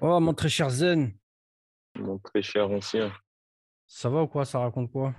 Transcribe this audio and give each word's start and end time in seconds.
Oh, 0.00 0.20
mon 0.20 0.34
très 0.34 0.48
cher 0.48 0.70
Zen, 0.70 1.12
Mon 1.96 2.18
très 2.18 2.42
cher 2.42 2.70
ancien. 2.70 3.12
ça 3.86 4.08
va 4.08 4.22
ou 4.22 4.28
quoi? 4.28 4.44
Ça 4.44 4.60
raconte 4.60 4.90
quoi? 4.92 5.14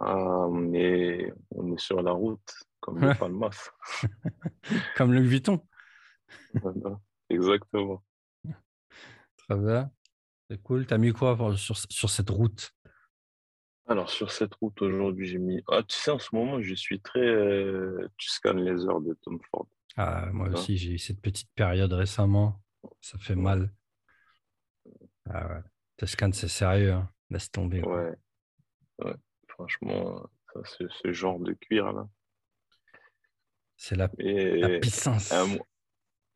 Ah, 0.00 0.16
on 0.48 0.72
est, 0.74 1.32
on 1.52 1.72
est 1.72 1.78
sur 1.80 2.02
la 2.02 2.10
route, 2.12 2.52
comme 2.80 3.00
le 3.00 3.14
Palmas. 3.14 3.70
Comme 4.96 5.12
Louis 5.12 5.28
Vuitton. 5.28 5.60
Voilà, 6.54 6.98
Exactement. 7.30 8.02
Très 9.36 9.56
bien. 9.56 9.90
C'est 10.50 10.60
cool. 10.62 10.86
T'as 10.86 10.98
mis 10.98 11.12
quoi 11.12 11.36
sur, 11.56 11.76
sur 11.76 12.10
cette 12.10 12.30
route? 12.30 12.72
Alors, 13.86 14.10
sur 14.10 14.30
cette 14.32 14.54
route, 14.54 14.80
aujourd'hui, 14.82 15.26
j'ai 15.28 15.38
mis. 15.38 15.62
Ah, 15.68 15.82
tu 15.82 15.96
sais, 15.96 16.10
en 16.10 16.18
ce 16.18 16.34
moment, 16.34 16.60
je 16.60 16.74
suis 16.74 17.00
très. 17.00 17.20
euh, 17.20 18.08
Tu 18.16 18.30
scannes 18.30 18.64
les 18.64 18.84
heures 18.86 19.00
de 19.00 19.14
Tom 19.22 19.38
Ford. 19.50 19.68
Ah, 19.96 20.26
moi 20.32 20.46
tu 20.46 20.50
vois. 20.52 20.60
aussi, 20.60 20.76
j'ai 20.76 20.92
eu 20.92 20.98
cette 20.98 21.20
petite 21.20 21.50
période 21.54 21.92
récemment. 21.92 22.60
Ça 23.00 23.18
fait 23.18 23.34
mal. 23.34 23.70
Ah 25.30 25.46
ouais. 25.48 25.60
C'est 26.32 26.48
sérieux. 26.48 26.92
hein. 26.92 27.10
Laisse 27.30 27.50
tomber. 27.50 27.82
Ouais, 27.82 28.12
ouais. 29.00 29.14
Franchement, 29.48 30.28
ça, 30.52 30.60
ce, 30.64 30.88
ce 30.88 31.12
genre 31.12 31.38
de 31.38 31.52
cuir, 31.52 31.92
là. 31.92 32.08
C'est 33.76 33.96
la, 33.96 34.10
la 34.18 34.78
puissance. 34.78 35.32
un 35.32 35.56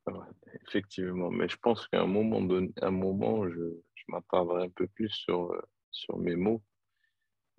ouais, 0.07 0.25
effectivement, 0.67 1.29
mais 1.29 1.47
je 1.47 1.57
pense 1.57 1.87
qu'à 1.87 2.01
un 2.01 2.07
moment 2.07 2.41
donné, 2.41 2.71
un 2.81 2.91
moment, 2.91 3.47
je, 3.47 3.55
je 3.95 4.03
m'attarderai 4.07 4.63
un 4.65 4.69
peu 4.69 4.87
plus 4.87 5.09
sur, 5.09 5.51
euh, 5.51 5.61
sur 5.91 6.17
mes 6.17 6.35
mots. 6.35 6.63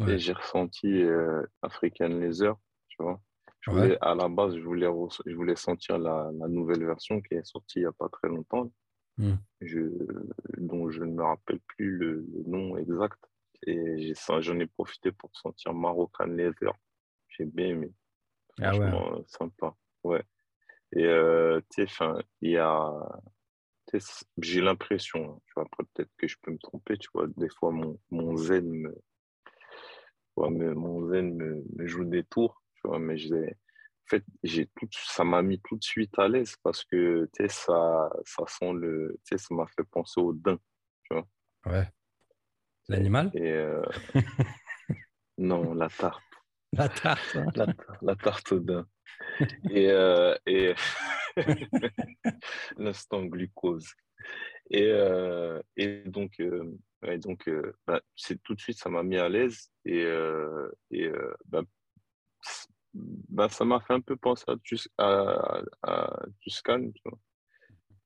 Et 0.08 0.18
j'ai 0.18 0.32
ressenti 0.32 1.02
euh, 1.02 1.42
African 1.60 2.08
Laser, 2.08 2.56
tu 2.88 3.02
vois. 3.02 3.20
Je 3.60 3.70
Ouais. 3.70 3.98
à 4.00 4.14
la 4.14 4.28
base, 4.28 4.56
je 4.56 4.62
voulais, 4.62 4.88
je 5.27 5.34
voulais 5.34 5.56
sentir 5.56 5.98
la, 5.98 6.30
la 6.32 6.48
nouvelle 6.48 6.84
version 6.84 7.20
qui 7.20 7.34
est 7.34 7.45
sortie 7.45 7.80
il 7.80 7.83
n'y 7.83 7.88
a 7.88 7.92
pas 7.92 8.09
très 8.09 8.28
longtemps, 8.28 8.73
Hmm. 9.19 9.34
je, 9.61 9.80
dont 10.56 10.91
je 10.91 11.05
ne 11.05 11.12
me 11.12 11.22
rappelle 11.22 11.61
plus 11.61 11.97
le, 11.98 12.25
le 12.33 12.42
nom 12.47 12.77
exact. 12.78 13.19
Et 13.66 14.14
j'en 14.41 14.58
ai 14.58 14.66
profité 14.66 15.12
pour 15.12 15.31
sentir 15.36 15.75
Moroccan 15.75 16.25
Leather. 16.25 16.72
J'ai 17.28 17.44
bien 17.44 17.66
aimé. 17.69 17.92
Ah 18.62 18.70
ouais. 18.70 18.78
Franchement, 18.88 19.16
euh, 19.19 19.22
sympa. 19.27 19.75
Ouais. 20.05 20.22
Et 20.97 21.05
euh, 21.05 21.61
tu 21.70 21.83
sais, 21.83 21.86
'fin, 21.86 22.19
il 22.41 22.53
y 22.53 22.56
a. 22.56 22.91
J'ai 24.41 24.61
l'impression, 24.61 25.33
hein, 25.34 25.38
tu 25.47 25.53
vois, 25.56 25.64
après 25.64 25.84
peut-être 25.92 26.11
que 26.16 26.28
je 26.28 26.36
peux 26.41 26.53
me 26.53 26.58
tromper, 26.58 26.97
tu 26.97 27.08
vois, 27.12 27.27
des 27.36 27.48
fois 27.48 27.72
mon, 27.72 27.98
mon 28.11 28.36
zen 28.36 28.69
me, 28.70 28.94
me- 30.36 30.75
mon 30.75 31.08
zen 31.11 31.34
me, 31.34 31.62
me 31.77 31.86
joue 31.86 32.05
des 32.05 32.25
tours, 32.25 32.59
tu 32.83 32.89
vois, 32.89 32.98
mais 32.98 33.17
j'ai, 33.19 33.47
en 33.50 34.09
fait, 34.09 34.25
j'ai 34.42 34.67
tout, 34.67 34.89
ça 34.92 35.25
m'a 35.25 35.42
mis 35.42 35.61
tout 35.61 35.77
de 35.77 35.84
suite 35.84 36.19
à 36.19 36.28
l'aise 36.28 36.56
parce 36.62 36.84
que, 36.84 37.28
tu 37.37 37.42
sais, 37.42 37.48
ça, 37.48 38.11
ça 38.25 38.45
sent 38.47 38.72
le, 38.75 39.17
tu 39.25 39.37
sais, 39.37 39.39
ça 39.39 39.55
m'a 39.55 39.67
fait 39.67 39.84
penser 39.84 40.20
au 40.20 40.33
daim, 40.33 40.59
tu 41.05 41.14
vois. 41.14 41.27
Ouais. 41.67 41.89
L'animal? 42.89 43.31
Et 43.34 43.53
euh, 43.53 43.83
non, 45.39 45.75
la 45.75 45.89
tarte, 45.89 46.22
La 46.72 46.89
tarte. 46.89 47.37
hein. 47.37 47.47
la, 47.55 47.67
la 48.03 48.17
tarte 48.17 48.53
au 48.53 48.61
daim. 48.61 48.87
Et, 49.70 49.91
euh, 49.91 50.37
et 50.47 50.75
l'instant 52.77 53.25
glucose. 53.25 53.89
Et, 54.70 54.84
euh, 54.87 55.61
et 55.77 56.03
donc, 56.06 56.39
euh, 56.41 56.77
ouais, 57.03 57.19
donc 57.19 57.48
euh, 57.48 57.75
bah, 57.87 58.00
c'est 58.17 58.41
tout 58.42 58.55
de 58.55 58.61
suite, 58.61 58.78
ça 58.78 58.89
m'a 58.89 59.03
mis 59.03 59.17
à 59.17 59.28
l'aise. 59.28 59.70
Et, 59.84 60.05
euh, 60.05 60.70
et 60.91 61.06
euh, 61.06 61.34
bah, 61.47 61.62
bah, 62.94 63.48
ça 63.48 63.64
m'a 63.64 63.80
fait 63.80 63.94
un 63.94 64.00
peu 64.00 64.16
penser 64.16 64.44
à, 64.48 64.56
Tus- 64.62 64.88
à, 64.98 65.62
à 65.83 66.22
Tuscane, 66.41 66.92
tu 66.92 67.02
vois. 67.05 67.19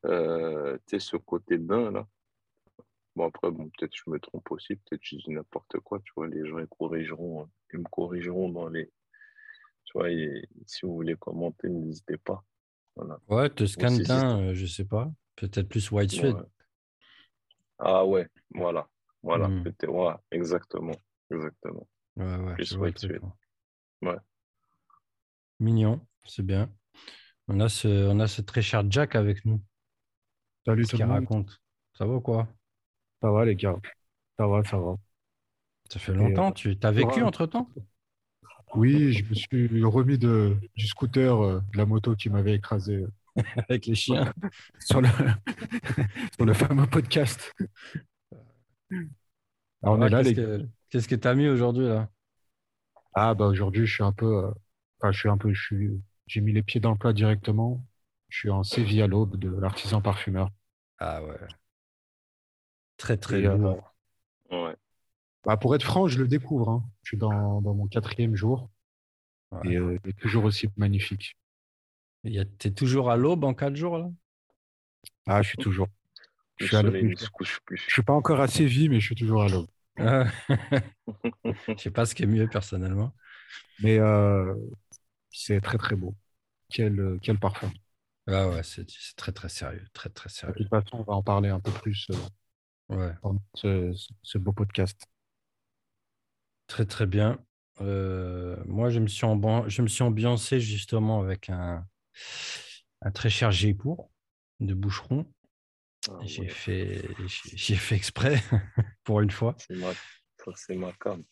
Euh, 0.06 0.76
tu 0.86 0.98
sais, 0.98 1.00
ce 1.00 1.16
côté 1.16 1.58
d'un, 1.58 1.90
là. 1.90 2.06
Bon, 3.16 3.26
après, 3.28 3.50
bon, 3.50 3.70
peut-être 3.70 3.94
je 3.94 4.10
me 4.10 4.18
trompe 4.18 4.50
aussi, 4.50 4.76
peut-être 4.76 5.00
je 5.02 5.16
dis 5.16 5.30
n'importe 5.30 5.78
quoi, 5.80 6.00
tu 6.00 6.12
vois. 6.16 6.26
Les 6.26 6.46
gens, 6.46 6.58
ils 6.58 6.66
corrigeront, 6.66 7.44
hein. 7.44 7.50
ils 7.72 7.78
me 7.78 7.84
corrigeront 7.84 8.48
dans 8.48 8.68
les. 8.68 8.90
Tu 9.84 9.92
vois, 9.98 10.10
et 10.10 10.48
si 10.66 10.84
vous 10.84 10.94
voulez 10.94 11.14
commenter, 11.16 11.68
n'hésitez 11.68 12.16
pas. 12.18 12.44
Voilà. 12.96 13.18
Ouais, 13.28 13.48
c'est- 13.98 14.02
teint, 14.04 14.40
euh, 14.40 14.54
je 14.54 14.66
sais 14.66 14.84
pas. 14.84 15.10
Peut-être 15.36 15.68
plus 15.68 15.90
White 15.90 16.10
Suede. 16.12 16.34
Ouais. 16.34 16.42
Ah 17.78 18.04
ouais, 18.06 18.28
voilà, 18.50 18.88
voilà, 19.22 19.48
Hmm. 19.48 19.64
ouais, 19.88 20.14
exactement, 20.30 20.94
exactement. 21.30 21.88
Ouais, 22.16 22.36
ouais, 22.36 22.54
Plus 22.54 22.76
White 22.76 22.98
Suede. 22.98 23.20
Ouais. 24.04 24.18
Mignon, 25.58 26.00
c'est 26.26 26.44
bien. 26.44 26.70
On 27.48 27.60
a 27.60 27.68
ce, 27.68 27.88
on 28.10 28.20
a 28.20 28.28
ce 28.28 28.42
très 28.42 28.62
cher 28.62 28.84
Jack 28.90 29.16
avec 29.16 29.44
nous. 29.46 29.62
Salut 30.66 30.86
tout 30.86 30.98
le 30.98 31.04
monde. 31.06 31.10
raconte? 31.12 31.62
Ça 31.94 32.06
va 32.06 32.14
ou 32.14 32.20
quoi? 32.20 32.48
Ça 33.20 33.30
va 33.30 33.44
les 33.44 33.56
gars? 33.56 33.76
Ça 34.38 34.46
va, 34.46 34.62
ça 34.64 34.78
va. 34.78 34.96
Ça 35.90 35.98
fait 35.98 36.12
Et, 36.12 36.14
longtemps, 36.14 36.52
tu 36.52 36.78
t'as 36.78 36.90
vécu 36.90 37.20
ouais. 37.20 37.22
entre-temps? 37.22 37.70
Oui, 38.74 39.12
je 39.12 39.24
me 39.24 39.34
suis 39.34 39.84
remis 39.84 40.18
de, 40.18 40.56
du 40.76 40.86
scooter, 40.86 41.40
euh, 41.42 41.60
de 41.72 41.78
la 41.78 41.86
moto 41.86 42.16
qui 42.16 42.28
m'avait 42.30 42.54
écrasé 42.54 42.96
euh, 42.96 43.08
Avec 43.68 43.86
les 43.86 43.94
chiens. 43.94 44.32
sur 44.80 45.00
le, 45.00 45.08
sur 46.36 46.44
le 46.44 46.54
fameux 46.54 46.86
podcast. 46.86 47.52
Alors, 49.82 49.98
on 49.98 50.02
Ouais, 50.02 50.06
est 50.06 50.08
là, 50.08 50.22
qu'est-ce 50.22 50.30
les 50.30 50.34
que 50.34 50.68
qu'est-ce 50.90 51.08
que 51.08 51.14
t'as 51.14 51.34
mis 51.34 51.48
aujourd'hui 51.48 51.86
là? 51.86 52.10
Ah 53.14 53.34
bah 53.34 53.46
aujourd'hui, 53.46 53.86
je 53.86 53.92
suis 53.94 54.02
un 54.04 54.12
peu, 54.12 54.26
euh, 54.44 54.50
enfin, 55.00 55.12
je 55.12 55.18
suis 55.18 55.28
un 55.28 55.36
peu, 55.38 55.52
je 55.52 55.62
suis, 55.62 56.02
j'ai 56.26 56.40
mis 56.40 56.52
les 56.52 56.62
pieds 56.62 56.80
dans 56.80 56.92
le 56.92 56.98
plat 56.98 57.12
directement. 57.12 57.84
Je 58.28 58.38
suis 58.38 58.50
en 58.50 58.62
Séville 58.64 59.02
à 59.02 59.06
l'aube 59.06 59.36
de 59.36 59.48
l'artisan 59.50 60.00
parfumeur. 60.00 60.50
Ah 60.98 61.20
ouais. 61.22 61.38
Très 62.96 63.16
très 63.16 63.40
Et, 63.40 63.46
euh. 63.46 63.74
Ouais, 64.50 64.76
Bah, 65.44 65.56
pour 65.56 65.74
être 65.74 65.82
franc, 65.84 66.08
je 66.08 66.18
le 66.18 66.28
découvre. 66.28 66.68
hein. 66.70 66.84
Je 67.02 67.10
suis 67.10 67.16
dans, 67.18 67.60
dans 67.60 67.74
mon 67.74 67.86
quatrième 67.86 68.34
jour 68.34 68.70
Ouais. 69.50 69.64
et 69.64 69.76
euh, 69.76 69.98
il 70.04 70.10
est 70.10 70.18
toujours 70.20 70.44
aussi 70.44 70.68
magnifique. 70.76 71.36
Il 72.24 72.34
y 72.34 72.40
a- 72.40 72.44
T'es 72.46 72.72
toujours 72.72 73.10
à 73.10 73.16
l'aube 73.16 73.44
en 73.44 73.54
quatre 73.54 73.76
jours 73.76 73.98
là? 73.98 74.10
Ah, 75.26 75.42
je 75.42 75.48
suis 75.50 75.58
toujours. 75.58 75.88
Je 76.58 76.64
le 76.64 76.68
suis 76.68 76.76
à 76.76 76.82
l'aube. 76.82 76.96
soleil 76.96 77.04
ne 77.04 77.16
se 77.16 77.30
couche 77.30 77.60
Je 77.86 77.92
suis 77.92 78.02
pas 78.02 78.12
encore 78.14 78.40
à 78.40 78.48
Séville, 78.48 78.88
mais 78.88 79.00
je 79.00 79.06
suis 79.06 79.14
toujours 79.16 79.42
à 79.44 79.48
l'aube. 79.48 79.68
Ah. 79.98 80.26
Je 81.76 81.82
sais 81.82 81.90
pas 81.90 82.06
ce 82.06 82.14
qui 82.14 82.22
est 82.24 82.26
mieux 82.26 82.48
personnellement. 82.48 83.14
Mais 83.82 83.98
euh, 83.98 84.54
c'est 85.30 85.60
très 85.62 85.78
très 85.78 85.96
beau. 85.96 86.16
Quel, 86.70 87.00
euh, 87.00 87.18
quel 87.22 87.38
parfum. 87.40 87.72
Ah 88.26 88.48
ouais, 88.48 88.62
c'est 88.62 88.88
c'est 88.90 89.16
très 89.16 89.32
très 89.32 89.48
sérieux, 89.48 89.86
très 89.94 90.10
très 90.10 90.28
De 90.28 90.34
sérieux. 90.34 90.54
toute 90.54 90.68
façon, 90.68 90.98
on 90.98 91.02
va 91.02 91.12
en 91.14 91.22
parler 91.22 91.50
un 91.50 91.60
peu 91.60 91.70
plus 91.72 92.06
euh, 92.10 92.16
Ouais, 92.88 93.14
dans 93.22 93.36
ce, 93.54 93.92
ce 94.22 94.38
beau 94.38 94.52
podcast. 94.52 95.06
très 96.66 96.86
très 96.86 97.06
bien. 97.06 97.38
Euh, 97.80 98.56
moi, 98.66 98.90
je 98.90 99.00
me 99.00 99.08
suis 99.08 99.24
ambi- 99.26 99.68
je 99.68 99.82
me 99.82 99.88
suis 99.88 100.02
ambiancé 100.02 100.60
justement 100.60 101.20
avec 101.20 101.50
un, 101.50 101.86
un 103.02 103.10
très 103.12 103.30
cher 103.30 103.52
Jeypour 103.52 104.10
de 104.60 104.74
Boucheron. 104.74 105.26
Ah 106.08 106.12
J'ai 106.20 106.48
ouais, 106.48 106.48
fait, 106.48 107.02
j'ai 107.54 107.76
fait 107.76 107.96
exprès 107.96 108.42
pour 109.04 109.20
une 109.20 109.30
fois. 109.30 109.56
c'est 109.58 109.74
ma, 109.74 109.92
ma 110.76 110.92
cam. 110.92 111.24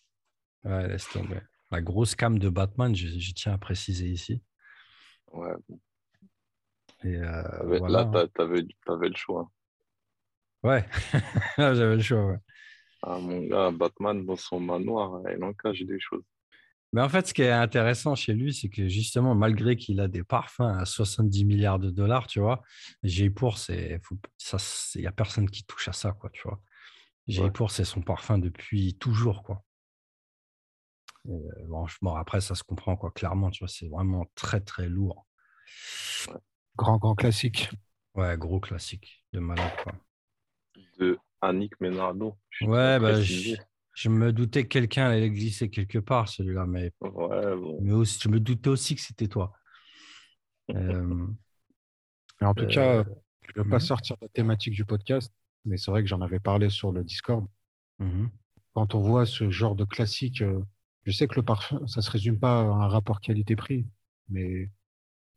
Ouais, 0.64 0.88
laisse 0.88 1.08
tomber. 1.08 1.38
La 1.70 1.80
grosse 1.80 2.14
cam 2.16 2.36
de 2.38 2.48
Batman, 2.48 2.94
je, 2.96 3.06
je 3.18 3.32
tiens 3.32 3.52
à 3.52 3.58
préciser 3.58 4.08
ici. 4.08 4.42
Ouais, 5.32 5.56
Et 7.04 7.16
euh, 7.16 7.42
voilà. 7.76 8.00
là, 8.02 8.06
hein. 8.06 8.22
t'avais, 8.34 8.64
t'avais 8.84 9.08
le 9.08 9.14
choix. 9.16 9.48
Ouais, 10.62 10.84
Là, 11.58 11.74
j'avais 11.74 11.96
le 11.96 12.02
choix. 12.02 12.26
ouais. 12.26 12.38
Ah, 13.02 13.18
mon 13.20 13.46
gars, 13.46 13.70
Batman 13.70 14.24
dans 14.26 14.34
son 14.36 14.58
manoir, 14.58 15.22
il 15.30 15.42
en 15.44 15.52
cache 15.52 15.82
des 15.82 16.00
choses. 16.00 16.24
Mais 16.92 17.00
en 17.00 17.08
fait, 17.08 17.26
ce 17.26 17.32
qui 17.34 17.42
est 17.42 17.50
intéressant 17.50 18.14
chez 18.14 18.34
lui, 18.34 18.52
c'est 18.52 18.68
que 18.68 18.86
justement, 18.88 19.34
malgré 19.34 19.76
qu'il 19.76 19.98
a 20.00 20.08
des 20.08 20.22
parfums 20.24 20.60
à 20.78 20.84
70 20.84 21.44
milliards 21.44 21.78
de 21.78 21.90
dollars, 21.90 22.26
tu 22.26 22.40
vois, 22.40 22.62
Jeypour, 23.02 23.56
c'est, 23.58 23.98
faut- 24.02 24.18
ça, 24.36 24.58
il 24.96 25.00
n'y 25.00 25.06
a 25.06 25.12
personne 25.12 25.48
qui 25.48 25.64
touche 25.64 25.88
à 25.88 25.92
ça, 25.92 26.12
quoi, 26.12 26.28
tu 26.30 26.42
vois. 26.44 26.60
Jeypour, 27.28 27.70
c'est 27.70 27.84
son 27.84 28.02
parfum 28.02 28.38
depuis 28.38 28.94
toujours, 28.98 29.42
quoi. 29.42 29.64
Et, 31.26 31.30
euh, 31.32 31.66
bon, 31.68 31.86
je- 31.86 31.96
bon, 32.02 32.14
après, 32.14 32.40
ça 32.40 32.54
se 32.54 32.62
comprend, 32.64 32.96
quoi, 32.96 33.10
clairement, 33.10 33.50
tu 33.50 33.60
vois, 33.60 33.68
c'est 33.68 33.88
vraiment 33.88 34.26
très, 34.34 34.60
très 34.60 34.88
lourd. 34.88 35.26
Grand, 36.76 36.98
grand 36.98 37.14
classique. 37.14 37.70
Ouais, 38.14 38.36
gros 38.36 38.60
classique 38.60 39.24
de 39.32 39.40
malade, 39.40 39.70
quoi. 39.82 39.94
De 40.98 41.18
Annick 41.40 41.80
Menardo. 41.80 42.36
je 42.50 42.66
tiens 42.66 42.68
Ouais, 42.68 43.00
bah. 43.00 43.20
Je, 43.94 44.08
me 44.08 44.32
doutais 44.32 44.64
que 44.64 44.68
quelqu'un 44.68 45.06
allait 45.06 45.30
glisser 45.30 45.70
quelque 45.70 45.98
part, 45.98 46.28
celui-là, 46.28 46.66
mais, 46.66 46.92
Ouais, 47.00 47.56
bon. 47.56 47.80
mais 47.80 47.92
aussi, 47.92 48.18
je 48.22 48.28
me 48.28 48.40
doutais 48.40 48.70
aussi 48.70 48.94
que 48.94 49.00
c'était 49.02 49.28
toi. 49.28 49.52
Euh, 50.74 51.26
en 52.40 52.54
tout 52.54 52.64
Euh, 52.64 52.66
cas, 52.66 53.04
je 53.42 53.52
ne 53.56 53.62
veux 53.62 53.68
pas 53.68 53.76
mhm. 53.76 53.80
sortir 53.80 54.16
de 54.16 54.22
la 54.26 54.28
thématique 54.28 54.74
du 54.74 54.84
podcast, 54.84 55.32
mais 55.64 55.76
c'est 55.76 55.90
vrai 55.90 56.02
que 56.02 56.08
j'en 56.08 56.20
avais 56.20 56.40
parlé 56.40 56.70
sur 56.70 56.92
le 56.92 57.04
Discord. 57.04 57.46
mhm. 57.98 58.30
Quand 58.74 58.94
on 58.94 59.00
voit 59.00 59.26
ce 59.26 59.50
genre 59.50 59.76
de 59.76 59.84
classique, 59.84 60.42
euh, 60.42 60.62
je 61.04 61.12
sais 61.12 61.26
que 61.28 61.36
le 61.36 61.42
parfum, 61.42 61.86
ça 61.86 62.00
se 62.02 62.10
résume 62.10 62.38
pas 62.38 62.60
à 62.60 62.64
un 62.64 62.88
rapport 62.88 63.20
qualité-prix, 63.20 63.86
mais 64.28 64.70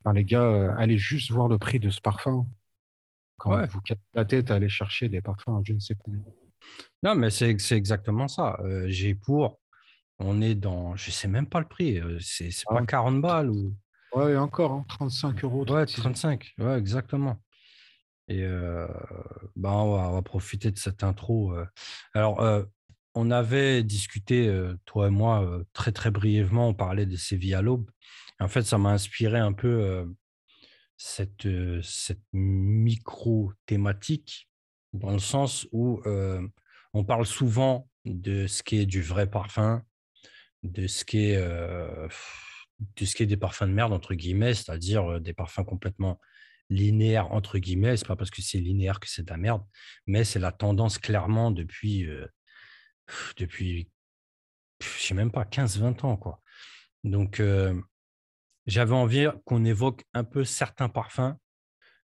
enfin, 0.04 0.14
les 0.14 0.26
gars, 0.26 0.44
euh, 0.44 0.76
allez 0.78 0.98
juste 0.98 1.32
voir 1.32 1.48
le 1.50 1.58
prix 1.60 1.80
de 1.80 1.90
ce 1.90 2.02
parfum. 2.02 2.48
quand 3.38 3.56
Ouais. 3.56 3.68
vous 3.68 3.82
cassez 3.82 4.02
la 4.14 4.26
tête 4.26 4.52
à 4.52 4.56
aller 4.56 4.70
chercher 4.70 5.10
des 5.10 5.22
parfums, 5.22 5.62
je 5.66 5.74
ne 5.74 5.80
sais 5.80 5.96
plus. 5.96 6.22
Non, 7.04 7.16
mais 7.16 7.30
c'est 7.30 7.56
exactement 7.72 8.28
ça. 8.28 8.58
Euh, 8.64 8.86
j'ai 8.88 9.14
pour, 9.16 9.60
on 10.20 10.42
est 10.42 10.56
dans, 10.56 10.96
je 10.96 11.12
sais 11.12 11.28
même 11.28 11.48
pas 11.48 11.60
le 11.60 11.68
prix, 11.68 12.00
euh, 12.00 12.18
c'est 12.20 12.50
c'est 12.52 12.66
pas 12.68 12.80
Ah. 12.82 12.86
40 12.86 13.22
balles 13.22 13.50
ou. 13.52 13.76
Ouais, 14.14 14.36
encore, 14.38 14.72
hein, 14.72 14.86
35 14.88 15.44
euros. 15.44 15.66
Ouais, 15.70 15.86
36 15.86 16.00
euros. 16.00 16.04
35, 16.04 16.54
ouais, 16.60 16.78
exactement. 16.80 17.42
Et 18.28 18.44
euh, 18.44 18.88
ben, 19.56 19.70
on, 19.72 19.96
va, 19.96 20.10
on 20.10 20.14
va 20.14 20.22
profiter 20.22 20.72
de 20.72 20.78
cette 20.80 21.04
intro. 21.04 21.54
Alors, 22.14 22.42
euh, 22.42 22.64
on 23.14 23.30
avait 23.30 23.84
discuté, 23.84 24.52
toi 24.86 25.08
et 25.08 25.12
moi, 25.12 25.62
très 25.74 25.92
très 25.92 26.12
brièvement, 26.12 26.70
on 26.70 26.74
parlait 26.74 27.06
de 27.06 27.16
Séville 27.16 27.54
à 27.54 27.62
l'aube. 27.62 27.90
En 28.40 28.48
fait, 28.48 28.64
ça 28.64 28.78
m'a 28.78 28.90
inspiré 28.90 29.40
un 29.40 29.54
peu 29.54 30.06
cette, 30.98 31.48
cette 31.82 32.24
micro-thématique, 32.34 34.50
dans 34.96 35.12
le 35.12 35.20
sens 35.20 35.68
où 35.72 36.02
euh, 36.06 36.46
on 36.94 37.04
parle 37.04 37.26
souvent 37.26 37.90
de 38.06 38.48
ce 38.48 38.64
qui 38.64 38.78
est 38.78 38.86
du 38.86 39.02
vrai 39.02 39.30
parfum, 39.30 39.84
de 40.64 40.88
ce 40.88 41.04
qui 41.06 41.30
est, 41.32 41.38
euh, 41.38 42.08
de 42.98 43.06
ce 43.06 43.22
est 43.22 43.26
des 43.26 43.38
parfums 43.38 43.68
de 43.68 43.74
merde, 43.74 43.94
entre 43.94 44.14
guillemets, 44.14 44.54
c'est-à-dire 44.54 45.12
euh, 45.12 45.20
des 45.20 45.34
parfums 45.34 45.66
complètement 45.66 46.20
linéaires, 46.70 47.32
entre 47.32 47.58
guillemets. 47.60 47.98
C'est 47.98 48.08
pas 48.08 48.16
parce 48.16 48.32
que 48.32 48.42
c'est 48.42 48.60
linéaire 48.60 49.00
que 49.00 49.10
c'est 49.10 49.24
de 49.24 49.30
la 49.30 49.38
merde, 49.38 49.64
mais 50.08 50.24
c'est 50.24 50.40
la 50.40 50.52
tendance 50.52 50.98
clairement 50.98 51.52
depuis, 51.52 52.06
euh, 52.06 52.28
depuis 53.38 53.90
je 54.82 54.88
sais 54.88 55.14
même 55.14 55.32
pas, 55.32 55.44
15-20 55.44 56.06
ans. 56.06 56.18
Quoi. 56.18 56.42
Donc, 57.04 57.42
j'avais 58.66 58.94
envie 58.94 59.28
qu'on 59.46 59.64
évoque 59.64 60.04
un 60.14 60.26
peu 60.26 60.44
certains 60.44 60.90
parfums 60.90 61.36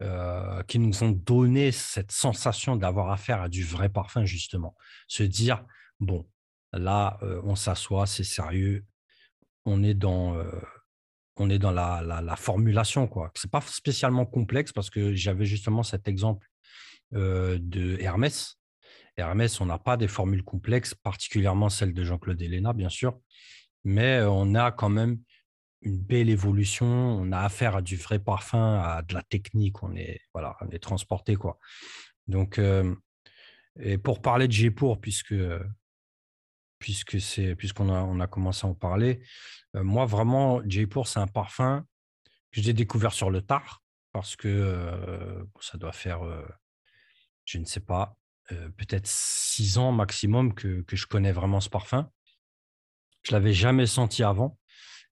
euh, 0.02 0.64
qui 0.64 0.80
nous 0.80 1.04
ont 1.04 1.12
donné 1.12 1.72
cette 1.72 2.12
sensation 2.12 2.76
d'avoir 2.76 3.12
affaire 3.12 3.42
à 3.42 3.50
du 3.50 3.64
vrai 3.64 3.90
parfum, 3.90 4.26
justement. 4.26 4.76
Se 5.08 5.24
dire, 5.24 5.64
bon, 6.00 6.28
là, 6.74 7.20
euh, 7.22 7.40
on 7.44 7.56
s'assoit, 7.56 8.08
c'est 8.08 8.24
sérieux, 8.24 8.86
on 9.66 9.84
est 9.84 9.94
dans, 9.94 10.36
euh, 10.36 10.50
on 11.38 11.50
est 11.50 11.60
dans 11.60 11.72
la, 11.72 12.02
la, 12.02 12.22
la 12.22 12.36
formulation. 12.36 13.10
Ce 13.36 13.46
n'est 13.46 13.52
pas 13.52 13.62
spécialement 13.62 14.26
complexe 14.26 14.72
parce 14.72 14.90
que 14.90 15.14
j'avais 15.14 15.46
justement 15.46 15.84
cet 15.84 16.08
exemple 16.08 16.48
de 17.12 17.98
Hermès. 18.00 18.58
Hermès, 19.18 19.60
on 19.60 19.66
n'a 19.66 19.78
pas 19.78 19.98
des 19.98 20.08
formules 20.08 20.44
complexes, 20.44 20.94
particulièrement 20.96 21.70
celle 21.70 21.94
de 21.94 22.04
Jean-Claude 22.06 22.42
Héléna, 22.42 22.72
bien 22.72 22.88
sûr, 22.88 23.20
mais 23.84 24.22
on 24.22 24.56
a 24.56 24.72
quand 24.72 24.88
même 24.88 25.20
une 25.82 25.98
belle 25.98 26.30
évolution. 26.30 26.86
On 26.86 27.32
a 27.32 27.40
affaire 27.40 27.76
à 27.76 27.82
du 27.82 27.96
vrai 27.96 28.20
parfum, 28.20 28.80
à 28.80 29.02
de 29.02 29.14
la 29.14 29.24
technique. 29.24 29.84
On 29.84 29.96
est, 29.96 30.22
voilà, 30.34 30.56
on 30.62 30.70
est 30.70 30.80
transporté. 30.80 31.36
Quoi. 31.36 31.60
Donc, 32.28 32.60
euh, 32.60 32.96
et 33.80 33.98
pour 33.98 34.22
parler 34.22 34.48
de 34.48 34.54
Gépour, 34.54 35.00
puisque, 35.00 35.36
puisque 36.80 37.20
c'est, 37.20 37.56
puisqu'on 37.56 37.90
a, 37.90 38.02
on 38.02 38.20
a 38.20 38.28
commencé 38.28 38.66
à 38.66 38.70
en 38.70 38.74
parler, 38.74 39.22
euh, 39.76 39.84
moi, 39.84 40.06
vraiment, 40.06 40.62
Jaipur, 40.68 41.08
c'est 41.08 41.20
un 41.20 41.28
parfum 41.28 41.86
que 42.52 42.62
j'ai 42.62 42.74
découvert 42.74 43.14
sur 43.14 43.30
le 43.30 43.42
tard, 43.42 43.82
parce 44.12 44.36
que 44.36 44.48
euh, 44.48 45.44
ça 45.62 45.78
doit 45.78 45.94
faire, 45.94 46.22
je 47.46 47.58
ne 47.58 47.66
sais 47.66 47.80
pas, 47.80 48.18
peut-être 48.50 49.08
six 49.08 49.78
ans 49.78 49.94
maximum 49.94 50.54
que, 50.54 50.82
que, 50.82 50.98
je 50.98 51.08
connais 51.08 51.32
vraiment 51.32 51.62
ce 51.62 51.70
parfum. 51.70 52.12
Je 53.24 53.32
ne 53.32 53.38
l'avais 53.38 53.54
jamais 53.54 53.86
senti 53.86 54.22
avant. 54.22 54.58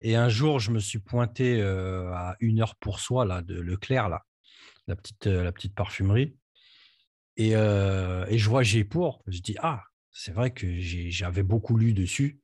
Et 0.02 0.16
un 0.16 0.30
jour, 0.30 0.60
je 0.60 0.72
me 0.72 0.80
suis 0.80 1.00
pointé 1.00 1.62
à 1.62 2.36
une 2.40 2.62
heure 2.62 2.76
pour 2.76 3.00
soi 3.00 3.26
là, 3.26 3.42
de 3.42 3.60
Leclerc, 3.60 4.10
là, 4.10 4.26
la, 4.88 4.96
petite, 4.96 5.26
la 5.26 5.52
petite 5.52 5.76
parfumerie. 5.76 6.36
Et, 7.36 7.50
et 7.52 8.38
je 8.38 8.50
vois 8.50 8.64
Jaipur. 8.64 9.22
Je 9.28 9.40
dis, 9.40 9.56
ah, 9.60 9.84
c'est 10.12 10.32
vrai 10.32 10.52
que 10.52 10.68
j'avais 10.80 11.44
beaucoup 11.44 11.78
lu 11.78 11.94
dessus. 11.94 12.40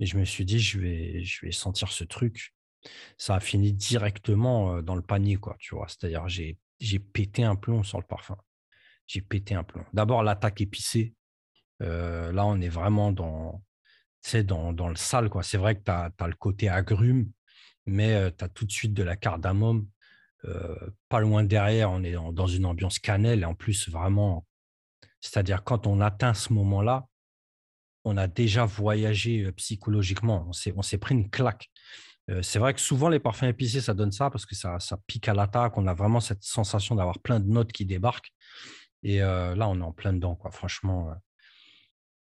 Et 0.00 0.06
je 0.06 0.16
me 0.16 0.24
suis 0.24 0.44
dit, 0.44 0.58
je 0.58 0.78
vais, 0.78 1.22
je 1.22 1.44
vais 1.46 1.52
sentir 1.52 1.92
ce 1.92 2.04
truc. 2.04 2.54
Ça 3.18 3.34
a 3.36 3.40
fini 3.40 3.72
directement 3.72 4.82
dans 4.82 4.96
le 4.96 5.02
panier, 5.02 5.36
quoi, 5.36 5.56
tu 5.60 5.74
vois. 5.74 5.86
C'est-à-dire, 5.88 6.28
j'ai 6.28 6.98
pété 6.98 7.44
un 7.44 7.54
plomb 7.54 7.82
sur 7.82 7.98
le 7.98 8.06
parfum. 8.06 8.36
J'ai 9.06 9.20
pété 9.20 9.54
un 9.54 9.64
plomb. 9.64 9.84
D'abord, 9.92 10.22
l'attaque 10.22 10.60
épicée. 10.60 11.14
Là, 11.78 12.44
on 12.46 12.60
est 12.60 12.68
vraiment 12.68 13.12
dans, 13.12 13.62
dans, 14.44 14.72
dans 14.72 14.88
le 14.88 14.96
sale, 14.96 15.28
quoi. 15.28 15.42
C'est 15.42 15.58
vrai 15.58 15.76
que 15.76 15.82
tu 15.84 15.90
as, 15.90 16.26
le 16.26 16.34
côté 16.34 16.68
agrume, 16.68 17.30
mais 17.86 18.14
euh, 18.14 18.30
tu 18.36 18.44
as 18.44 18.48
tout 18.48 18.64
de 18.66 18.72
suite 18.72 18.94
de 18.94 19.02
la 19.02 19.16
cardamome. 19.16 19.86
Euh, 20.44 20.90
pas 21.08 21.20
loin 21.20 21.44
derrière, 21.44 21.90
on 21.90 22.02
est 22.02 22.12
dans, 22.12 22.46
une 22.46 22.66
ambiance 22.66 22.98
cannelle. 22.98 23.42
Et 23.42 23.44
en 23.44 23.54
plus, 23.54 23.88
vraiment, 23.88 24.46
c'est-à-dire 25.20 25.64
quand 25.64 25.86
on 25.86 26.00
atteint 26.00 26.34
ce 26.34 26.52
moment-là, 26.52 27.06
on 28.04 28.16
a 28.16 28.26
déjà 28.26 28.64
voyagé 28.64 29.44
euh, 29.44 29.52
psychologiquement. 29.52 30.48
On 30.48 30.82
s'est 30.82 30.98
pris 30.98 31.14
une 31.14 31.30
claque. 31.30 31.70
C'est 32.42 32.60
vrai 32.60 32.72
que 32.74 32.80
souvent, 32.80 33.08
les 33.08 33.18
parfums 33.18 33.46
épicés, 33.48 33.80
ça 33.80 33.92
donne 33.92 34.12
ça 34.12 34.30
parce 34.30 34.46
que 34.46 34.54
ça, 34.54 34.78
pique 35.08 35.26
à 35.26 35.34
l'attaque. 35.34 35.76
On 35.76 35.88
a 35.88 35.94
vraiment 35.94 36.20
cette 36.20 36.44
sensation 36.44 36.94
d'avoir 36.94 37.18
plein 37.18 37.40
de 37.40 37.48
notes 37.48 37.72
qui 37.72 37.84
débarquent. 37.84 38.32
Et 39.02 39.18
là, 39.18 39.66
on 39.68 39.80
est 39.80 39.84
en 39.84 39.90
plein 39.90 40.12
dedans, 40.12 40.36
quoi. 40.36 40.52
Franchement, 40.52 41.12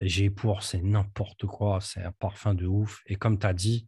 j'ai 0.02 0.30
pour, 0.30 0.64
c'est 0.64 0.82
n'importe 0.82 1.46
quoi. 1.46 1.82
C'est 1.82 2.04
un 2.04 2.12
parfum 2.14 2.54
de 2.54 2.66
ouf. 2.66 3.02
Et 3.06 3.16
comme 3.16 3.38
tu 3.38 3.46
as 3.46 3.54
dit, 3.54 3.88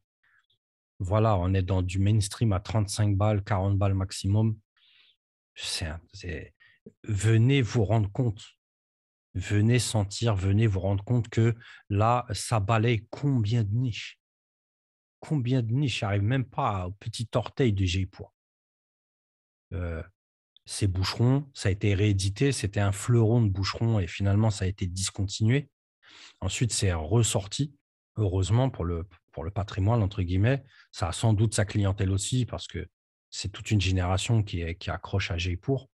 voilà, 0.99 1.37
on 1.37 1.53
est 1.53 1.63
dans 1.63 1.81
du 1.81 1.99
mainstream 1.99 2.53
à 2.53 2.59
35 2.59 3.15
balles, 3.15 3.43
40 3.43 3.77
balles 3.77 3.93
maximum. 3.93 4.57
Venez 7.03 7.61
vous 7.61 7.85
rendre 7.85 8.11
compte. 8.11 8.43
Venez 9.33 9.79
sentir, 9.79 10.35
venez 10.35 10.67
vous 10.67 10.81
rendre 10.81 11.03
compte 11.03 11.29
que 11.29 11.55
là, 11.89 12.25
ça 12.33 12.59
balaye 12.59 13.07
combien 13.09 13.63
de 13.63 13.73
niches? 13.73 14.19
Combien 15.19 15.61
de 15.61 15.71
niches? 15.71 15.99
J'arrive 15.99 16.23
même 16.23 16.45
pas 16.45 16.87
au 16.87 16.91
petit 16.91 17.29
orteil 17.33 17.71
de 17.71 17.85
Jaipur. 17.85 18.33
Euh, 19.73 20.03
c'est 20.65 20.87
Boucheron, 20.87 21.49
ça 21.53 21.69
a 21.69 21.71
été 21.71 21.93
réédité, 21.93 22.51
c'était 22.51 22.81
un 22.81 22.91
fleuron 22.91 23.41
de 23.41 23.49
Boucheron 23.49 23.99
et 23.99 24.07
finalement 24.07 24.49
ça 24.49 24.65
a 24.65 24.67
été 24.67 24.85
discontinué. 24.85 25.69
Ensuite, 26.39 26.73
c'est 26.73 26.93
ressorti, 26.93 27.73
heureusement 28.17 28.69
pour 28.69 28.85
le, 28.85 29.07
pour 29.31 29.49
patrimoine, 29.51 30.01
entre 30.01 30.21
guillemets. 30.21 30.63
Ça 30.91 31.09
a 31.09 31.11
sans 31.11 31.33
doute 31.33 31.53
sa 31.53 31.65
clientèle 31.65 32.11
aussi 32.11 32.45
parce 32.45 32.67
que 32.67 32.87
c'est 33.29 33.49
toute 33.49 33.71
une 33.71 33.81
génération 33.81 34.43
qui, 34.43 34.63
accroche 34.89 35.31
à 35.31 35.37
Jaipur. 35.37 35.87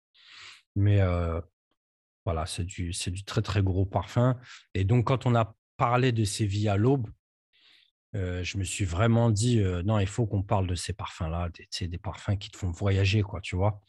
Mais 0.76 1.02
euh, 1.02 1.40
voilà, 2.26 2.46
c'est 2.46 2.66
du, 2.66 2.94
très 3.26 3.42
très 3.42 3.62
gros 3.62 3.86
parfum. 3.86 4.38
Et 4.74 4.84
donc, 4.84 5.08
quand 5.08 5.26
on 5.26 5.36
a 5.36 5.56
parlé 5.78 6.12
de 6.12 6.24
Séville 6.24 6.70
à 6.70 6.78
l'aube, 6.78 7.10
euh, 8.16 8.44
je 8.44 8.58
me 8.58 8.64
suis 8.64 8.86
vraiment 8.86 9.30
dit, 9.30 9.60
euh, 9.60 9.84
non, 9.84 10.00
il 10.00 10.08
faut 10.08 10.26
qu'on 10.26 10.44
parle 10.44 10.68
de 10.68 10.76
ces 10.76 10.94
parfums-là, 10.94 11.50
des, 11.50 11.88
des 11.88 11.98
parfums 11.98 12.38
qui 12.40 12.50
te 12.50 12.58
font 12.58 12.72
voyager, 12.72 13.22
quoi, 13.22 13.42
tu 13.42 13.56
vois. 13.56 13.82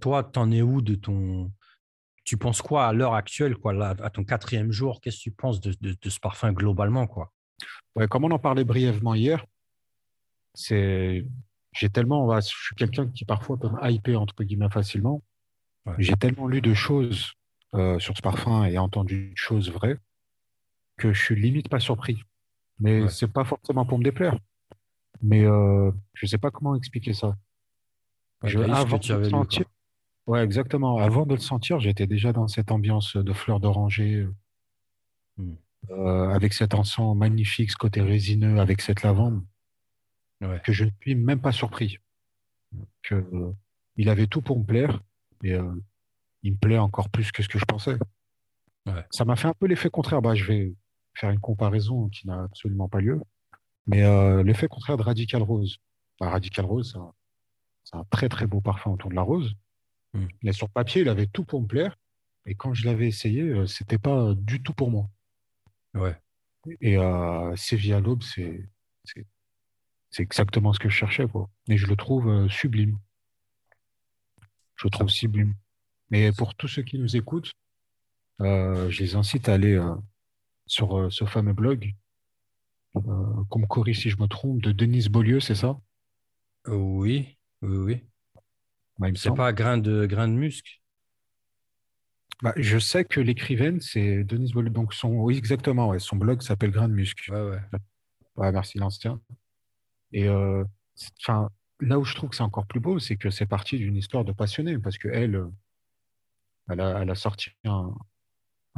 Toi, 0.00 0.24
t'en 0.24 0.50
es 0.50 0.60
où 0.60 0.82
de 0.82 0.94
ton... 0.94 1.50
Tu 2.30 2.36
penses 2.36 2.62
quoi 2.62 2.86
à 2.86 2.92
l'heure 2.92 3.14
actuelle, 3.14 3.56
quoi, 3.56 3.72
là, 3.72 3.96
à 4.00 4.08
ton 4.08 4.22
quatrième 4.22 4.70
jour? 4.70 5.00
Qu'est-ce 5.00 5.16
que 5.16 5.22
tu 5.24 5.30
penses 5.32 5.60
de, 5.60 5.74
de, 5.80 5.96
de, 6.00 6.10
ce 6.10 6.20
parfum 6.20 6.52
globalement, 6.52 7.08
quoi? 7.08 7.32
Ouais, 7.96 8.06
Comme 8.06 8.22
on 8.22 8.30
en 8.30 8.38
parlait 8.38 8.62
brièvement 8.62 9.16
hier, 9.16 9.44
c'est... 10.54 11.26
J'ai 11.72 11.88
tellement... 11.90 12.32
Je 12.38 12.46
suis 12.46 12.76
quelqu'un 12.76 13.08
qui 13.08 13.24
parfois 13.24 13.56
peut 13.58 13.68
me 13.68 13.90
hyper, 13.90 14.20
entre 14.20 14.44
guillemets, 14.44 14.70
facilement. 14.70 15.24
Ouais. 15.86 15.94
J'ai 15.98 16.12
tellement 16.12 16.46
lu 16.46 16.60
de 16.60 16.72
choses 16.72 17.32
euh, 17.74 17.98
sur 17.98 18.16
ce 18.16 18.22
parfum 18.22 18.64
et 18.64 18.78
entendu 18.78 19.30
de 19.30 19.36
choses 19.36 19.68
vraies 19.72 19.98
que 20.98 21.12
je 21.12 21.20
suis 21.20 21.34
limite 21.34 21.68
pas 21.68 21.80
surpris. 21.80 22.22
Mais 22.78 23.02
ouais. 23.02 23.08
c'est 23.08 23.26
pas 23.26 23.42
forcément 23.42 23.84
pour 23.84 23.98
me 23.98 24.04
déplaire. 24.04 24.38
Mais 25.20 25.44
euh, 25.44 25.90
je 26.14 26.26
sais 26.26 26.38
pas 26.38 26.52
comment 26.52 26.76
expliquer 26.76 27.12
ça. 27.12 27.36
Ouais, 28.44 28.50
je, 28.50 28.60
avant 28.60 28.98
de 28.98 29.24
sentir, 29.24 29.66
ouais, 30.30 30.44
exactement. 30.44 30.98
Avant 30.98 31.26
de 31.26 31.34
le 31.34 31.40
sentir, 31.40 31.80
j'étais 31.80 32.06
déjà 32.06 32.32
dans 32.32 32.46
cette 32.46 32.70
ambiance 32.70 33.16
de 33.16 33.32
fleurs 33.32 33.58
d'oranger, 33.58 34.26
mm. 35.36 35.52
euh, 35.90 36.28
avec 36.30 36.54
cet 36.54 36.74
encens 36.74 37.16
magnifique, 37.16 37.72
ce 37.72 37.76
côté 37.76 38.00
résineux, 38.00 38.60
avec 38.60 38.80
cette 38.80 39.02
lavande, 39.02 39.44
ouais. 40.40 40.60
que 40.64 40.72
je 40.72 40.84
ne 40.84 40.90
suis 41.00 41.16
même 41.16 41.40
pas 41.40 41.52
surpris. 41.52 41.98
Que, 43.02 43.16
euh, 43.16 43.52
il 43.96 44.08
avait 44.08 44.28
tout 44.28 44.40
pour 44.40 44.58
me 44.58 44.64
plaire, 44.64 45.00
et 45.42 45.54
euh, 45.54 45.74
il 46.44 46.52
me 46.52 46.56
plaît 46.56 46.78
encore 46.78 47.10
plus 47.10 47.32
que 47.32 47.42
ce 47.42 47.48
que 47.48 47.58
je 47.58 47.64
pensais. 47.64 47.98
Ça 49.10 49.24
m'a 49.24 49.36
fait 49.36 49.46
un 49.46 49.54
peu 49.54 49.66
l'effet 49.66 49.90
contraire. 49.90 50.22
Bah, 50.22 50.34
je 50.34 50.44
vais 50.44 50.74
faire 51.14 51.30
une 51.30 51.38
comparaison 51.38 52.08
qui 52.08 52.26
n'a 52.26 52.44
absolument 52.44 52.88
pas 52.88 53.00
lieu. 53.00 53.20
Mais 53.86 54.02
l'effet 54.42 54.66
contraire 54.68 54.96
de 54.96 55.02
Radical 55.02 55.42
Rose. 55.42 55.78
Bah, 56.18 56.30
Radical 56.30 56.64
Rose, 56.64 56.90
c'est 57.84 57.94
un, 57.96 58.00
un, 58.00 58.04
très 58.10 58.28
très 58.28 58.46
beau 58.46 58.60
parfum 58.60 58.90
autour 58.90 59.10
de 59.10 59.14
la 59.14 59.22
rose. 59.22 59.54
Mm. 60.14 60.26
Mais 60.42 60.52
sur 60.52 60.68
papier, 60.70 61.02
il 61.02 61.08
avait 61.08 61.26
tout 61.26 61.44
pour 61.44 61.62
me 61.62 61.66
plaire. 61.66 61.96
Et 62.46 62.54
quand 62.54 62.74
je 62.74 62.86
l'avais 62.86 63.06
essayé, 63.06 63.42
euh, 63.42 63.66
c'était 63.66 63.98
pas 63.98 64.34
du 64.34 64.62
tout 64.62 64.72
pour 64.72 64.90
moi. 64.90 65.08
Ouais. 65.94 66.16
Et 66.80 66.96
euh, 66.96 67.54
Séville 67.56 68.00
l'aube, 68.02 68.22
c'est 68.22 68.68
c'est 70.12 70.22
exactement 70.22 70.72
ce 70.72 70.78
que 70.80 70.88
je 70.88 70.96
cherchais. 70.96 71.26
Quoi. 71.28 71.48
Et 71.68 71.76
je 71.76 71.86
le 71.86 71.96
trouve 71.96 72.28
euh, 72.28 72.48
sublime. 72.48 72.98
Je 74.76 74.86
le 74.86 74.90
trouve 74.90 75.08
sublime. 75.08 75.54
Mais 76.10 76.32
pour 76.32 76.54
tous 76.54 76.66
ceux 76.66 76.82
qui 76.82 76.98
nous 76.98 77.16
écoutent, 77.16 77.52
je 78.40 78.98
les 78.98 79.14
incite 79.14 79.48
à 79.48 79.54
aller 79.54 79.80
sur 80.66 81.12
ce 81.12 81.24
fameux 81.26 81.52
blog, 81.52 81.94
qu'on 82.94 83.58
me 83.58 83.66
corrige 83.66 84.00
si 84.00 84.10
je 84.10 84.16
me 84.16 84.26
trompe, 84.26 84.60
de 84.62 84.72
Denise 84.72 85.08
Beaulieu, 85.08 85.38
c'est 85.38 85.54
ça? 85.54 85.78
Oui, 86.66 87.36
oui, 87.62 87.76
oui. 87.76 88.02
Bah, 89.00 89.08
c'est 89.16 89.34
pas 89.34 89.52
grain 89.52 89.78
de, 89.78 90.06
grain 90.06 90.28
de 90.28 90.34
musc 90.34 90.80
bah, 92.42 92.54
je 92.56 92.78
sais 92.78 93.04
que 93.04 93.20
l'écrivaine, 93.20 93.82
c'est 93.82 94.24
Denise 94.24 94.52
Beaulieu. 94.52 94.70
Donc, 94.70 94.94
son, 94.94 95.10
oui, 95.10 95.36
exactement, 95.36 95.98
son 95.98 96.16
blog 96.16 96.40
s'appelle 96.40 96.70
Grain 96.70 96.88
de 96.88 96.94
musc. 96.94 97.28
Ouais, 97.28 97.38
ouais. 97.38 97.60
ouais 98.36 98.50
merci, 98.50 98.78
l'ancien. 98.78 99.20
Et 100.12 100.26
enfin, 101.20 101.50
là 101.80 101.98
où 101.98 102.04
je 102.04 102.14
trouve 102.14 102.30
que 102.30 102.36
c'est 102.36 102.42
encore 102.42 102.66
plus 102.66 102.80
beau, 102.80 102.98
c'est 102.98 103.16
que 103.16 103.30
c'est 103.30 103.46
parti 103.46 103.78
d'une 103.78 103.96
histoire 103.96 104.24
de 104.24 104.32
passionnée, 104.32 104.78
parce 104.78 104.98
qu'elle, 104.98 105.34
euh, 105.34 105.50
elle 106.68 106.80
a, 106.80 107.02
elle 107.02 107.10
a 107.10 107.14
sorti 107.14 107.50
un. 107.64 107.94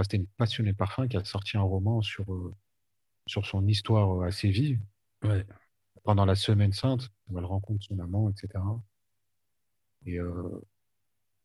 C'était 0.00 0.16
une 0.16 0.26
passionnée 0.26 0.72
parfum 0.72 1.06
qui 1.06 1.16
a 1.16 1.24
sorti 1.24 1.56
un 1.56 1.62
roman 1.62 2.00
sur, 2.02 2.32
euh, 2.32 2.54
sur 3.26 3.46
son 3.46 3.66
histoire 3.66 4.22
euh, 4.22 4.26
assez 4.26 4.48
vive. 4.48 4.80
Pendant 6.02 6.24
la 6.24 6.34
semaine 6.34 6.72
sainte, 6.72 7.10
où 7.28 7.38
elle 7.38 7.44
rencontre 7.44 7.84
son 7.84 7.98
amant, 8.00 8.28
etc. 8.28 8.58
Et 10.06 10.18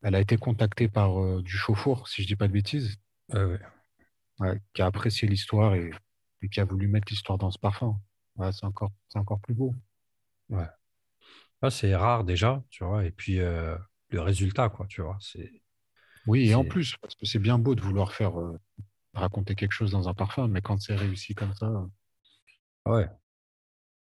elle 0.03 0.15
a 0.15 0.19
été 0.19 0.37
contactée 0.37 0.87
par 0.87 1.41
du 1.41 1.57
chauffour, 1.57 2.07
si 2.07 2.23
je 2.23 2.27
dis 2.27 2.35
pas 2.35 2.47
de 2.47 2.53
bêtises. 2.53 2.97
qui 3.31 4.81
a 4.81 4.85
apprécié 4.85 5.27
l'histoire 5.27 5.75
et, 5.75 5.91
et, 6.41 6.49
qui 6.49 6.59
a 6.59 6.65
voulu 6.65 6.87
mettre 6.87 7.07
l'histoire 7.09 7.37
dans 7.37 7.51
ce 7.51 7.59
parfum. 7.59 7.99
c'est 8.51 8.65
encore, 8.65 8.91
encore 9.15 9.39
plus 9.39 9.53
beau. 9.53 9.73
Ouais. 10.49 10.67
Ah, 11.61 11.71
c'est 11.71 11.95
rare 11.95 12.23
déjà, 12.23 12.63
tu 12.69 12.83
vois. 12.83 13.05
Et 13.05 13.11
puis 13.11 13.39
euh, 13.39 13.75
le 14.09 14.21
résultat, 14.21 14.69
quoi, 14.69 14.85
tu 14.87 15.01
vois. 15.01 15.17
C'est. 15.19 15.51
Oui, 16.27 16.49
et 16.49 16.55
en 16.55 16.63
plus, 16.65 16.97
parce 17.01 17.15
que 17.15 17.25
c'est 17.25 17.39
bien 17.39 17.57
beau 17.57 17.73
de 17.73 17.81
vouloir 17.81 18.13
faire 18.13 18.39
euh, 18.39 18.59
raconter 19.13 19.55
quelque 19.55 19.71
chose 19.71 19.91
dans 19.91 20.09
un 20.09 20.13
parfum, 20.13 20.47
mais 20.47 20.61
quand 20.61 20.79
c'est 20.79 20.95
réussi 20.95 21.33
comme 21.33 21.53
ça. 21.55 21.67
Euh, 21.67 22.91
ouais. 22.91 23.09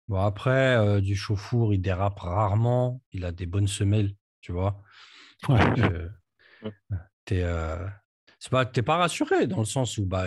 Bon, 0.09 0.21
après, 0.21 1.01
du 1.01 1.17
chauffour, 1.17 1.73
il 1.73 1.81
dérape 1.81 2.19
rarement. 2.19 3.01
Il 3.13 3.25
a 3.25 3.33
des 3.33 3.47
bonnes 3.47 3.69
semelles, 3.69 4.15
tu 4.45 4.53
vois? 4.53 4.83
Ouais. 5.49 5.59
t'es, 7.25 7.45
c'est 8.39 8.51
pas, 8.51 8.67
t'es 8.67 8.83
pas 8.83 8.99
rassuré 8.99 9.47
dans 9.47 9.61
le 9.61 9.65
sens 9.65 9.97
où 9.97 10.05
bah, 10.05 10.27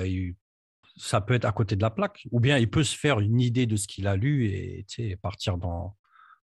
ça 0.95 1.21
peut 1.21 1.35
être 1.35 1.45
à 1.45 1.51
côté 1.51 1.75
de 1.75 1.81
la 1.83 1.91
plaque, 1.91 2.27
ou 2.31 2.39
bien 2.39 2.57
il 2.57 2.69
peut 2.69 2.83
se 2.83 2.97
faire 2.97 3.19
une 3.19 3.39
idée 3.39 3.67
de 3.67 3.75
ce 3.75 3.87
qu'il 3.87 4.07
a 4.07 4.15
lu 4.15 4.45
et 4.45 5.15
partir 5.17 5.57
dans, 5.57 5.95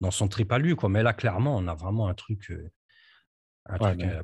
dans 0.00 0.10
son 0.10 0.26
trip 0.26 0.50
à 0.50 0.58
lui. 0.58 0.74
Quoi. 0.74 0.88
Mais 0.88 1.02
là, 1.02 1.12
clairement, 1.12 1.56
on 1.56 1.68
a 1.68 1.74
vraiment 1.74 2.08
un 2.08 2.14
truc. 2.14 2.50
Euh, 2.50 2.68
euh, 3.70 4.22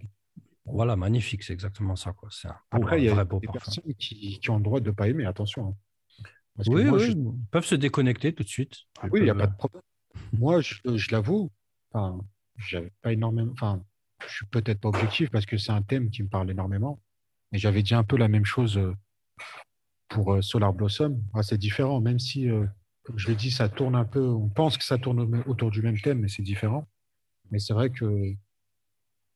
voilà, 0.64 0.96
magnifique, 0.96 1.44
c'est 1.44 1.52
exactement 1.52 1.94
ça. 1.94 2.12
Quoi. 2.12 2.30
Un 2.44 2.54
Après, 2.72 3.00
il 3.00 3.04
y 3.04 3.08
a 3.08 3.24
des 3.24 3.46
personnes 3.46 3.94
qui, 3.94 4.40
qui, 4.40 4.50
ont 4.50 4.56
le 4.56 4.64
droit 4.64 4.80
de 4.80 4.90
ne 4.90 4.94
pas 4.94 5.08
aimer, 5.08 5.24
attention. 5.24 5.68
Hein. 5.68 6.24
oui, 6.66 6.88
oui, 6.88 7.12
ils 7.12 7.48
peuvent 7.52 7.64
se 7.64 7.76
déconnecter 7.76 8.34
tout 8.34 8.42
de 8.42 8.48
suite. 8.48 8.74
oui, 9.04 9.20
il 9.20 9.24
n'y 9.24 9.30
a 9.30 9.34
pas 9.34 9.46
de 9.46 9.56
problème. 9.56 9.82
moi, 10.32 10.60
je, 10.60 10.74
je 10.96 11.12
l'avoue, 11.12 11.52
enfin, 11.92 12.18
j'avais 12.58 12.92
pas 13.02 13.12
énormément. 13.12 13.52
Enfin, 13.52 13.82
je 14.26 14.32
suis 14.32 14.46
peut-être 14.46 14.80
pas 14.80 14.88
objectif 14.88 15.30
parce 15.30 15.46
que 15.46 15.56
c'est 15.56 15.72
un 15.72 15.82
thème 15.82 16.10
qui 16.10 16.22
me 16.22 16.28
parle 16.28 16.50
énormément. 16.50 17.00
Mais 17.52 17.58
j'avais 17.58 17.82
dit 17.82 17.94
un 17.94 18.04
peu 18.04 18.16
la 18.16 18.28
même 18.28 18.44
chose 18.44 18.78
euh, 18.78 18.94
pour 20.08 20.42
Solar 20.42 20.72
Blossom. 20.72 21.22
Ah, 21.34 21.42
c'est 21.42 21.58
différent, 21.58 22.00
même 22.00 22.18
si 22.18 22.48
comme 23.06 23.18
je 23.20 23.28
l'ai 23.28 23.36
dit, 23.36 23.52
ça 23.52 23.68
tourne 23.68 23.94
un 23.94 24.04
peu, 24.04 24.28
on 24.28 24.48
pense 24.48 24.76
que 24.76 24.82
ça 24.82 24.98
tourne 24.98 25.42
autour 25.46 25.70
du 25.70 25.80
même 25.80 25.98
thème, 26.00 26.18
mais 26.18 26.28
c'est 26.28 26.42
différent. 26.42 26.88
Mais 27.52 27.60
c'est 27.60 27.72
vrai 27.72 27.90
que 27.90 28.34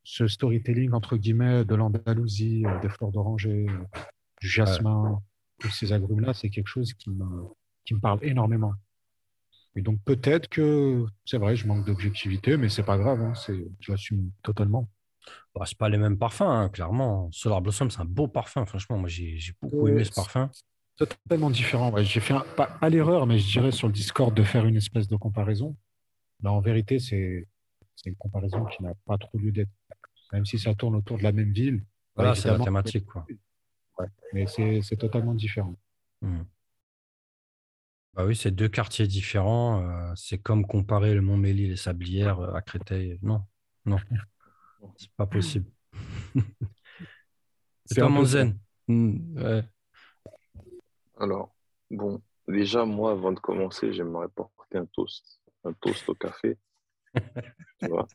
ce 0.02 0.26
storytelling, 0.26 0.90
entre 0.92 1.16
guillemets, 1.16 1.64
de 1.64 1.76
l'Andalousie, 1.76 2.66
euh, 2.66 2.80
des 2.80 2.88
fleurs 2.88 3.12
d'oranger, 3.12 3.66
euh, 3.68 4.00
du 4.40 4.48
jasmin, 4.48 5.22
tous 5.60 5.70
ces 5.70 5.92
agrumes-là, 5.92 6.34
c'est 6.34 6.50
quelque 6.50 6.66
chose 6.66 6.94
qui 6.94 7.10
me, 7.10 7.24
qui 7.84 7.94
me 7.94 8.00
parle 8.00 8.18
énormément. 8.22 8.74
Et 9.76 9.82
donc 9.82 10.00
peut-être 10.04 10.48
que 10.48 11.04
c'est 11.24 11.38
vrai, 11.38 11.56
je 11.56 11.66
manque 11.66 11.86
d'objectivité, 11.86 12.56
mais 12.56 12.68
c'est 12.68 12.82
pas 12.82 12.98
grave, 12.98 13.20
hein, 13.22 13.32
je 13.80 13.92
l'assume 13.92 14.30
totalement. 14.42 14.88
Bah, 15.54 15.64
c'est 15.66 15.78
pas 15.78 15.88
les 15.88 15.98
mêmes 15.98 16.18
parfums, 16.18 16.42
hein, 16.42 16.68
clairement. 16.70 17.28
Solar 17.32 17.60
Blossom, 17.60 17.90
c'est 17.90 18.00
un 18.00 18.04
beau 18.04 18.26
parfum, 18.26 18.64
franchement. 18.66 18.98
Moi, 18.98 19.08
j'ai 19.08 19.38
beaucoup 19.60 19.88
aimé 19.88 20.04
ce 20.04 20.12
parfum 20.12 20.50
totalement 21.06 21.50
différent. 21.50 21.92
J'ai 22.02 22.20
fait 22.20 22.34
pas, 22.56 22.88
l'erreur, 22.88 23.26
mais 23.26 23.38
je 23.38 23.50
dirais 23.50 23.72
sur 23.72 23.86
le 23.86 23.92
Discord 23.92 24.34
de 24.34 24.42
faire 24.42 24.66
une 24.66 24.76
espèce 24.76 25.08
de 25.08 25.16
comparaison. 25.16 25.76
Là, 26.42 26.52
en 26.52 26.60
vérité, 26.60 26.98
c'est 26.98 27.46
une 28.04 28.16
comparaison 28.16 28.64
qui 28.66 28.82
n'a 28.82 28.94
pas 29.06 29.18
trop 29.18 29.38
lieu 29.38 29.52
d'être. 29.52 29.70
Même 30.32 30.44
si 30.44 30.58
ça 30.58 30.74
tourne 30.74 30.94
autour 30.94 31.18
de 31.18 31.22
la 31.22 31.32
même 31.32 31.52
ville. 31.52 31.84
Voilà, 32.14 32.34
c'est 32.34 32.48
la 32.48 32.58
thématique. 32.58 33.06
Quoi. 33.06 33.26
mais 34.32 34.46
c'est 34.46 34.96
totalement 34.96 35.34
différent. 35.34 35.74
Hmm. 36.22 36.42
Bah 38.14 38.24
oui, 38.26 38.34
c'est 38.34 38.50
deux 38.50 38.68
quartiers 38.68 39.06
différents. 39.06 39.82
Euh, 39.82 40.12
c'est 40.16 40.38
comme 40.38 40.66
comparer 40.66 41.14
le 41.14 41.20
Mont-Méli 41.20 41.70
et 41.70 41.76
Sablières 41.76 42.40
euh, 42.40 42.54
à 42.54 42.62
Créteil. 42.62 43.18
Non, 43.22 43.42
non, 43.84 43.98
c'est 44.96 45.12
pas 45.12 45.26
possible. 45.26 45.70
c'est 47.84 48.00
comme 48.00 48.24
zen. 48.24 48.58
Hmm, 48.88 49.38
ouais. 49.38 49.64
Alors, 51.18 51.54
bon, 51.90 52.20
déjà, 52.48 52.84
moi, 52.84 53.12
avant 53.12 53.32
de 53.32 53.38
commencer, 53.38 53.92
j'aimerais 53.92 54.28
porter 54.28 54.78
un 54.78 54.86
toast, 54.86 55.40
un 55.64 55.72
toast 55.74 56.08
au 56.08 56.14
café. 56.14 56.58
tu 57.80 57.88
vois? 57.88 58.06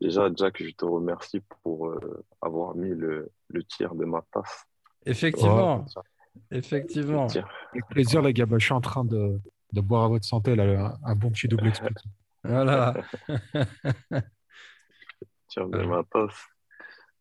Déjà, 0.00 0.28
Jack, 0.34 0.62
je 0.62 0.70
te 0.70 0.84
remercie 0.84 1.40
pour 1.62 1.88
euh, 1.88 2.24
avoir 2.42 2.74
mis 2.74 2.90
le, 2.90 3.30
le 3.48 3.64
tir 3.64 3.94
de 3.94 4.04
ma 4.04 4.22
tasse. 4.30 4.66
Effectivement. 5.06 5.86
Effectivement. 6.50 7.26
Avec 7.26 7.86
plaisir, 7.90 8.22
les 8.22 8.32
gars. 8.32 8.46
Bah, 8.46 8.56
je 8.58 8.64
suis 8.64 8.74
en 8.74 8.80
train 8.80 9.04
de, 9.04 9.40
de, 9.72 9.80
boire 9.80 10.04
à 10.04 10.08
votre 10.08 10.24
santé, 10.24 10.54
là, 10.56 10.96
un, 11.04 11.14
bon 11.14 11.30
petit 11.30 11.48
double 11.48 11.68
explique. 11.68 11.98
voilà. 12.44 12.94
de 15.56 15.86
ma 15.86 16.02
tasse. 16.04 16.46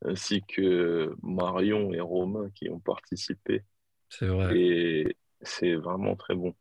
Ainsi 0.06 0.44
que 0.48 1.16
Marion 1.24 1.92
et 1.94 2.00
Romain 2.00 2.50
qui 2.54 2.70
ont 2.70 2.80
participé 2.80 3.64
c'est 4.10 4.28
vrai. 4.28 4.58
Et 4.58 5.18
c'est 5.42 5.76
vraiment 5.76 6.16
très 6.16 6.36
bon. 6.36 6.56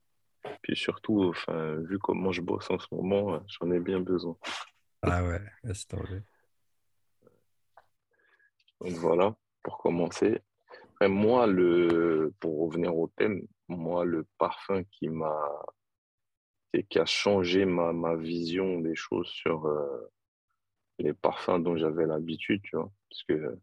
Puis 0.62 0.76
surtout, 0.76 1.24
enfin, 1.24 1.76
vu 1.76 1.98
comment 1.98 2.32
je 2.32 2.40
bosse 2.40 2.70
en 2.70 2.78
ce 2.78 2.86
moment, 2.92 3.40
j'en 3.46 3.70
ai 3.70 3.80
bien 3.80 4.00
besoin. 4.00 4.36
Ah 5.02 5.24
ouais, 5.24 5.40
c'est 5.74 5.88
tombé. 5.88 6.22
Donc 8.80 8.92
voilà, 8.94 9.34
pour 9.62 9.78
commencer. 9.78 10.40
Moi, 11.02 11.46
le, 11.46 12.32
pour 12.40 12.66
revenir 12.66 12.96
au 12.96 13.08
thème, 13.16 13.42
moi, 13.68 14.04
le 14.04 14.26
parfum 14.38 14.82
qui 14.84 15.08
m'a 15.08 15.64
qui 16.90 16.98
a 16.98 17.06
changé 17.06 17.64
ma, 17.64 17.94
ma, 17.94 18.16
vision 18.16 18.80
des 18.80 18.94
choses 18.94 19.28
sur 19.28 19.66
euh, 19.66 20.12
les 20.98 21.14
parfums 21.14 21.58
dont 21.58 21.76
j'avais 21.78 22.04
l'habitude, 22.04 22.60
tu 22.64 22.76
vois. 22.76 22.92
Parce 23.08 23.22
que 23.24 23.58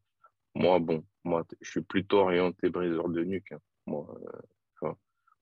moi, 0.56 0.80
bon, 0.80 1.06
moi, 1.24 1.46
je 1.62 1.70
suis 1.70 1.82
plutôt 1.82 2.22
orienté 2.22 2.70
briseur 2.70 3.10
de 3.10 3.24
nuque. 3.24 3.52
Hein. 3.52 3.60
Moi, 3.86 4.08
euh, 4.84 4.92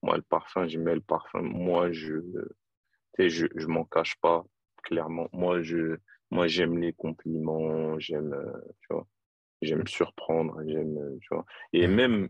moi, 0.03 0.17
le 0.17 0.24
parfum, 0.24 0.67
j'aimais 0.67 0.95
le 0.95 1.01
parfum. 1.01 1.41
Moi, 1.41 1.91
je 1.93 2.19
je, 3.17 3.48
je 3.55 3.67
m'en 3.67 3.86
cache 3.86 4.15
pas, 4.19 4.43
clairement. 4.83 5.29
Moi, 5.33 5.62
je, 5.62 5.98
moi, 6.31 6.48
j'aime 6.48 6.77
les 6.79 6.93
compliments, 6.93 8.00
j'aime, 8.00 8.33
euh, 8.33 8.62
tu 8.81 8.93
vois, 8.93 9.07
j'aime 9.61 9.87
surprendre, 9.87 10.59
j'aime, 10.65 10.97
euh, 10.97 11.17
tu 11.21 11.27
vois. 11.33 11.45
Et 11.73 11.87
même, 11.87 12.27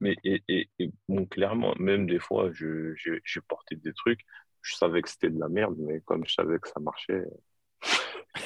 mais, 0.00 0.16
et, 0.24 0.68
et, 0.78 0.92
bon, 1.08 1.26
clairement, 1.26 1.74
même 1.78 2.06
des 2.06 2.18
fois, 2.18 2.50
je, 2.52 2.94
j'ai 2.96 3.40
porté 3.40 3.76
des 3.76 3.92
trucs, 3.92 4.20
je 4.62 4.74
savais 4.74 5.02
que 5.02 5.08
c'était 5.08 5.30
de 5.30 5.38
la 5.38 5.48
merde, 5.48 5.76
mais 5.78 6.00
comme 6.00 6.26
je 6.26 6.34
savais 6.34 6.58
que 6.58 6.68
ça 6.68 6.80
marchait, 6.80 7.24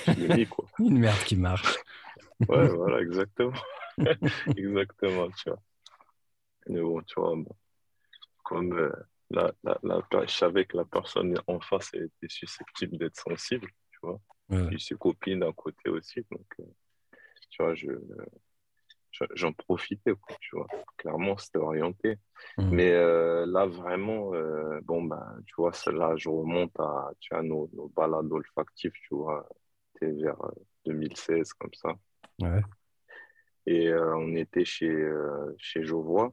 je 0.06 0.34
mis, 0.34 0.46
quoi. 0.46 0.66
Une 0.78 0.98
merde 0.98 1.22
qui 1.24 1.36
marche. 1.36 1.76
ouais, 2.48 2.68
voilà, 2.68 3.00
exactement. 3.00 3.52
exactement, 4.56 5.30
tu 5.30 5.50
vois. 5.50 5.62
Mais 6.68 6.80
bon, 6.80 7.00
tu 7.02 7.20
vois, 7.20 7.34
comme 8.42 8.72
euh, 8.72 8.92
la, 9.30 9.52
la, 9.62 9.78
la, 9.82 10.02
je 10.26 10.32
savais 10.32 10.64
que 10.64 10.76
la 10.76 10.84
personne 10.84 11.38
en 11.46 11.60
face 11.60 11.94
était 11.94 12.28
susceptible 12.28 12.98
d'être 12.98 13.16
sensible, 13.16 13.68
tu 13.90 13.98
vois. 14.02 14.20
Ouais. 14.48 14.66
Puis 14.68 14.80
ses 14.80 14.94
copines 14.96 15.40
d'un 15.40 15.52
côté 15.52 15.88
aussi, 15.88 16.24
donc, 16.30 16.46
euh, 16.60 16.64
tu 17.56 17.62
vois, 17.62 17.74
je, 17.74 17.88
j'en 19.34 19.52
profitais, 19.52 20.12
quoi, 20.12 20.36
tu 20.40 20.56
vois. 20.56 20.66
Clairement, 20.98 21.38
c'était 21.38 21.58
orienté. 21.58 22.18
Mmh. 22.58 22.70
Mais 22.70 22.92
euh, 22.92 23.46
là, 23.46 23.66
vraiment, 23.66 24.34
euh, 24.34 24.80
bon, 24.82 25.02
ben, 25.02 25.38
tu 25.46 25.54
vois, 25.56 25.72
là, 25.86 26.14
je 26.16 26.28
remonte 26.28 26.78
à 26.78 27.10
tu 27.20 27.34
vois, 27.34 27.42
nos, 27.42 27.70
nos 27.72 27.88
balades 27.88 28.30
olfactives, 28.30 28.92
tu 28.92 29.14
vois, 29.14 29.48
c'était 29.94 30.12
vers 30.12 30.36
2016, 30.84 31.54
comme 31.54 31.72
ça. 31.74 31.94
Ouais. 32.40 32.60
Et 33.64 33.92
on 33.92 34.36
était 34.36 34.64
chez, 34.64 35.10
chez 35.58 35.82
Jovois. 35.82 36.32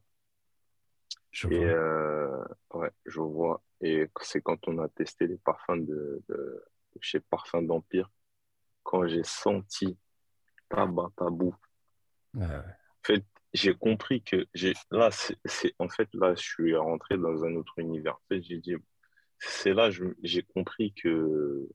Je 1.31 1.47
et 1.47 1.65
euh, 1.65 2.43
ouais, 2.75 2.91
je 3.07 3.19
vois. 3.19 3.63
Et 3.81 4.07
c'est 4.21 4.41
quand 4.41 4.67
on 4.67 4.77
a 4.77 4.87
testé 4.89 5.25
les 5.25 5.37
parfums 5.37 5.83
de, 5.83 6.21
de 6.29 6.63
chez 7.01 7.19
Parfum 7.21 7.63
d'Empire, 7.63 8.11
quand 8.83 9.07
j'ai 9.07 9.23
senti 9.23 9.97
tabac 10.73 11.09
tabou 11.15 11.55
En 12.35 12.63
fait, 13.03 13.25
j'ai 13.53 13.73
compris 13.75 14.23
que 14.23 14.47
j'ai 14.53 14.73
là, 14.91 15.09
c'est 15.11 15.73
en 15.79 15.89
fait 15.89 16.09
là, 16.13 16.33
je 16.35 16.41
suis 16.41 16.75
rentré 16.75 17.17
dans 17.17 17.43
un 17.43 17.55
autre 17.55 17.77
univers. 17.77 18.15
En 18.15 18.27
fait, 18.29 18.41
j'ai 18.43 18.57
dit, 18.57 18.75
c'est 19.39 19.73
là, 19.73 19.89
j'ai 20.23 20.43
compris 20.43 20.93
que 20.93 21.67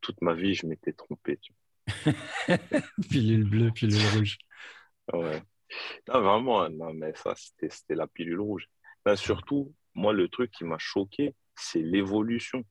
toute 0.00 0.20
ma 0.20 0.34
vie, 0.34 0.54
je 0.54 0.66
m'étais 0.66 0.92
trompé. 0.92 1.38
Tu 1.38 1.54
pilule 3.10 3.48
bleue, 3.48 3.70
pilule 3.70 4.06
rouge. 4.16 4.38
Ouais. 5.12 5.42
Non, 6.08 6.20
vraiment, 6.20 6.68
non, 6.70 6.92
mais 6.94 7.14
ça, 7.14 7.34
c'était 7.36 7.94
la 7.94 8.06
pilule 8.06 8.40
rouge. 8.40 8.68
Surtout, 9.16 9.74
moi, 9.94 10.12
le 10.12 10.28
truc 10.28 10.50
qui 10.50 10.64
m'a 10.64 10.78
choqué, 10.78 11.34
c'est 11.54 11.80
l'évolution. 11.80 12.64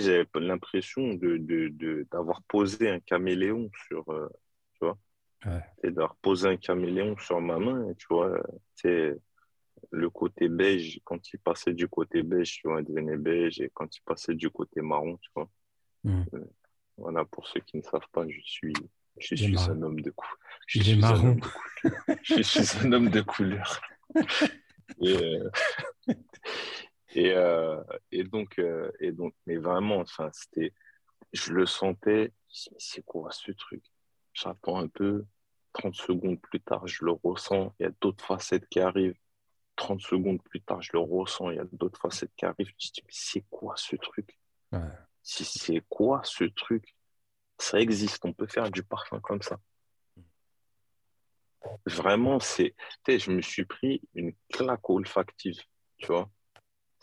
J'avais 0.00 0.26
l'impression 0.34 1.14
de, 1.14 1.36
de, 1.38 2.06
d'avoir 2.10 2.42
posé 2.42 2.90
un 2.90 3.00
caméléon 3.00 3.70
sur, 3.88 4.08
euh, 4.10 4.28
tu 4.74 4.84
vois, 4.84 4.98
ouais. 5.46 5.90
d'avoir 5.90 6.16
posé 6.16 6.48
un 6.48 6.56
caméléon 6.56 7.16
sur 7.18 7.40
ma 7.40 7.58
main, 7.58 7.92
tu 7.98 8.06
vois, 8.10 8.40
c'est 8.74 9.16
le 9.90 10.10
côté 10.10 10.48
beige, 10.48 11.00
quand 11.04 11.32
il 11.32 11.38
passait 11.38 11.72
du 11.72 11.88
côté 11.88 12.22
beige, 12.22 12.60
tu 12.60 12.68
vois, 12.68 12.80
il 12.80 12.86
devenait 12.86 13.16
beige, 13.16 13.60
et 13.60 13.70
quand 13.72 13.94
il 13.96 14.00
passait 14.02 14.34
du 14.34 14.50
côté 14.50 14.80
marron, 14.80 15.16
tu 15.18 15.30
vois. 15.34 15.48
Hmm. 16.04 16.24
Euh, 16.34 16.44
voilà, 16.96 17.24
pour 17.24 17.46
ceux 17.48 17.60
qui 17.60 17.76
ne 17.76 17.82
savent 17.82 18.08
pas, 18.12 18.24
je 18.28 18.40
suis, 18.42 18.72
je 19.18 19.34
suis 19.34 19.58
un 19.58 19.82
homme 19.82 20.00
de 20.00 20.10
couleur. 20.10 20.38
Je 20.66 20.82
suis 20.82 20.96
marron. 20.96 21.36
je 22.22 22.42
suis 22.42 22.86
un 22.86 22.92
homme 22.92 23.10
de 23.10 23.20
couleur. 23.20 23.80
et, 25.00 25.16
euh, 25.16 25.50
euh, 27.16 27.82
et, 28.10 28.24
donc, 28.24 28.60
et 29.00 29.12
donc, 29.12 29.34
mais 29.46 29.56
vraiment, 29.56 29.98
enfin, 29.98 30.30
c'était, 30.32 30.72
je 31.32 31.52
le 31.52 31.66
sentais. 31.66 32.32
C'est 32.48 33.04
quoi 33.04 33.30
ce 33.32 33.52
truc? 33.52 33.82
J'attends 34.32 34.78
un 34.78 34.88
peu. 34.88 35.24
30 35.74 35.94
secondes 35.96 36.40
plus 36.40 36.60
tard, 36.60 36.86
je 36.86 37.04
le 37.04 37.12
ressens. 37.12 37.74
Il 37.78 37.82
y 37.82 37.86
a 37.86 37.92
d'autres 38.00 38.24
facettes 38.24 38.68
qui 38.68 38.80
arrivent. 38.80 39.18
30 39.76 40.00
secondes 40.00 40.42
plus 40.42 40.60
tard, 40.60 40.80
je 40.82 40.90
le 40.92 41.00
ressens, 41.00 41.50
il 41.50 41.56
y 41.56 41.60
a 41.60 41.64
d'autres 41.72 42.00
facettes 42.00 42.32
qui 42.36 42.44
arrivent. 42.44 42.70
Je 42.78 42.90
dis, 42.92 43.02
mais 43.02 43.10
c'est 43.10 43.44
quoi 43.50 43.74
ce 43.76 43.96
truc? 43.96 44.38
C'est 45.22 45.82
quoi 45.88 46.20
ce 46.24 46.44
truc? 46.44 46.94
Ça 47.58 47.80
existe, 47.80 48.24
on 48.24 48.32
peut 48.32 48.46
faire 48.46 48.70
du 48.70 48.82
parfum 48.82 49.20
comme 49.20 49.42
ça. 49.42 49.58
Vraiment, 51.86 52.40
c'est. 52.40 52.74
Je 53.08 53.30
me 53.30 53.40
suis 53.40 53.64
pris 53.64 54.02
une 54.14 54.34
claque 54.52 54.88
olfactive, 54.88 55.60
tu 55.98 56.06
vois. 56.06 56.30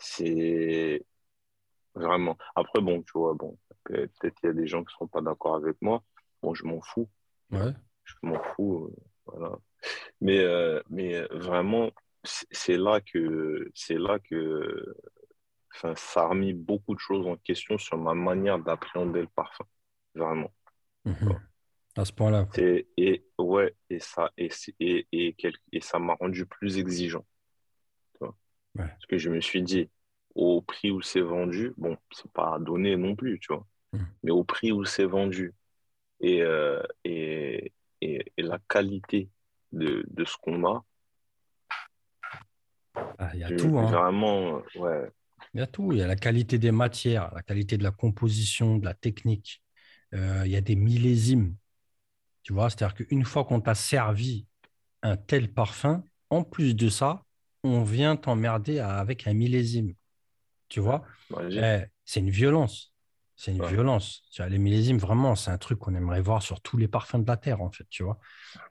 C'est. 0.02 1.04
Vraiment. 1.94 2.36
Après, 2.54 2.80
bon, 2.80 3.02
tu 3.02 3.12
vois, 3.14 3.34
bon, 3.34 3.58
peut-être 3.84 4.34
qu'il 4.36 4.46
y 4.48 4.50
a 4.50 4.54
des 4.54 4.66
gens 4.66 4.80
qui 4.80 4.86
ne 4.86 4.92
seront 4.92 5.08
pas 5.08 5.20
d'accord 5.20 5.56
avec 5.56 5.76
moi. 5.80 6.02
Bon, 6.42 6.54
je 6.54 6.64
m'en 6.64 6.80
fous. 6.80 7.08
Ouais. 7.50 7.72
Je 8.04 8.14
m'en 8.22 8.42
fous. 8.42 8.86
Euh, 8.86 8.96
voilà. 9.26 9.58
Mais, 10.20 10.38
euh, 10.38 10.80
mais 10.88 11.20
vraiment, 11.30 11.90
c'est 12.24 12.76
là 12.76 13.00
que 13.00 13.70
c'est 13.74 13.98
là 13.98 14.18
que 14.18 14.96
enfin, 15.74 15.94
ça 15.96 16.22
a 16.22 16.28
remis 16.28 16.52
beaucoup 16.52 16.94
de 16.94 17.00
choses 17.00 17.26
en 17.26 17.36
question 17.36 17.78
sur 17.78 17.98
ma 17.98 18.14
manière 18.14 18.58
d'appréhender 18.58 19.20
le 19.20 19.28
parfum 19.28 19.64
vraiment 20.14 20.52
mhm. 21.04 21.40
à 21.96 22.04
ce 22.04 22.12
point-là 22.12 22.48
et 22.56 23.26
ouais 23.38 23.74
et 23.90 23.98
ça 23.98 24.30
et 24.36 24.50
et, 24.78 25.06
et, 25.12 25.36
et 25.72 25.80
ça 25.80 25.98
m'a 25.98 26.14
rendu 26.14 26.46
plus 26.46 26.78
exigeant 26.78 27.24
parce 28.76 29.06
que 29.06 29.18
je 29.18 29.30
me 29.30 29.40
suis 29.40 29.62
dit 29.62 29.88
au 30.34 30.62
prix 30.62 30.90
où 30.90 31.02
c'est 31.02 31.20
vendu 31.20 31.74
bon 31.76 31.96
c'est 32.10 32.30
pas 32.32 32.58
donné 32.58 32.96
non 32.96 33.14
plus 33.14 33.38
tu 33.38 33.52
vois 33.52 33.66
mhm. 33.92 34.06
mais 34.22 34.30
au 34.30 34.44
prix 34.44 34.72
où 34.72 34.84
c'est 34.84 35.04
vendu 35.04 35.52
et, 36.20 36.42
euh, 36.42 36.82
et, 37.04 37.72
et, 38.00 38.24
et 38.36 38.42
la 38.42 38.58
qualité 38.68 39.28
de, 39.72 40.04
de 40.08 40.24
ce 40.24 40.36
qu'on 40.36 40.64
a 40.66 40.84
ah, 43.18 43.30
il 43.34 43.40
y 43.40 43.44
a 43.44 43.56
tout. 43.56 43.78
Hein. 43.78 43.90
Vraiment, 43.90 44.62
ouais. 44.76 45.10
Il 45.54 45.60
y 45.60 45.62
a 45.62 45.66
tout. 45.66 45.92
Il 45.92 45.98
y 45.98 46.02
a 46.02 46.06
la 46.06 46.16
qualité 46.16 46.58
des 46.58 46.72
matières, 46.72 47.32
la 47.34 47.42
qualité 47.42 47.76
de 47.76 47.82
la 47.82 47.90
composition, 47.90 48.78
de 48.78 48.84
la 48.84 48.94
technique. 48.94 49.62
Euh, 50.14 50.42
il 50.44 50.50
y 50.50 50.56
a 50.56 50.60
des 50.60 50.76
millésimes. 50.76 51.56
Tu 52.42 52.52
vois, 52.52 52.70
c'est-à-dire 52.70 52.94
qu'une 52.94 53.24
fois 53.24 53.44
qu'on 53.44 53.60
t'a 53.60 53.74
servi 53.74 54.46
un 55.02 55.16
tel 55.16 55.52
parfum, 55.52 56.04
en 56.30 56.42
plus 56.44 56.74
de 56.74 56.88
ça, 56.88 57.24
on 57.62 57.82
vient 57.82 58.16
t'emmerder 58.16 58.78
avec 58.80 59.26
un 59.26 59.34
millésime. 59.34 59.94
Tu 60.68 60.80
vois? 60.80 61.04
Eh, 61.56 61.82
C'est 62.04 62.20
une 62.20 62.30
violence. 62.30 62.94
C'est 63.36 63.52
une 63.52 63.64
violence. 63.64 64.24
Tu 64.32 64.42
vois, 64.42 64.48
les 64.48 64.58
millésimes, 64.58 64.98
vraiment, 64.98 65.34
c'est 65.36 65.50
un 65.50 65.58
truc 65.58 65.78
qu'on 65.78 65.94
aimerait 65.94 66.22
voir 66.22 66.42
sur 66.42 66.60
tous 66.60 66.76
les 66.76 66.88
parfums 66.88 67.18
de 67.22 67.26
la 67.26 67.36
Terre, 67.36 67.62
en 67.62 67.70
fait, 67.70 67.86
tu 67.90 68.02
vois? 68.04 68.18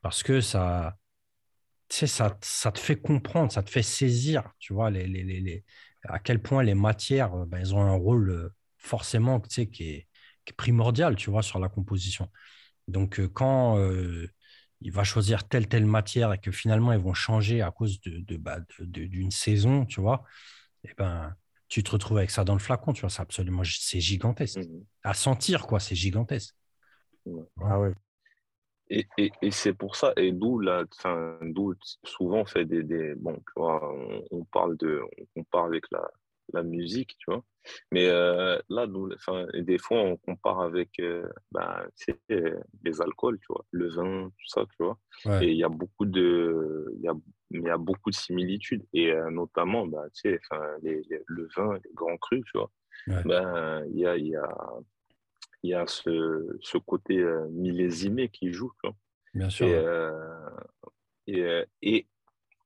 Parce 0.02 0.24
que 0.24 0.42
ça, 0.42 0.98
ça, 1.90 2.38
ça 2.42 2.72
te 2.72 2.80
fait 2.80 2.96
comprendre, 3.02 3.52
ça 3.52 3.64
te 3.64 3.70
fait 3.70 3.84
saisir, 3.84 4.52
tu 4.60 4.74
vois, 4.74 4.90
les, 4.90 5.08
les, 5.08 5.24
les, 5.24 5.66
à 6.04 6.20
quel 6.20 6.42
point 6.42 6.64
les 6.64 6.74
matières, 6.74 7.32
ben, 7.48 7.60
elles 7.60 7.76
ont 7.76 7.82
un 7.82 7.94
rôle 7.96 8.30
euh, 8.32 8.56
forcément 8.78 9.40
tu 9.40 9.50
sais, 9.50 9.68
qui, 9.70 9.84
est, 9.90 10.08
qui 10.46 10.52
est 10.52 10.56
primordial, 10.56 11.16
tu 11.16 11.30
vois, 11.30 11.44
sur 11.44 11.60
la 11.60 11.70
composition. 11.70 12.30
Donc, 12.88 13.20
euh, 13.20 13.28
quand 13.30 13.78
euh, 13.80 14.30
il 14.82 14.92
va 14.92 15.04
choisir 15.04 15.48
telle, 15.48 15.68
telle 15.68 15.86
matière 15.86 16.34
et 16.34 16.40
que 16.40 16.52
finalement, 16.52 16.92
ils 16.94 17.00
vont 17.00 17.14
changer 17.14 17.62
à 17.62 17.72
cause 17.72 18.02
de, 18.02 18.20
de, 18.20 18.38
bah, 18.38 18.60
d'une 18.80 19.32
saison, 19.32 19.86
tu 19.86 20.02
vois, 20.02 20.24
et 20.84 20.90
eh 20.92 20.94
ben, 20.96 21.36
tu 21.68 21.84
te 21.84 21.92
retrouves 21.92 22.18
avec 22.18 22.32
ça 22.32 22.44
dans 22.44 22.54
le 22.54 22.60
flacon, 22.60 22.92
tu 22.94 23.02
vois, 23.02 23.10
c'est 23.10 23.22
absolument, 23.22 23.64
c'est 23.64 24.00
gigantesque. 24.02 24.60
Mmh 24.60 24.84
à 25.04 25.16
sentir, 25.16 25.66
quoi, 25.66 25.80
c'est 25.80 25.96
gigantesque. 25.96 26.56
Ah 27.60 27.80
ouais. 27.80 27.94
Et, 28.90 29.08
et, 29.18 29.32
et 29.42 29.52
c'est 29.52 29.74
pour 29.74 29.96
ça, 29.96 30.14
et 30.18 30.32
d'où 30.32 30.60
la, 30.60 30.84
enfin, 30.98 31.40
d'où 31.42 31.74
souvent 32.04 32.42
on 32.42 32.46
fait 32.46 32.66
des, 32.66 32.84
des 32.84 33.16
bon, 33.16 33.36
tu 33.36 33.54
vois, 33.56 33.82
on, 34.30 34.44
parle 34.46 34.78
de, 34.78 35.02
on 35.18 35.42
compare 35.42 35.66
avec 35.66 35.86
la, 35.92 36.08
la 36.54 36.64
musique, 36.64 37.16
tu 37.20 37.32
vois. 37.32 37.44
Mais 37.92 38.08
euh, 38.10 38.60
là, 38.70 38.88
enfin, 39.14 39.46
des 39.54 39.78
fois, 39.78 40.00
on 40.02 40.18
compare 40.18 40.62
avec 40.62 41.00
euh, 41.00 41.28
ben, 41.52 41.88
les 42.30 43.02
alcools, 43.02 43.38
tu 43.40 43.48
vois, 43.50 43.66
le 43.72 43.90
vin, 43.90 44.30
tout 44.30 44.48
ça, 44.48 44.66
tu 44.66 44.84
vois. 44.84 44.98
Et 45.42 45.52
il 45.52 45.58
y 45.58 45.64
a 45.64 45.70
beaucoup 45.70 46.06
de, 46.06 46.94
y 47.02 47.08
a, 47.08 47.14
y 47.52 47.70
a 47.70 47.78
beaucoup 47.78 48.10
de 48.10 48.16
similitudes. 48.16 48.84
Et 48.94 49.12
euh, 49.12 49.30
notamment, 49.30 49.88
tu 49.88 49.96
sais, 50.14 50.40
enfin, 50.50 50.64
les, 50.82 51.02
le 51.28 51.48
vin, 51.56 51.74
les 51.84 51.92
grands 51.94 52.18
crus, 52.18 52.44
tu 52.46 52.58
vois. 52.58 52.72
Ben, 53.08 53.86
il 53.92 54.00
y 54.00 54.06
a, 54.06 54.18
y 54.18 54.36
a, 54.36 54.50
y 55.64 55.74
a 55.74 55.86
ce, 55.88 56.58
ce 56.62 56.78
côté 56.78 57.20
euh, 57.20 57.48
millésimé 57.50 58.30
qui 58.30 58.52
joue. 58.52 58.72
Bien 59.34 59.50
sûr. 59.50 59.68
Et, 59.68 59.76
euh, 59.76 60.50
et, 61.28 61.42
euh, 61.42 61.66
et, 61.82 62.08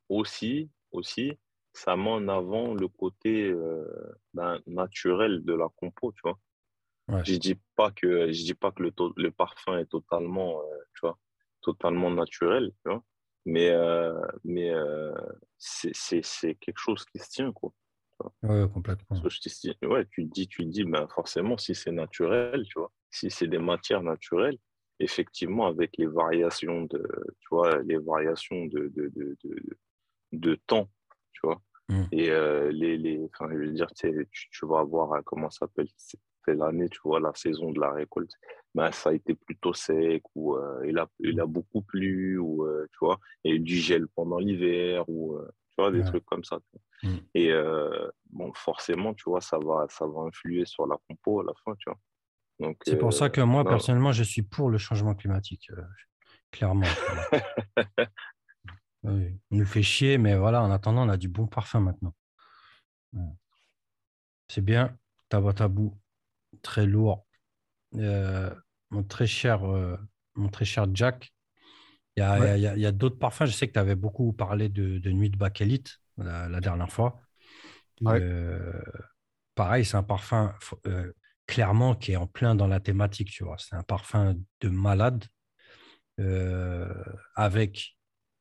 aussi, 0.10 0.69
aussi, 0.91 1.34
ça 1.75 1.95
met 1.95 2.09
en 2.09 2.27
avant 2.27 2.73
le 2.73 2.88
côté 2.88 3.53
ben, 4.33 4.59
naturel 4.67 5.43
de 5.43 5.53
la 5.53 5.67
compo, 5.75 6.11
tu 6.11 6.21
vois. 6.23 7.23
Je 7.23 7.35
dis 7.35 7.59
pas 7.75 7.91
que 7.91 8.31
je 8.31 8.43
dis 8.43 8.55
pas 8.55 8.71
que 8.71 8.81
le, 8.81 8.91
le 9.17 9.31
parfum 9.31 9.77
est 9.77 9.85
totalement, 9.85 10.61
tu 10.95 11.01
vois, 11.01 11.19
totalement 11.61 12.09
naturel, 12.09 12.71
tu 12.83 12.91
vois. 12.91 13.03
Mais 13.45 13.71
mais 14.43 14.73
c'est 15.57 16.55
quelque 16.55 16.79
chose 16.79 17.05
qui 17.05 17.19
se 17.19 17.29
tient, 17.29 17.51
quoi. 17.51 17.71
Oui, 18.43 18.69
complètement. 18.71 19.17
ouais, 19.83 20.05
tu 20.11 20.23
dis, 20.23 20.47
tu 20.47 20.65
dis 20.65 20.83
ben 20.85 21.07
forcément, 21.09 21.57
si 21.57 21.75
c'est 21.75 21.91
naturel, 21.91 22.63
tu 22.63 22.79
vois, 22.79 22.91
si 23.11 23.29
c'est 23.29 23.47
des 23.47 23.59
matières 23.59 24.03
naturelles, 24.03 24.57
effectivement, 24.99 25.67
avec 25.67 25.97
les 25.97 26.07
variations 26.07 26.83
de, 26.83 27.03
tu 27.39 27.47
vois, 27.51 27.81
les 27.83 27.97
variations 27.97 28.65
de, 28.65 28.88
de, 28.95 29.09
de, 29.09 29.38
de, 30.31 30.55
temps, 30.67 30.89
mmh. 31.89 32.04
et 32.12 32.30
euh, 32.30 32.71
les, 32.71 32.98
les, 32.98 33.30
enfin, 33.34 33.52
je 33.52 33.58
veux 33.58 33.71
dire, 33.71 33.91
tu, 33.95 34.28
tu 34.32 34.65
vas 34.65 34.84
voir 34.84 35.13
euh, 35.13 35.21
comment 35.26 35.50
ça 35.50 35.60
s'appelle, 35.60 35.88
c'est 35.98 36.19
l'année, 36.48 36.89
tu 36.89 37.00
vois, 37.04 37.19
la 37.19 37.34
saison 37.34 37.71
de 37.71 37.80
la 37.80 37.91
récolte, 37.91 38.32
ben, 38.76 38.91
ça 38.91 39.10
a 39.10 39.13
été 39.13 39.34
plutôt 39.34 39.74
sec, 39.74 40.21
ou 40.36 40.56
euh, 40.56 40.84
il, 40.88 40.98
a, 41.00 41.08
il 41.19 41.39
a 41.39 41.45
beaucoup 41.45 41.82
plu, 41.82 42.38
ou, 42.38 42.67
tu 42.91 42.98
vois, 43.02 43.19
et 43.43 43.58
du 43.58 43.76
gel 43.76 44.08
pendant 44.15 44.38
l'hiver, 44.38 45.10
ou, 45.10 45.39
tu 45.69 45.76
vois, 45.82 45.91
des 45.91 46.04
trucs 46.04 46.26
comme 46.26 46.43
ça. 46.43 46.60
Mm. 47.02 47.15
Et 47.34 47.52
bon, 48.30 48.54
forcément, 48.54 49.15
tu 49.15 49.24
vois, 49.28 49.41
ça 49.41 49.58
va, 49.58 49.88
ça 49.89 50.06
va 50.06 50.21
influer 50.21 50.65
sur 50.65 50.86
la 50.86 50.98
compo 51.10 51.41
à 51.41 51.45
la 51.45 51.54
fin, 51.63 51.74
tu 51.80 51.89
vois. 51.89 52.00
Donc, 52.60 52.78
c'est 52.86 52.98
pour 52.98 53.12
ça 53.12 53.30
que 53.30 53.41
moi, 53.41 53.65
personnellement, 53.65 54.12
je 54.12 54.24
suis 54.24 54.43
pour 54.43 54.69
le 54.69 54.78
changement 54.78 55.15
climatique, 55.15 55.71
clairement. 56.52 56.86
oui, 59.07 59.39
on 59.51 59.57
nous 59.57 59.65
fait 59.65 59.83
chier, 59.83 60.17
mais 60.17 60.35
voilà, 60.35 60.61
en 60.61 60.71
attendant, 60.71 61.05
on 61.05 61.09
a 61.09 61.17
du 61.17 61.27
bon 61.27 61.47
parfum 61.47 61.79
maintenant. 61.79 62.13
C'est 64.47 64.61
bien, 64.61 64.97
Tabatabou, 65.29 65.97
très 66.61 66.85
lourd. 66.85 67.25
mon 67.93 69.03
très 69.07 69.27
cher, 69.27 69.61
mon 70.35 70.49
très 70.49 70.65
cher 70.65 70.85
Jack, 70.93 71.33
il 72.17 72.21
y 72.21 72.23
a, 72.23 72.57
y 72.57 72.85
a, 72.85 72.91
d'autres 72.91 73.19
parfums. 73.19 73.45
Je 73.45 73.51
sais 73.51 73.67
que 73.67 73.73
tu 73.73 73.79
avais 73.79 73.95
beaucoup 73.95 74.31
parlé 74.31 74.69
de, 74.69 74.99
de 74.99 75.11
Nuit 75.11 75.29
de 75.29 75.37
Bakélite 75.37 75.99
la, 76.17 76.61
dernière 76.61 76.91
fois. 76.91 77.19
Euh, 78.03 78.81
pareil, 79.55 79.85
c'est 79.85 79.97
un 79.97 80.03
parfum 80.03 80.53
euh, 80.87 81.11
clairement 81.45 81.95
qui 81.95 82.13
est 82.13 82.17
en 82.17 82.27
plein 82.27 82.55
dans 82.55 82.67
la 82.67 82.79
thématique, 82.79 83.29
tu 83.29 83.43
vois. 83.43 83.57
C'est 83.57 83.75
un 83.75 83.83
parfum 83.83 84.35
de 84.61 84.69
malade. 84.69 85.25
avec 87.35 87.94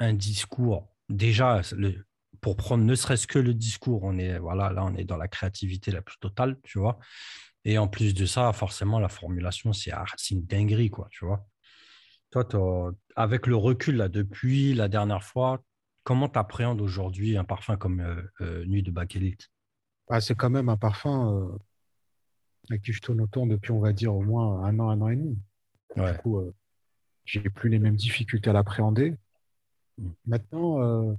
un 0.04 0.14
discours. 0.14 0.88
Déjà, 1.08 1.60
le, 1.72 2.06
pour 2.40 2.56
prendre 2.56 2.84
ne 2.84 2.94
serait-ce 2.94 3.26
que 3.26 3.38
le 3.38 3.54
discours, 3.54 4.02
on 4.04 4.18
est, 4.18 4.38
voilà, 4.38 4.70
là, 4.70 4.84
on 4.84 4.94
est 4.96 5.04
dans 5.04 5.16
la 5.16 5.28
créativité 5.28 5.90
la 5.90 6.02
plus 6.02 6.18
totale, 6.18 6.58
tu 6.62 6.78
vois. 6.78 6.98
Et 7.64 7.78
en 7.78 7.88
plus 7.88 8.14
de 8.14 8.26
ça, 8.26 8.52
forcément, 8.52 9.00
la 9.00 9.08
formulation, 9.08 9.72
c'est 9.72 9.92
une 10.30 10.44
dinguerie, 10.44 10.90
quoi, 10.90 11.08
tu 11.10 11.24
vois. 11.24 11.46
Toi, 12.30 12.92
avec 13.16 13.46
le 13.46 13.56
recul, 13.56 13.96
là, 13.96 14.08
depuis 14.08 14.74
la 14.74 14.88
dernière 14.88 15.22
fois, 15.22 15.64
comment 16.02 16.28
tu 16.28 16.38
appréhendes 16.38 16.80
aujourd'hui 16.80 17.36
un 17.36 17.44
parfum 17.44 17.76
comme 17.76 18.00
euh, 18.00 18.22
euh, 18.42 18.64
Nuit 18.66 18.82
de 18.82 18.90
Bakélite 18.90 19.50
ah, 20.10 20.20
C'est 20.20 20.34
quand 20.34 20.50
même 20.50 20.68
un 20.68 20.76
parfum 20.76 21.32
euh, 21.32 21.58
avec 22.68 22.82
qui 22.82 22.92
je 22.92 23.00
tourne 23.00 23.20
autour 23.22 23.46
depuis, 23.46 23.72
on 23.72 23.80
va 23.80 23.92
dire, 23.92 24.14
au 24.14 24.22
moins 24.22 24.64
un 24.64 24.78
an, 24.78 24.90
un 24.90 25.00
an 25.00 25.08
et 25.08 25.16
demi. 25.16 25.38
Du 25.96 26.18
coup, 26.18 26.42
j'ai 27.24 27.40
plus 27.40 27.70
les 27.70 27.78
mêmes 27.78 27.96
difficultés 27.96 28.50
à 28.50 28.52
l'appréhender. 28.52 29.14
Maintenant, 30.26 31.16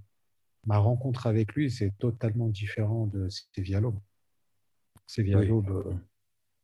ma 0.66 0.78
rencontre 0.78 1.28
avec 1.28 1.54
lui, 1.54 1.72
c'est 1.72 1.92
totalement 1.98 2.48
différent 2.48 3.08
de 3.08 3.28
Sevialo. 3.30 3.96
Sevialo, 5.08 5.64
oui. 5.86 5.96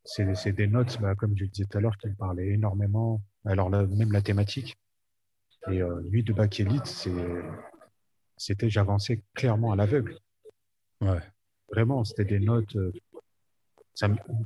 c'est 0.04 0.52
des 0.54 0.68
notes, 0.68 1.00
bah, 1.00 1.16
comme 1.16 1.38
je 1.38 1.44
le 1.44 1.50
disais 1.50 1.66
tout 1.66 1.78
à 1.78 1.82
l'heure, 1.82 1.98
qui 1.98 2.08
me 2.08 2.16
parlaient 2.16 2.50
énormément. 2.50 3.22
Alors, 3.46 3.70
même 3.70 4.12
la 4.12 4.22
thématique. 4.22 4.78
Et 5.70 5.82
euh, 5.82 6.02
lui 6.10 6.24
de 6.24 6.34
Bac 6.34 6.62
c'était, 8.38 8.70
j'avançais 8.70 9.24
clairement 9.36 9.72
à 9.72 9.76
l'aveugle. 9.76 10.18
Ouais. 11.00 11.22
Vraiment, 11.72 12.04
c'était 12.04 12.26
des 12.26 12.40
notes. 12.40 12.76
Euh, 12.76 12.92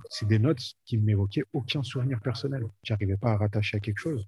c'est 0.10 0.28
des 0.28 0.40
notes 0.40 0.62
qui 0.84 0.98
ne 0.98 1.04
m'évoquaient 1.04 1.46
aucun 1.54 1.82
souvenir 1.84 2.20
personnel. 2.20 2.66
J'arrivais 2.84 3.16
pas 3.16 3.32
à 3.32 3.38
rattacher 3.38 3.78
à 3.78 3.80
quelque 3.80 4.00
chose. 4.00 4.28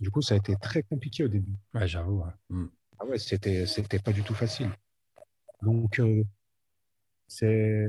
Du 0.00 0.10
coup, 0.10 0.22
ça 0.22 0.34
a 0.34 0.38
été 0.38 0.56
très 0.56 0.82
compliqué 0.82 1.24
au 1.24 1.28
début. 1.28 1.54
Ouais, 1.74 1.86
j'avoue. 1.86 2.24
Hmm. 2.48 2.66
Ah 2.98 3.06
ouais, 3.06 3.18
c'était, 3.18 3.66
c'était 3.66 3.98
pas 3.98 4.12
du 4.12 4.22
tout 4.22 4.34
facile. 4.34 4.70
Donc, 5.62 6.00
euh, 6.00 6.24
c'est, 7.28 7.88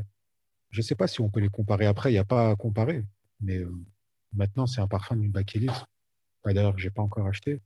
je 0.69 0.81
sais 0.81 0.95
pas 0.95 1.07
si 1.07 1.21
on 1.21 1.29
peut 1.29 1.39
les 1.39 1.49
comparer 1.49 1.85
après. 1.85 2.11
Il 2.11 2.13
n'y 2.13 2.19
a 2.19 2.25
pas 2.25 2.51
à 2.51 2.55
comparer. 2.55 3.03
Mais 3.41 3.57
euh, 3.57 3.73
maintenant, 4.33 4.67
c'est 4.67 4.81
un 4.81 4.87
parfum 4.87 5.15
d'une 5.15 5.31
bakélite. 5.31 5.85
D'ailleurs, 6.45 6.75
que 6.75 6.81
j'ai 6.81 6.91
pas 6.91 7.01
encore 7.01 7.27
acheté. 7.27 7.61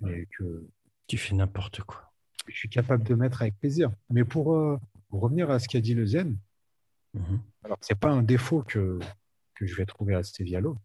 Mais 0.00 0.26
que. 0.38 0.68
Tu 1.06 1.16
fais 1.16 1.34
n'importe 1.34 1.80
quoi. 1.82 2.12
Je 2.46 2.56
suis 2.56 2.68
capable 2.68 3.04
de 3.04 3.14
mettre 3.14 3.42
avec 3.42 3.58
plaisir. 3.58 3.90
Mais 4.10 4.24
pour, 4.24 4.54
euh, 4.54 4.78
revenir 5.10 5.50
à 5.50 5.58
ce 5.58 5.68
qu'a 5.68 5.80
dit 5.80 5.94
le 5.94 6.06
Zen, 6.06 6.36
mhm. 7.14 7.40
alors 7.64 7.78
c'est 7.80 7.98
pas 7.98 8.10
un 8.10 8.22
défaut 8.22 8.62
que, 8.62 8.98
que 9.54 9.66
je 9.66 9.74
vais 9.76 9.86
trouver 9.86 10.14
à 10.14 10.22
Stevialo. 10.22 10.76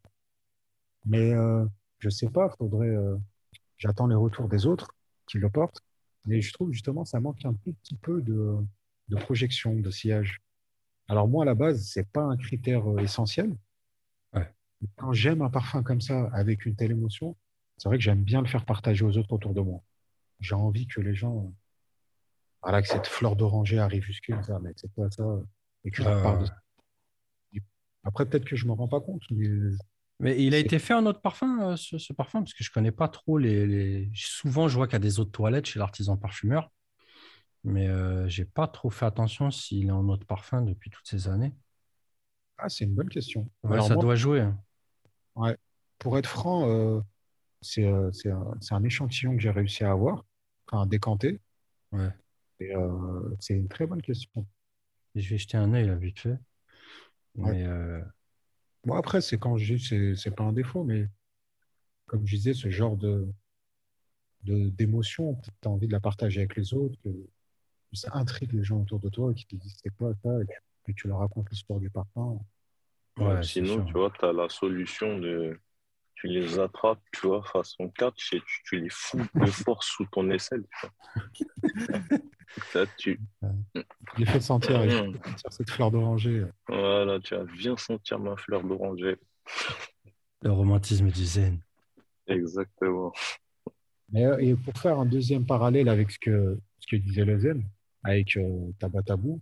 Mais 1.06 1.34
euh, 1.34 1.65
je 2.04 2.10
sais 2.10 2.30
pas, 2.30 2.50
faudrait. 2.58 2.94
J'attends 3.78 4.08
les 4.08 4.16
retours 4.16 4.50
des 4.50 4.66
autres 4.66 4.94
qui 5.26 5.38
le 5.38 5.50
portent. 5.50 5.82
Mais 6.26 6.42
je 6.42 6.52
trouve 6.54 6.72
justement 6.72 7.06
ça 7.06 7.20
manque 7.20 7.44
un 7.46 7.54
petit 7.54 7.96
peu 7.96 8.22
de, 8.22 8.58
de 9.08 9.16
projection, 9.16 9.76
de 9.76 9.89
sillage. 9.89 10.42
Alors 11.08 11.28
moi, 11.28 11.44
à 11.44 11.46
la 11.46 11.56
base, 11.56 11.86
c'est 11.86 12.08
pas 12.08 12.24
un 12.24 12.38
critère 12.38 12.89
euh, 12.89 13.00
essentiel. 13.00 13.56
Quand 14.98 15.13
j'aime 15.13 15.42
un 15.42 15.50
parfum 15.50 15.82
comme 15.82 16.02
ça, 16.02 16.30
avec 16.34 16.66
une 16.66 16.76
telle 16.76 16.92
émotion, 16.92 17.38
c'est 17.78 17.88
vrai 17.88 17.98
que 17.98 18.04
j'aime 18.04 18.22
bien 18.22 18.42
le 18.42 18.50
faire 18.50 18.66
partager 18.66 19.06
aux 19.06 19.18
autres 19.18 19.32
autour 19.32 19.54
de 19.54 19.62
moi. 19.62 19.82
J'ai 20.42 20.56
envie 20.56 20.88
que 20.88 21.00
les 21.00 21.16
gens, 21.16 21.54
voilà, 22.62 22.82
que 22.82 22.89
cette 22.89 23.08
fleur 23.08 23.38
d'oranger 23.38 23.80
arrive 23.80 24.04
jusqu'à 24.04 24.44
ça, 24.44 24.60
mais 24.60 24.74
c'est 24.76 24.92
pas 24.92 25.10
ça, 25.10 25.24
et 25.86 25.92
que 25.92 26.04
parle 26.04 26.50
Après, 28.04 28.26
peut-être 28.26 28.44
que 28.44 28.58
je 28.58 28.68
me 28.68 28.74
rends 28.74 28.89
pas 28.89 29.00
compte, 29.00 29.24
mais 29.32 29.48
mais 30.23 30.41
il 30.41 30.55
a 30.55 30.57
été 30.57 30.79
fait 30.79 30.93
en 30.93 31.05
autre 31.05 31.19
parfum, 31.19 31.71
euh, 31.71 31.75
ce, 31.75 32.13
parfum, 32.13 32.39
parce 32.43 32.53
que 32.53 32.63
je 32.63 32.69
ne 32.69 32.73
connais 32.73 32.93
pas 32.93 33.09
trop 33.09 33.38
les, 33.38 34.09
Souvent, 34.15 34.69
je 34.69 34.77
vois 34.77 34.88
qu'il 34.88 34.93
y 34.93 34.95
a 34.95 34.99
des 34.99 35.19
autres 35.19 35.31
toilettes 35.31 35.65
chez 35.65 35.79
l'artisan 35.79 36.15
parfumeur, 36.15 36.71
mais 37.65 37.89
euh, 37.89 38.29
je 38.29 38.41
n'ai 38.41 38.45
pas 38.45 38.67
trop 38.69 38.89
fait 38.89 39.05
attention 39.05 39.51
s'il 39.51 39.88
est 39.88 39.91
en 39.91 40.07
autre 40.07 40.25
parfum 40.25 40.62
depuis 40.62 40.89
toutes 40.89 41.05
ces 41.05 41.27
années. 41.27 41.53
Ah, 42.57 42.69
c'est 42.69 42.86
une 42.86 42.93
bonne 42.93 43.09
question. 43.09 43.49
ça 43.65 43.95
doit 43.95 44.15
jouer. 44.15 44.39
Hein. 44.39 44.57
Ouais. 45.36 45.57
Pour 45.99 46.17
être 46.17 46.29
franc, 46.29 46.69
euh, 46.69 47.01
c'est 47.59 47.86
un, 47.86 48.83
échantillon 48.86 49.36
que 49.36 49.41
j'ai 49.41 49.51
réussi 49.51 49.83
à 49.83 49.91
avoir, 49.91 50.23
enfin 50.71 50.86
décanté. 50.86 51.41
Ouais. 51.91 52.09
c'est 53.39 53.55
une 53.55 53.67
très 53.67 53.88
bonne 53.88 54.01
question. 54.01 54.47
je 55.15 55.29
vais 55.29 55.38
jeter 55.38 55.57
un 55.57 55.73
œil 55.73 55.93
vite 55.99 56.21
fait. 56.21 56.38
Mais 57.36 57.67
Bon, 58.86 58.96
après, 58.96 59.22
c'est 59.22 59.38
quand 59.38 59.58
je 59.58 59.76
dis, 59.76 60.15
c'est 60.17 60.36
pas 60.36 60.43
un 60.43 60.54
défaut, 60.54 60.84
mais 60.84 61.08
comme 62.06 62.26
je 62.28 62.36
disais, 62.36 62.54
ce 62.54 62.69
genre 62.69 62.98
de 62.98 63.28
d'émotion, 64.43 65.39
tu 65.62 65.67
as 65.67 65.72
envie 65.72 65.88
de 65.88 65.93
la 65.93 66.02
partager 66.02 66.41
avec 66.41 66.58
les 66.58 66.74
autres, 66.74 67.00
que, 67.02 67.10
ça 67.93 68.10
intrigue 68.13 68.52
les 68.52 68.63
gens 68.63 68.82
autour 68.82 69.00
de 69.00 69.08
toi 69.08 69.32
et 69.32 69.36
qui 69.36 69.46
te 69.46 69.56
disent 69.56 69.78
c'est 69.82 69.96
quoi 69.96 70.13
ça, 70.22 70.41
et 70.41 70.46
puis 70.84 70.96
tu 70.96 71.08
leur 71.08 71.19
racontes 71.19 71.50
l'histoire 71.50 71.80
du 71.80 71.89
parfum. 71.89 72.39
Ouais, 73.17 73.43
sinon, 73.43 73.86
tu 73.86 73.93
vois, 73.93 74.12
tu 74.12 74.26
as 74.26 74.34
la 74.34 74.50
solution 74.50 75.19
de. 75.19 75.60
Tu 76.15 76.28
les 76.28 76.60
attrapes, 76.60 77.02
tu 77.12 77.28
vois, 77.28 77.43
façon 77.43 77.89
catch, 77.89 78.34
et 78.34 78.39
tu, 78.39 78.63
tu 78.65 78.80
les 78.82 78.89
fous 78.89 79.26
de 79.36 79.46
force 79.46 79.88
sous 79.88 80.06
ton 80.08 80.30
aisselle. 80.32 80.65
Ça, 82.71 82.86
tu... 82.97 83.19
Il 84.17 84.27
fait 84.27 84.39
sentir, 84.39 84.84
mmh. 84.84 85.17
cette 85.49 85.69
fleur 85.69 85.91
d'oranger. 85.91 86.45
Voilà, 86.67 87.19
tu 87.19 87.36
as 87.36 87.43
viens 87.43 87.77
sentir 87.77 88.19
ma 88.19 88.36
fleur 88.38 88.63
d'oranger. 88.63 89.17
Le 90.41 90.51
romantisme 90.51 91.10
du 91.10 91.25
zen. 91.25 91.60
Exactement. 92.27 93.12
Euh, 94.15 94.38
et 94.38 94.56
pour 94.56 94.77
faire 94.77 94.99
un 94.99 95.06
deuxième 95.06 95.45
parallèle 95.45 95.89
avec 95.89 96.12
ce 96.12 96.19
que, 96.19 96.60
ce 96.79 96.88
que 96.88 96.95
disait 96.95 97.25
le 97.25 97.39
zen, 97.39 97.63
avec 98.03 98.38
euh, 98.38 98.71
Tabatabou, 98.79 99.41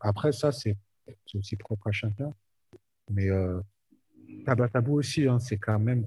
après 0.00 0.32
ça, 0.32 0.52
c'est 0.52 0.76
aussi 1.34 1.56
propre 1.56 1.88
à 1.88 1.92
chacun. 1.92 2.32
Mais 3.10 3.28
euh, 3.28 3.60
Tabatabou 4.44 4.94
aussi, 4.94 5.26
hein, 5.26 5.38
c'est 5.38 5.58
quand 5.58 5.78
même 5.78 6.06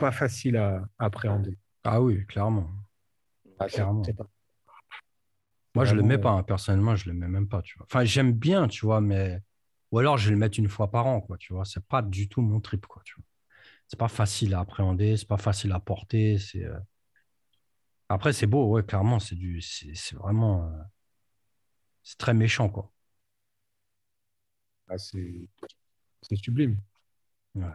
pas 0.00 0.12
facile 0.12 0.56
à, 0.56 0.86
appréhender. 0.98 1.56
Ah 1.84 2.02
oui, 2.02 2.26
clairement. 2.26 2.68
Ah, 3.58 3.66
clairement. 3.66 4.02
Pas, 4.02 4.26
moi, 5.76 5.84
je 5.84 5.94
ne 5.94 6.00
le 6.00 6.06
mets 6.06 6.18
pas, 6.18 6.30
hein. 6.30 6.42
personnellement, 6.42 6.96
je 6.96 7.08
ne 7.08 7.14
le 7.14 7.20
mets 7.20 7.28
même 7.28 7.48
pas, 7.48 7.60
tu 7.60 7.76
vois. 7.76 7.86
Enfin, 7.88 8.04
j'aime 8.04 8.32
bien, 8.32 8.66
tu 8.66 8.86
vois, 8.86 9.00
mais. 9.00 9.40
Ou 9.92 9.98
alors, 9.98 10.18
je 10.18 10.26
vais 10.26 10.32
le 10.32 10.38
mettre 10.38 10.58
une 10.58 10.68
fois 10.68 10.90
par 10.90 11.06
an, 11.06 11.20
quoi, 11.20 11.36
tu 11.36 11.52
vois. 11.52 11.64
C'est 11.64 11.84
pas 11.84 12.02
du 12.02 12.28
tout 12.28 12.40
mon 12.40 12.60
trip, 12.60 12.86
quoi, 12.86 13.02
tu 13.04 13.14
vois. 13.16 13.24
C'est 13.86 13.98
pas 13.98 14.08
facile 14.08 14.54
à 14.54 14.60
appréhender, 14.60 15.16
c'est 15.16 15.28
pas 15.28 15.36
facile 15.36 15.72
à 15.72 15.80
porter. 15.80 16.38
C'est. 16.38 16.64
Euh. 16.64 16.78
Après, 18.08 18.32
c'est 18.32 18.46
beau, 18.46 18.66
ouais, 18.70 18.82
clairement, 18.82 19.20
c'est 19.20 19.36
du. 19.36 19.60
C'est 19.60 20.16
vraiment. 20.16 20.66
Euh, 20.66 20.82
c'est 22.02 22.18
très 22.18 22.34
méchant, 22.34 22.68
quoi. 22.68 22.90
Ah, 24.88 24.96
c'est. 24.96 25.48
C'est 26.22 26.36
sublime. 26.36 26.78
Ouais. 27.54 27.66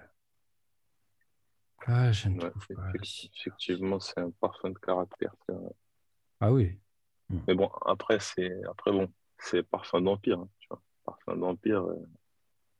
Ah, 1.88 2.12
j'aime 2.12 2.38
ouais, 2.38 2.52
Effectivement, 3.36 4.00
c'est 4.00 4.20
un 4.20 4.32
parfum 4.32 4.70
de 4.70 4.80
caractère. 4.80 5.34
Ah 6.40 6.52
oui. 6.52 6.78
Mm. 7.32 7.40
Mais 7.48 7.56
bon, 7.56 7.70
après, 7.86 8.20
c'est 8.20 8.64
après 8.66 8.92
bon, 8.92 9.12
c'est 9.40 9.64
parfum 9.64 10.02
d'empire, 10.02 10.40
hein, 10.40 10.50
tu 10.60 10.68
vois. 10.70 10.82
Parfum 11.06 11.38
d'empire, 11.38 11.84
euh, 11.84 11.96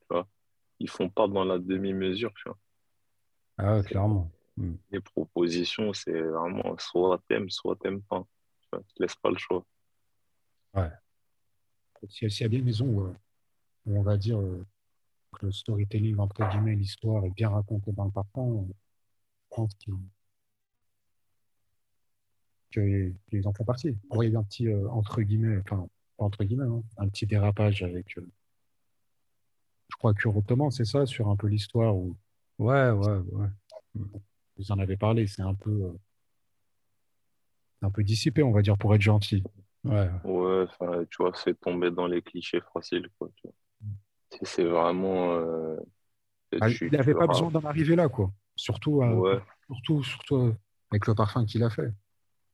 tu 0.02 0.08
vois. 0.10 0.28
Ils 0.80 0.90
font 0.90 1.10
pas 1.10 1.28
dans 1.28 1.44
la 1.44 1.58
demi-mesure, 1.58 2.34
tu 2.36 2.50
vois. 2.50 2.58
Ah 3.58 3.78
ouais, 3.78 3.84
clairement. 3.84 4.30
Mm. 4.58 4.74
Les 4.92 5.00
propositions, 5.00 5.94
c'est 5.94 6.22
vraiment 6.22 6.76
soit 6.78 7.22
t'aimes, 7.28 7.50
soit 7.50 7.78
t'aimes 7.78 8.02
pas. 8.02 8.26
Tu 8.62 8.70
vois, 8.74 8.82
te 8.82 9.02
laisse 9.02 9.16
pas 9.16 9.30
le 9.30 9.38
choix. 9.38 9.66
Ouais. 10.74 10.90
S'il 12.10 12.30
y 12.30 12.44
a 12.44 12.48
bien 12.48 12.60
une 12.60 12.66
maison 12.66 12.88
où, 12.88 13.14
on 13.86 14.02
va 14.02 14.18
dire 14.18 14.40
euh, 14.40 14.66
que 15.40 15.46
le 15.46 15.52
storytelling, 15.52 16.18
entre 16.18 16.48
guillemets, 16.50 16.76
l'histoire 16.76 17.24
est 17.26 17.30
bien 17.30 17.50
racontée 17.50 17.92
dans 17.92 18.06
le 18.06 18.12
parfum, 18.12 18.66
je 18.68 19.56
pense 19.56 19.74
qu'il 19.76 19.94
qu'ils 22.72 23.48
en 23.48 23.54
font 23.54 23.64
partie. 23.64 23.96
il 24.14 24.18
y 24.18 24.26
a 24.26 24.30
eu 24.30 24.38
un 24.38 24.44
petit, 24.44 24.68
euh, 24.68 24.90
entre 24.90 25.22
guillemets, 25.22 25.58
enfin, 25.60 25.88
pas 26.18 26.26
entre 26.26 26.44
guillemets, 26.44 26.66
hein, 26.66 26.84
un 26.98 27.08
petit 27.10 27.26
dérapage 27.26 27.84
avec, 27.84 28.18
euh, 28.18 28.28
je 29.90 29.96
crois 29.98 30.14
que 30.14 30.28
Ottoman, 30.28 30.72
c'est 30.72 30.86
ça, 30.86 31.06
sur 31.06 31.30
un 31.30 31.36
peu 31.36 31.48
l'histoire 31.48 31.96
où. 31.96 32.16
Ouais, 32.58 32.92
ouais, 32.92 33.18
ouais. 33.32 33.48
Vous 34.58 34.72
en 34.72 34.80
avez 34.80 34.98
parlé, 34.98 35.28
c'est 35.28 35.42
un 35.42 35.56
peu. 35.56 35.72
Euh, 35.72 36.00
un 37.84 37.90
peu 37.90 38.04
dissipé, 38.04 38.44
on 38.44 38.52
va 38.52 38.62
dire, 38.62 38.78
pour 38.78 38.94
être 38.94 39.02
gentil. 39.02 39.44
Ouais, 39.84 40.08
ouais 40.24 40.68
tu 41.10 41.18
vois, 41.24 41.32
c'est 41.34 41.60
tomber 41.60 41.90
dans 41.90 42.06
les 42.06 42.22
clichés 42.22 42.62
faciles. 42.72 43.10
Quoi, 43.18 43.32
C'est 44.44 44.64
vraiment. 44.64 45.36
Ah, 46.60 46.70
il 46.70 46.92
n'avait 46.92 47.16
pas 47.16 47.26
besoin 47.26 47.50
d'en 47.50 47.64
arriver 47.64 47.96
là, 47.96 48.08
quoi. 48.08 48.32
Surtout, 48.56 49.02
surtout, 49.68 50.04
surtout 50.04 50.54
avec 50.92 51.08
le 51.08 51.16
parfum 51.16 51.46
qu'il 51.46 51.64
a 51.64 51.70
fait. 51.70 51.92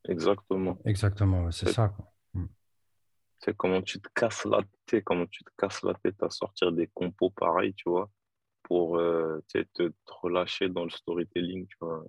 Exactement. 0.06 0.78
Exactement, 0.84 1.50
c'est 1.50 1.72
ça. 1.72 1.94
Mm. 2.34 2.46
C'est 3.40 3.56
comment 3.56 3.82
tu 3.82 4.00
te 4.00 4.08
casses 4.14 4.44
la 4.44 4.62
tête, 4.86 5.04
comment 5.04 5.26
tu 5.26 5.44
te 5.44 5.50
casses 5.56 5.82
la 5.82 5.94
tête 5.94 6.22
à 6.22 6.30
sortir 6.30 6.72
des 6.72 6.88
compos 6.88 7.30
pareils, 7.30 7.74
tu 7.74 7.88
vois, 7.88 8.10
pour 8.62 8.98
te, 8.98 9.62
te 9.62 9.92
relâcher 10.06 10.68
dans 10.68 10.84
le 10.84 10.90
storytelling, 10.90 11.66
tu 11.66 11.76
vois. 11.80 12.04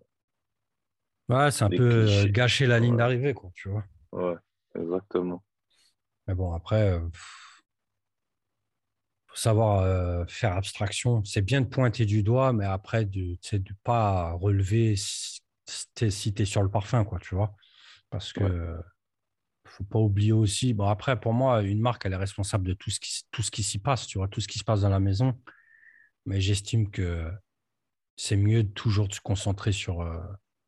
Ouais, 1.30 1.52
c'est 1.52 1.63
un 1.63 1.69
peu 1.69 2.25
gâcher 2.30 2.65
la 2.65 2.80
ligne 2.80 2.97
d'arrivée, 2.97 3.36
quoi, 3.36 3.52
tu 3.54 3.69
vois. 3.69 3.84
Ouais, 4.12 4.36
exactement. 4.75 5.43
Mais 6.28 6.34
bon, 6.34 6.52
après, 6.54 6.99
faut 9.28 9.36
savoir 9.36 10.28
faire 10.28 10.56
abstraction. 10.56 11.23
C'est 11.23 11.43
bien 11.43 11.62
de 11.62 11.67
pointer 11.67 12.06
du 12.06 12.23
doigt, 12.23 12.54
mais 12.54 12.65
après, 12.65 13.06
de 13.06 13.38
ne 13.54 13.73
pas 13.84 14.34
relever 14.34 14.95
si 14.95 15.41
tu 15.93 16.06
es, 16.06 16.45
sur 16.45 16.63
le 16.63 16.69
parfum, 16.69 17.04
quoi, 17.06 17.19
tu 17.19 17.36
vois. 17.36 17.56
Parce 18.10 18.34
que 18.34 18.43
ne 18.43 18.82
faut 19.69 19.84
pas 19.84 20.00
oublier 20.00 20.32
aussi. 20.32 20.74
Bon, 20.74 20.88
après, 20.88 21.19
pour 21.19 21.34
moi, 21.34 21.62
une 21.62 21.80
marque, 21.80 22.06
elle 22.06 22.13
est 22.13 22.17
responsable 22.17 22.65
de 22.65 22.74
tout 22.74 22.89
ce 22.89 23.00
qui, 23.00 23.22
tout 23.32 23.43
ce 23.43 23.52
qui 23.52 23.63
s'y 23.63 23.80
passe, 23.80 24.08
tu 24.08 24.17
vois, 24.17 24.28
tout 24.28 24.41
ce 24.41 24.48
qui 24.48 24.60
se 24.60 24.63
passe 24.63 24.82
dans 24.82 24.89
la 24.89 25.00
maison. 25.00 25.39
Mais 26.26 26.41
j'estime 26.41 26.89
que 26.89 27.32
c'est 28.15 28.36
mieux 28.36 28.63
de 28.63 28.69
toujours 28.69 29.13
se 29.13 29.22
concentrer 29.22 29.72
sur, 29.72 30.04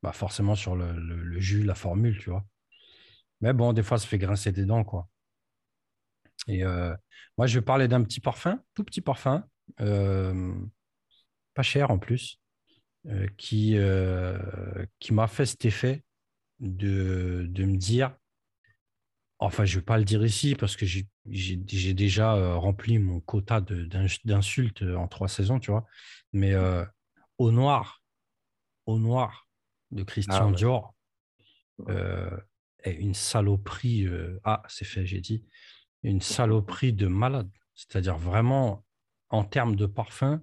bah, 0.04 0.12
forcément, 0.14 0.56
sur 0.56 0.76
le, 0.76 0.94
le, 0.94 1.40
jus, 1.40 1.64
la 1.64 1.76
formule, 1.76 2.18
tu 2.20 2.30
vois. 2.30 2.46
Mais 3.42 3.54
bon, 3.54 3.74
des 3.74 3.84
fois, 3.84 3.98
ça 3.98 4.08
fait 4.08 4.18
grincer 4.18 4.52
des 4.52 4.66
dents, 4.66 4.84
quoi. 4.84 5.10
Et 6.48 6.64
euh, 6.64 6.96
moi, 7.38 7.48
je 7.48 7.60
vais 7.60 7.66
parler 7.66 7.88
d'un 7.88 8.04
petit 8.04 8.20
parfum, 8.20 8.62
tout 8.74 8.84
petit 8.84 9.02
parfum, 9.02 9.46
euh, 9.80 10.54
pas 11.54 11.64
cher 11.64 11.92
en 11.92 12.00
plus, 12.00 12.40
euh, 13.08 13.28
qui, 13.38 13.78
qui 15.00 15.14
m'a 15.14 15.28
fait 15.28 15.46
cet 15.46 15.66
effet 15.66 16.04
de, 16.62 17.46
de 17.50 17.66
me 17.66 17.76
dire, 17.76 18.16
enfin, 19.40 19.66
je 19.66 19.76
ne 19.76 19.80
vais 19.82 19.86
pas 19.86 19.98
le 19.98 20.06
dire 20.06 20.24
ici 20.24 20.56
parce 20.56 20.76
que 20.76 20.86
j'ai 20.86 21.94
déjà 21.94 22.56
rempli 22.56 23.00
mon 23.00 23.20
quota 23.20 23.60
d'insultes 23.60 24.84
en 24.84 25.08
trois 25.08 25.28
saisons, 25.28 25.60
tu 25.60 25.72
vois, 25.72 25.86
mais 26.32 26.54
au 27.38 27.52
noir, 27.52 28.02
au 28.86 29.00
noir 29.00 29.48
de 29.92 30.04
Christian 30.04 30.54
ah 30.54 30.56
Dior, 30.56 30.96
est 31.90 32.94
une 32.94 33.16
saloperie. 33.16 34.08
ah, 34.44 34.64
c'est 34.68 34.86
fait, 34.86 35.06
j'ai 35.06 35.22
dit 35.22 35.44
une 36.04 36.22
saloperie 36.22 36.94
de 36.94 37.08
malade. 37.08 37.50
C'est-à-dire 37.74 38.18
vraiment, 38.18 38.86
en 39.30 39.44
termes 39.44 39.76
de 39.76 39.86
parfum, 39.86 40.42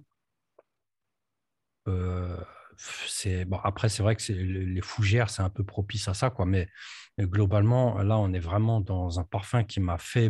euh, 1.87 2.37
c'est 3.07 3.45
bon, 3.45 3.57
après 3.63 3.89
c'est 3.89 4.03
vrai 4.03 4.15
que 4.15 4.31
les 4.31 4.81
fougères 4.81 5.29
c'est 5.29 5.41
un 5.41 5.49
peu 5.49 5.63
propice 5.63 6.07
à 6.07 6.13
ça 6.13 6.29
quoi 6.29 6.45
mais 6.45 6.69
globalement 7.19 8.01
là 8.01 8.17
on 8.17 8.31
est 8.33 8.39
vraiment 8.39 8.79
dans 8.79 9.19
un 9.19 9.23
parfum 9.23 9.63
qui 9.63 9.79
m'a 9.79 9.97
fait 9.97 10.29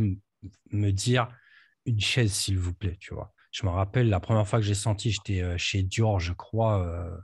me 0.72 0.92
dire 0.92 1.30
une 1.86 2.00
chaise 2.00 2.34
s'il 2.34 2.58
vous 2.58 2.74
plaît 2.74 2.98
tu 3.00 3.14
vois 3.14 3.34
je 3.52 3.66
me 3.66 3.72
rappelle 3.72 4.10
la 4.10 4.20
première 4.20 4.48
fois 4.48 4.60
que 4.60 4.66
j'ai 4.66 4.76
senti 4.76 5.12
j'étais 5.12 5.42
euh, 5.42 5.58
chez 5.58 5.84
Dior 5.84 6.20
je 6.20 6.34
crois 6.34 6.84
euh, 6.84 7.18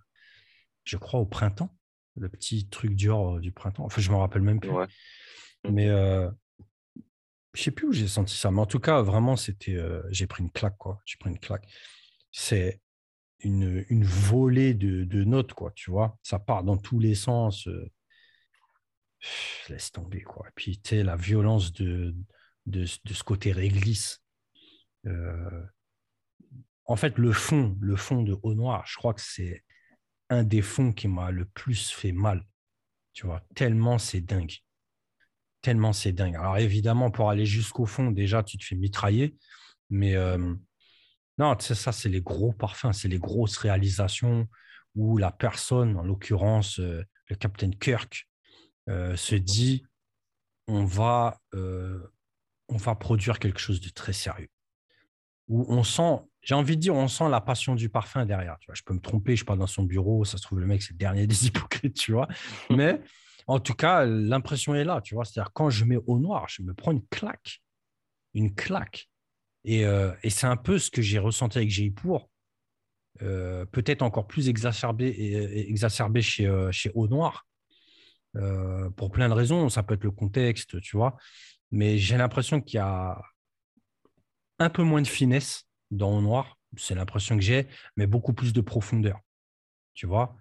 je 0.84 0.98
crois 0.98 1.20
au 1.20 1.26
printemps 1.26 1.76
le 2.18 2.30
petit 2.30 2.70
truc 2.70 2.96
Dior 2.96 3.40
du 3.40 3.52
printemps 3.52 3.86
enfin 3.86 4.02
je 4.02 4.12
me 4.12 4.18
rappelle 4.18 4.44
même 4.44 4.60
plus 4.60 4.72
mais 5.70 5.90
je 7.56 7.64
sais 7.64 7.72
plus 7.72 7.88
où 7.88 7.92
j'ai 7.94 8.08
senti 8.08 8.36
ça, 8.36 8.52
mais 8.52 8.60
en 8.60 8.66
tout 8.66 8.80
cas, 8.80 9.02
vraiment, 9.02 9.36
c'était. 9.36 9.76
Euh, 9.76 10.04
j'ai 10.10 10.28
pris 10.28 10.44
une 10.44 10.52
claque, 10.52 10.78
quoi. 10.78 11.02
J'ai 11.06 11.18
pris 11.18 11.30
une 11.30 11.40
claque. 11.40 11.66
C'est 12.32 12.82
une, 13.46 14.04
volée 14.04 14.74
de, 14.74 15.24
notes, 15.24 15.54
quoi, 15.54 15.72
tu 15.72 15.92
vois. 15.92 16.18
Ça 16.24 16.40
part 16.40 16.64
dans 16.64 16.78
tous 16.78 17.00
les 17.00 17.16
sens. 17.16 17.68
Euh, 17.68 17.92
laisse 19.70 19.92
tomber, 19.92 20.22
quoi. 20.22 20.48
Et 20.48 20.52
puis, 20.56 20.80
tu 20.80 20.90
sais, 20.90 21.04
la 21.04 21.16
violence 21.16 21.74
de, 21.74 22.16
de, 22.66 22.86
ce 22.86 23.24
côté 23.24 23.52
réglisse. 23.52 24.24
Euh, 25.06 25.64
en 26.86 26.96
fait, 26.96 27.18
le 27.18 27.32
fond, 27.32 27.78
le 27.80 27.96
fond 27.96 28.22
de 28.24 28.38
Au 28.44 28.54
Noir, 28.54 28.84
je 28.88 28.98
crois 28.98 29.14
que 29.14 29.22
c'est 29.22 29.64
un 30.30 30.44
des 30.44 30.62
fonds 30.62 30.94
qui 30.94 31.08
m'a 31.08 31.32
le 31.32 31.46
plus 31.46 31.92
fait 31.92 32.12
mal. 32.12 32.46
Tu 33.14 33.26
vois, 33.26 33.42
tellement 33.56 33.98
c'est 33.98 34.22
dingue 34.22 34.60
tellement 35.66 35.94
c'est 35.94 36.12
dingue. 36.12 36.36
Alors 36.36 36.60
évidemment, 36.60 37.10
pour 37.10 37.32
aller 37.32 37.48
jusqu'au 37.48 37.88
fond, 37.88 38.12
déjà, 38.12 38.44
tu 38.44 38.60
te 38.60 38.64
fais 38.64 38.76
mitrailler. 38.76 39.36
Mais 39.90 40.16
euh, 40.16 40.54
non, 41.38 41.58
ça, 41.60 41.92
c'est 41.92 42.10
les 42.10 42.22
gros 42.22 42.54
parfums, 42.54 42.94
c'est 42.94 43.08
les 43.08 43.20
grosses 43.20 43.58
réalisations 43.58 44.48
où 44.96 45.18
la 45.18 45.32
personne, 45.32 45.98
en 45.98 46.04
l'occurrence 46.04 46.80
euh, 46.80 47.04
le 47.30 47.36
capitaine 47.36 47.76
Kirk, 47.76 48.28
euh, 48.90 49.16
se 49.16 49.36
dit 49.36 49.86
on 50.68 50.86
va, 50.86 51.40
on 51.54 52.78
va 52.78 52.96
produire 52.96 53.38
quelque 53.38 53.60
chose 53.60 53.80
de 53.80 53.90
très 53.90 54.14
sérieux. 54.14 54.50
Où 55.48 55.66
on 55.70 55.84
sent, 55.84 56.22
j'ai 56.42 56.56
envie 56.56 56.76
de 56.76 56.82
dire, 56.82 56.96
on 56.96 57.08
sent 57.08 57.30
la 57.30 57.42
passion 57.42 57.76
du 57.76 57.90
parfum 57.90 58.26
derrière. 58.26 58.58
Tu 58.60 58.68
vois, 58.68 58.76
je 58.76 58.84
peux 58.84 58.94
me 58.94 59.00
tromper, 59.00 59.36
je 59.36 59.46
parle 59.46 59.60
dans 59.60 59.68
son 59.68 59.84
bureau, 59.84 60.26
ça 60.26 60.38
se 60.38 60.44
trouve, 60.44 60.60
le 60.60 60.66
mec, 60.66 60.82
c'est 60.82 60.94
le 60.94 60.98
dernier 60.98 61.28
des 61.28 61.46
hypocrites, 61.48 61.96
tu 61.96 62.14
vois. 62.14 62.28
Mais 62.70 63.02
en 63.48 63.60
tout 63.60 63.74
cas, 63.74 64.06
l'impression 64.06 64.74
est 64.76 64.84
là, 64.84 65.02
tu 65.02 65.16
vois. 65.16 65.26
C'est-à-dire, 65.26 65.52
quand 65.54 65.70
je 65.70 65.86
mets 65.86 66.00
au 66.08 66.20
noir, 66.20 66.46
je 66.50 66.62
me 66.62 66.74
prends 66.74 66.92
une 66.92 67.06
claque. 67.08 67.62
Une 68.34 68.54
claque. 68.54 69.10
Et, 69.66 69.86
euh, 69.86 70.12
c'est 70.28 70.48
un 70.48 70.56
peu 70.56 70.80
ce 70.80 70.90
que 70.90 71.02
j'ai 71.02 71.20
ressenti 71.20 71.58
avec 71.58 71.70
Jaypour. 71.70 72.30
Euh, 73.22 73.66
peut-être 73.66 74.02
encore 74.02 74.28
plus 74.28 74.50
exacerbé, 74.50 75.08
et, 75.08 75.70
exacerbé 75.70 76.22
chez, 76.22 76.48
euh, 76.48 76.72
chez 76.72 76.92
Au 76.96 77.08
Noir. 77.08 77.46
Euh, 78.36 78.90
pour 78.92 79.12
plein 79.12 79.30
de 79.30 79.34
raisons. 79.34 79.70
Ça 79.70 79.84
peut 79.84 79.96
être 79.96 80.04
le 80.04 80.12
contexte, 80.12 80.80
tu 80.82 80.98
vois. 80.98 81.18
Mais 81.72 81.98
j'ai 81.98 82.18
l'impression 82.18 82.62
qu'il 82.62 82.78
y 82.78 82.82
a 82.82 83.22
un 84.60 84.70
peu 84.70 84.84
moins 84.84 85.02
de 85.02 85.08
finesse 85.08 85.68
dans 85.92 86.16
Au 86.18 86.22
Noir. 86.22 86.58
C'est 86.78 86.96
l'impression 86.96 87.36
que 87.36 87.44
j'ai, 87.44 87.68
mais 87.96 88.08
beaucoup 88.08 88.34
plus 88.34 88.54
de 88.54 88.62
profondeur. 88.62 89.20
Tu 89.94 90.08
vois 90.08 90.36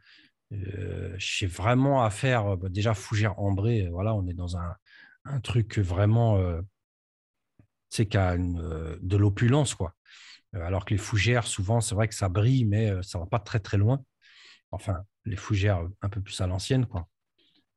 euh, 0.52 1.14
j'ai 1.18 1.46
vraiment 1.46 2.04
à 2.04 2.10
faire, 2.10 2.56
bah, 2.56 2.68
déjà 2.68 2.94
fougère 2.94 3.38
ambrée, 3.38 3.88
voilà, 3.90 4.14
on 4.14 4.26
est 4.28 4.34
dans 4.34 4.56
un, 4.56 4.74
un 5.24 5.40
truc 5.40 5.78
vraiment, 5.78 6.36
euh, 6.38 6.60
c'est 7.94 8.06
qu'à 8.06 8.32
euh, 8.32 8.98
de 9.00 9.16
l'opulence, 9.16 9.74
quoi. 9.74 9.94
alors 10.52 10.84
que 10.84 10.94
les 10.94 10.98
fougères, 10.98 11.46
souvent, 11.46 11.80
c'est 11.80 11.94
vrai 11.94 12.08
que 12.08 12.14
ça 12.14 12.28
brille, 12.28 12.64
mais 12.64 13.02
ça 13.02 13.18
va 13.18 13.26
pas 13.26 13.38
très 13.38 13.60
très 13.60 13.76
loin. 13.76 14.04
Enfin, 14.70 15.04
les 15.24 15.36
fougères 15.36 15.86
un 16.02 16.08
peu 16.08 16.20
plus 16.20 16.40
à 16.40 16.46
l'ancienne, 16.46 16.86
quoi. 16.86 17.08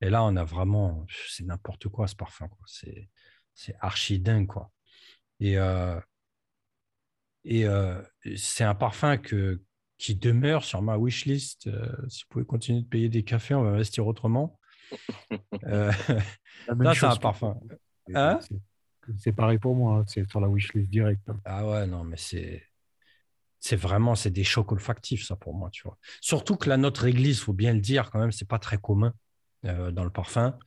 Et 0.01 0.09
là, 0.09 0.23
on 0.23 0.35
a 0.35 0.43
vraiment, 0.43 1.05
c'est 1.27 1.43
n'importe 1.43 1.87
quoi 1.89 2.07
ce 2.07 2.15
parfum, 2.15 2.47
quoi. 2.47 2.65
C'est, 2.67 3.09
c'est 3.53 3.75
archi 3.79 4.19
dingue, 4.19 4.47
quoi. 4.47 4.71
Et, 5.39 5.57
et 7.45 7.65
c'est 8.35 8.63
un 8.63 8.75
parfum 8.75 9.17
que, 9.17 9.61
qui 9.97 10.15
demeure 10.15 10.63
sur 10.63 10.81
ma 10.81 10.97
wishlist. 10.97 11.67
Euh, 11.67 11.89
si 12.07 12.23
vous 12.23 12.27
pouvez 12.29 12.45
continuer 12.45 12.81
de 12.81 12.87
payer 12.87 13.09
des 13.09 13.23
cafés, 13.23 13.55
on 13.55 13.63
va 13.63 13.71
investir 13.71 14.07
autrement. 14.07 14.59
Euh, 15.65 15.91
là, 16.67 16.93
c'est 16.95 17.05
un 17.05 17.15
parfum. 17.17 17.59
Hein? 18.13 18.39
C'est 19.17 19.33
pareil 19.33 19.57
pour 19.57 19.75
moi, 19.75 20.03
c'est 20.07 20.29
sur 20.29 20.39
la 20.39 20.47
wishlist 20.47 20.89
directe. 20.89 21.29
Hein. 21.29 21.39
Ah 21.45 21.67
ouais, 21.67 21.87
non, 21.87 22.03
mais 22.03 22.17
c'est. 22.17 22.63
Vraiment, 23.71 24.15
c'est 24.15 24.29
des 24.29 24.45
chocs 24.45 24.71
olfactifs, 24.71 25.25
ça, 25.25 25.35
pour 25.35 25.53
moi, 25.53 25.69
tu 25.71 25.83
vois. 25.83 25.97
Surtout 26.21 26.55
que 26.55 26.69
la 26.69 26.77
note 26.77 26.97
réglisse, 26.97 27.39
il 27.39 27.43
faut 27.43 27.53
bien 27.53 27.73
le 27.73 27.81
dire, 27.81 28.11
quand 28.11 28.19
même, 28.19 28.31
c'est 28.31 28.47
pas 28.47 28.59
très 28.59 28.77
commun 28.77 29.13
euh, 29.65 29.91
dans 29.91 30.05
le 30.05 30.09
parfum. 30.09 30.57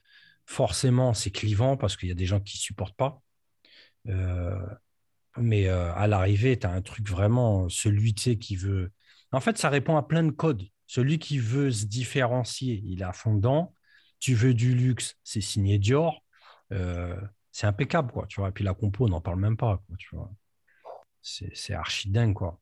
Forcément, 0.44 1.14
c'est 1.14 1.30
clivant 1.30 1.78
parce 1.78 1.96
qu'il 1.96 2.10
y 2.10 2.12
a 2.12 2.16
des 2.16 2.26
gens 2.26 2.40
qui 2.40 2.58
ne 2.58 2.60
supportent 2.60 2.96
pas. 2.96 3.22
mais 5.38 5.68
à 5.68 6.06
l'arrivée, 6.08 6.58
tu 6.58 6.66
as 6.66 6.72
un 6.72 6.82
truc 6.82 7.08
vraiment, 7.08 7.68
celui 7.68 8.14
qui 8.14 8.56
veut 8.56 8.92
en 9.32 9.40
fait, 9.40 9.58
ça 9.58 9.68
répond 9.68 9.96
à 9.96 10.02
plein 10.02 10.24
de 10.24 10.30
codes. 10.30 10.64
Celui 10.86 11.18
qui 11.18 11.38
veut 11.38 11.70
se 11.70 11.86
différencier, 11.86 12.82
il 12.84 13.02
a 13.04 13.12
fondant. 13.12 13.72
Tu 14.18 14.34
veux 14.34 14.54
du 14.54 14.74
luxe, 14.74 15.16
c'est 15.22 15.40
signé 15.40 15.78
Dior. 15.78 16.24
Euh, 16.72 17.16
c'est 17.52 17.66
impeccable, 17.66 18.12
quoi. 18.12 18.26
Tu 18.26 18.40
vois. 18.40 18.50
Et 18.50 18.52
puis 18.52 18.64
la 18.64 18.74
compo, 18.74 19.06
on 19.06 19.08
n'en 19.08 19.20
parle 19.20 19.40
même 19.40 19.56
pas, 19.56 19.82
quoi, 19.86 19.96
tu 19.98 20.14
vois. 20.14 20.30
C'est 21.22 21.74
archi 21.74 22.10
dingue, 22.10 22.34
quoi. 22.34 22.58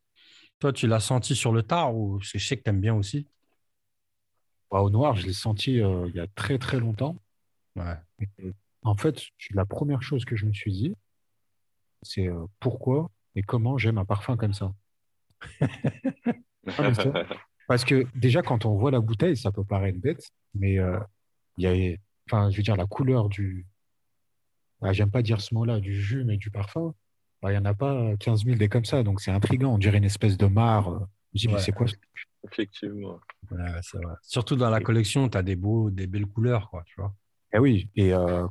Toi, 0.59 0.73
tu 0.73 0.87
l'as 0.87 1.01
senti 1.01 1.37
sur 1.37 1.53
le 1.53 1.63
tard 1.63 1.95
ou 1.95 2.19
je 2.21 2.39
sais 2.39 2.57
que 2.57 2.63
tu 2.63 2.71
aimes 2.71 2.81
bien 2.81 2.95
aussi? 2.95 3.29
Bah, 4.71 4.81
Au 4.81 4.91
noir, 4.91 5.17
je 5.17 5.27
l'ai 5.27 5.33
senti 5.33 5.81
euh, 5.81 6.09
il 6.09 6.17
y 6.17 6.21
a 6.21 6.27
très 6.27 6.59
très 6.59 6.81
longtemps. 6.81 7.17
Ouais. 7.77 7.95
en 8.83 8.97
fait, 8.97 9.23
la 9.53 9.65
première 9.65 10.03
chose 10.03 10.25
que 10.25 10.35
je 10.35 10.47
me 10.47 10.53
suis 10.53 10.73
dit, 10.73 10.95
c'est 12.03 12.27
euh, 12.27 12.45
pourquoi 12.59 13.11
et 13.37 13.43
comment 13.43 13.79
j'aime 13.79 13.99
un 13.99 14.05
parfum 14.05 14.37
comme 14.37 14.55
ça. 14.55 14.73
Ah, 16.77 16.91
Parce 17.69 17.85
que 17.85 18.07
déjà, 18.15 18.43
quand 18.43 18.65
on 18.65 18.77
voit 18.77 18.91
la 18.91 19.01
bouteille, 19.01 19.37
ça 19.37 19.53
peut 19.53 19.65
paraître 19.65 19.99
bête, 19.99 20.31
mais 20.55 20.79
euh, 20.79 20.99
il 21.57 21.65
y 21.65 21.93
a, 21.93 21.97
enfin, 22.27 22.51
je 22.51 22.57
veux 22.57 22.63
dire, 22.63 22.77
la 22.77 22.87
couleur 22.87 23.29
du, 23.29 23.67
bah, 24.81 24.93
j'aime 24.93 25.11
pas 25.11 25.23
dire 25.23 25.41
ce 25.41 25.55
mot-là, 25.55 25.81
du 25.81 26.01
jus, 26.01 26.25
mais 26.25 26.37
du 26.37 26.51
parfum, 26.51 26.95
bah, 27.43 27.53
il 27.53 27.57
y 27.57 27.61
n'y 27.61 27.67
en 27.67 27.71
a 27.71 27.75
pas 27.75 28.17
15 28.19 28.45
000 28.45 28.57
des 28.57 28.69
comme 28.69 28.85
ça, 28.85 29.03
donc 29.03 29.21
c'est 29.21 29.31
intriguant. 29.31 29.75
On 29.75 29.79
dirait 29.79 29.99
une 29.99 30.05
espèce 30.05 30.37
de 30.37 30.47
mare. 30.47 30.89
Euh. 30.91 30.99
Je 31.35 31.47
dis, 31.47 31.49
mais 31.53 31.61
c'est 31.61 31.73
quoi 31.73 31.87
Effectivement. 32.45 33.21
Surtout 34.23 34.57
dans 34.57 34.71
la 34.71 34.81
collection, 34.81 35.29
tu 35.29 35.37
as 35.37 35.43
des, 35.43 35.57
beaux, 35.57 35.91
des 35.91 36.07
belles 36.07 36.27
couleurs, 36.27 36.71
quoi, 36.71 36.83
tu 36.87 36.95
vois. 36.97 37.15
Et 37.53 37.57
eh 37.57 37.59
oui, 37.59 37.89
et 37.97 38.13
euh, 38.13 38.47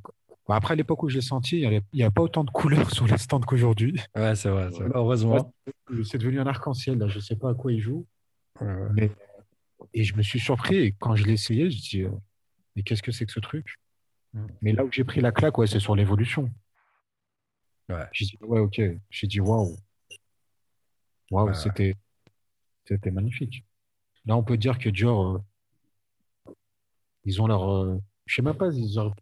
bah, 0.48 0.56
après, 0.56 0.76
l'époque 0.76 1.04
où 1.04 1.10
j'ai 1.10 1.22
senti, 1.22 1.60
il 1.60 1.82
n'y 1.94 2.04
avait, 2.04 2.12
pas 2.12 2.22
autant 2.22 2.44
de 2.44 2.50
couleurs 2.50 2.92
sur 2.94 3.06
les 3.08 3.18
stands 3.18 3.42
qu'aujourd'hui. 3.42 4.00
Ouais, 4.16 4.36
c'est 4.36 4.50
vrai, 4.50 4.70
heureusement. 4.94 5.54
c'est 6.04 6.18
devenu 6.18 6.40
un 6.40 6.48
arc-en-ciel. 6.48 6.98
Là, 6.98 7.08
je 7.08 7.20
sais 7.20 7.36
pas 7.36 7.52
à 7.52 7.54
quoi 7.54 7.72
il 7.72 7.80
joue. 7.80 8.06
Mais, 8.94 9.12
et 9.94 10.04
je 10.04 10.16
me 10.16 10.22
suis 10.22 10.40
surpris. 10.40 10.78
Et 10.78 10.92
quand 11.00 11.16
je 11.16 11.26
l'ai 11.26 11.34
essayé, 11.34 11.70
je 11.70 11.80
dis, 11.80 12.04
euh, 12.04 12.12
mais 12.76 12.84
qu'est-ce 12.84 13.04
que 13.04 13.12
c'est 13.12 13.26
que 13.26 13.32
ce 13.32 13.40
truc? 13.40 13.78
Mais 14.62 14.74
là 14.74 14.84
où 14.86 14.92
j'ai 14.92 15.04
pris 15.04 15.22
la 15.22 15.32
claque, 15.32 15.58
ouais, 15.58 15.68
c'est 15.68 15.80
sur 15.80 15.96
l'évolution. 15.96 16.52
Ouais. 17.90 18.06
J'ai 18.12 18.26
dit, 18.26 18.38
ouais, 18.42 18.60
ok. 18.60 18.82
J'ai 19.10 19.28
dit, 19.28 19.40
waouh. 19.40 19.76
Waouh, 21.32 21.54
c'était, 21.54 21.96
c'était 22.86 23.12
magnifique. 23.12 23.66
Là, 24.26 24.38
on 24.38 24.44
peut 24.44 24.58
dire 24.58 24.78
que 24.78 24.90
Dior, 24.90 25.38
euh, 26.48 26.54
ils 27.24 27.42
ont 27.42 27.48
leur. 27.48 27.70
Euh, 27.70 28.02
je 28.26 28.36
sais 28.36 28.42
même 28.42 28.58
pas, 28.58 28.74
ils 28.74 29.00
ont, 29.00 29.14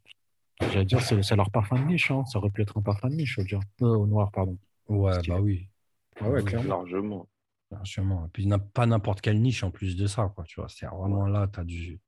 J'allais 0.61 0.85
dire, 0.85 1.01
c'est 1.01 1.35
leur 1.35 1.51
parfum 1.51 1.79
de 1.79 1.85
niche. 1.85 2.11
Hein. 2.11 2.23
Ça 2.25 2.39
aurait 2.39 2.49
pu 2.49 2.61
être 2.61 2.77
un 2.77 2.81
parfum 2.81 3.09
de 3.09 3.15
niche, 3.15 3.37
au, 3.37 3.43
dire. 3.43 3.59
au 3.81 4.07
noir, 4.07 4.31
pardon. 4.31 4.57
Ouais, 4.87 5.17
bah 5.27 5.39
oui. 5.41 5.67
Ouais, 6.21 6.29
ouais, 6.29 6.43
clairement. 6.43 6.69
Largement. 6.69 7.29
Largement. 7.71 8.25
Et 8.25 8.29
puis, 8.29 8.49
pas 8.73 8.85
n'importe 8.85 9.21
quelle 9.21 9.41
niche 9.41 9.63
en 9.63 9.71
plus 9.71 9.97
de 9.97 10.07
ça, 10.07 10.31
quoi. 10.33 10.45
Tu 10.45 10.59
vois, 10.59 10.69
c'est 10.69 10.85
vraiment 10.85 11.27
là, 11.27 11.47
tu 11.51 11.59
as 11.59 11.63
du. 11.63 11.99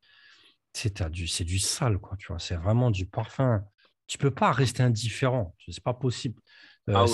C'est 0.78 1.02
du, 1.10 1.26
du 1.26 1.58
sale, 1.58 1.98
quoi. 1.98 2.16
Tu 2.18 2.28
vois, 2.28 2.38
c'est 2.38 2.56
vraiment 2.56 2.92
du 2.92 3.08
parfum. 3.08 3.66
Tu 4.06 4.20
peux 4.20 4.30
pas 4.30 4.52
rester 4.52 4.84
indifférent. 4.84 5.56
C'est 5.68 5.84
pas 5.84 5.96
possible. 5.96 6.40
Euh, 6.88 6.94
ah 6.96 7.08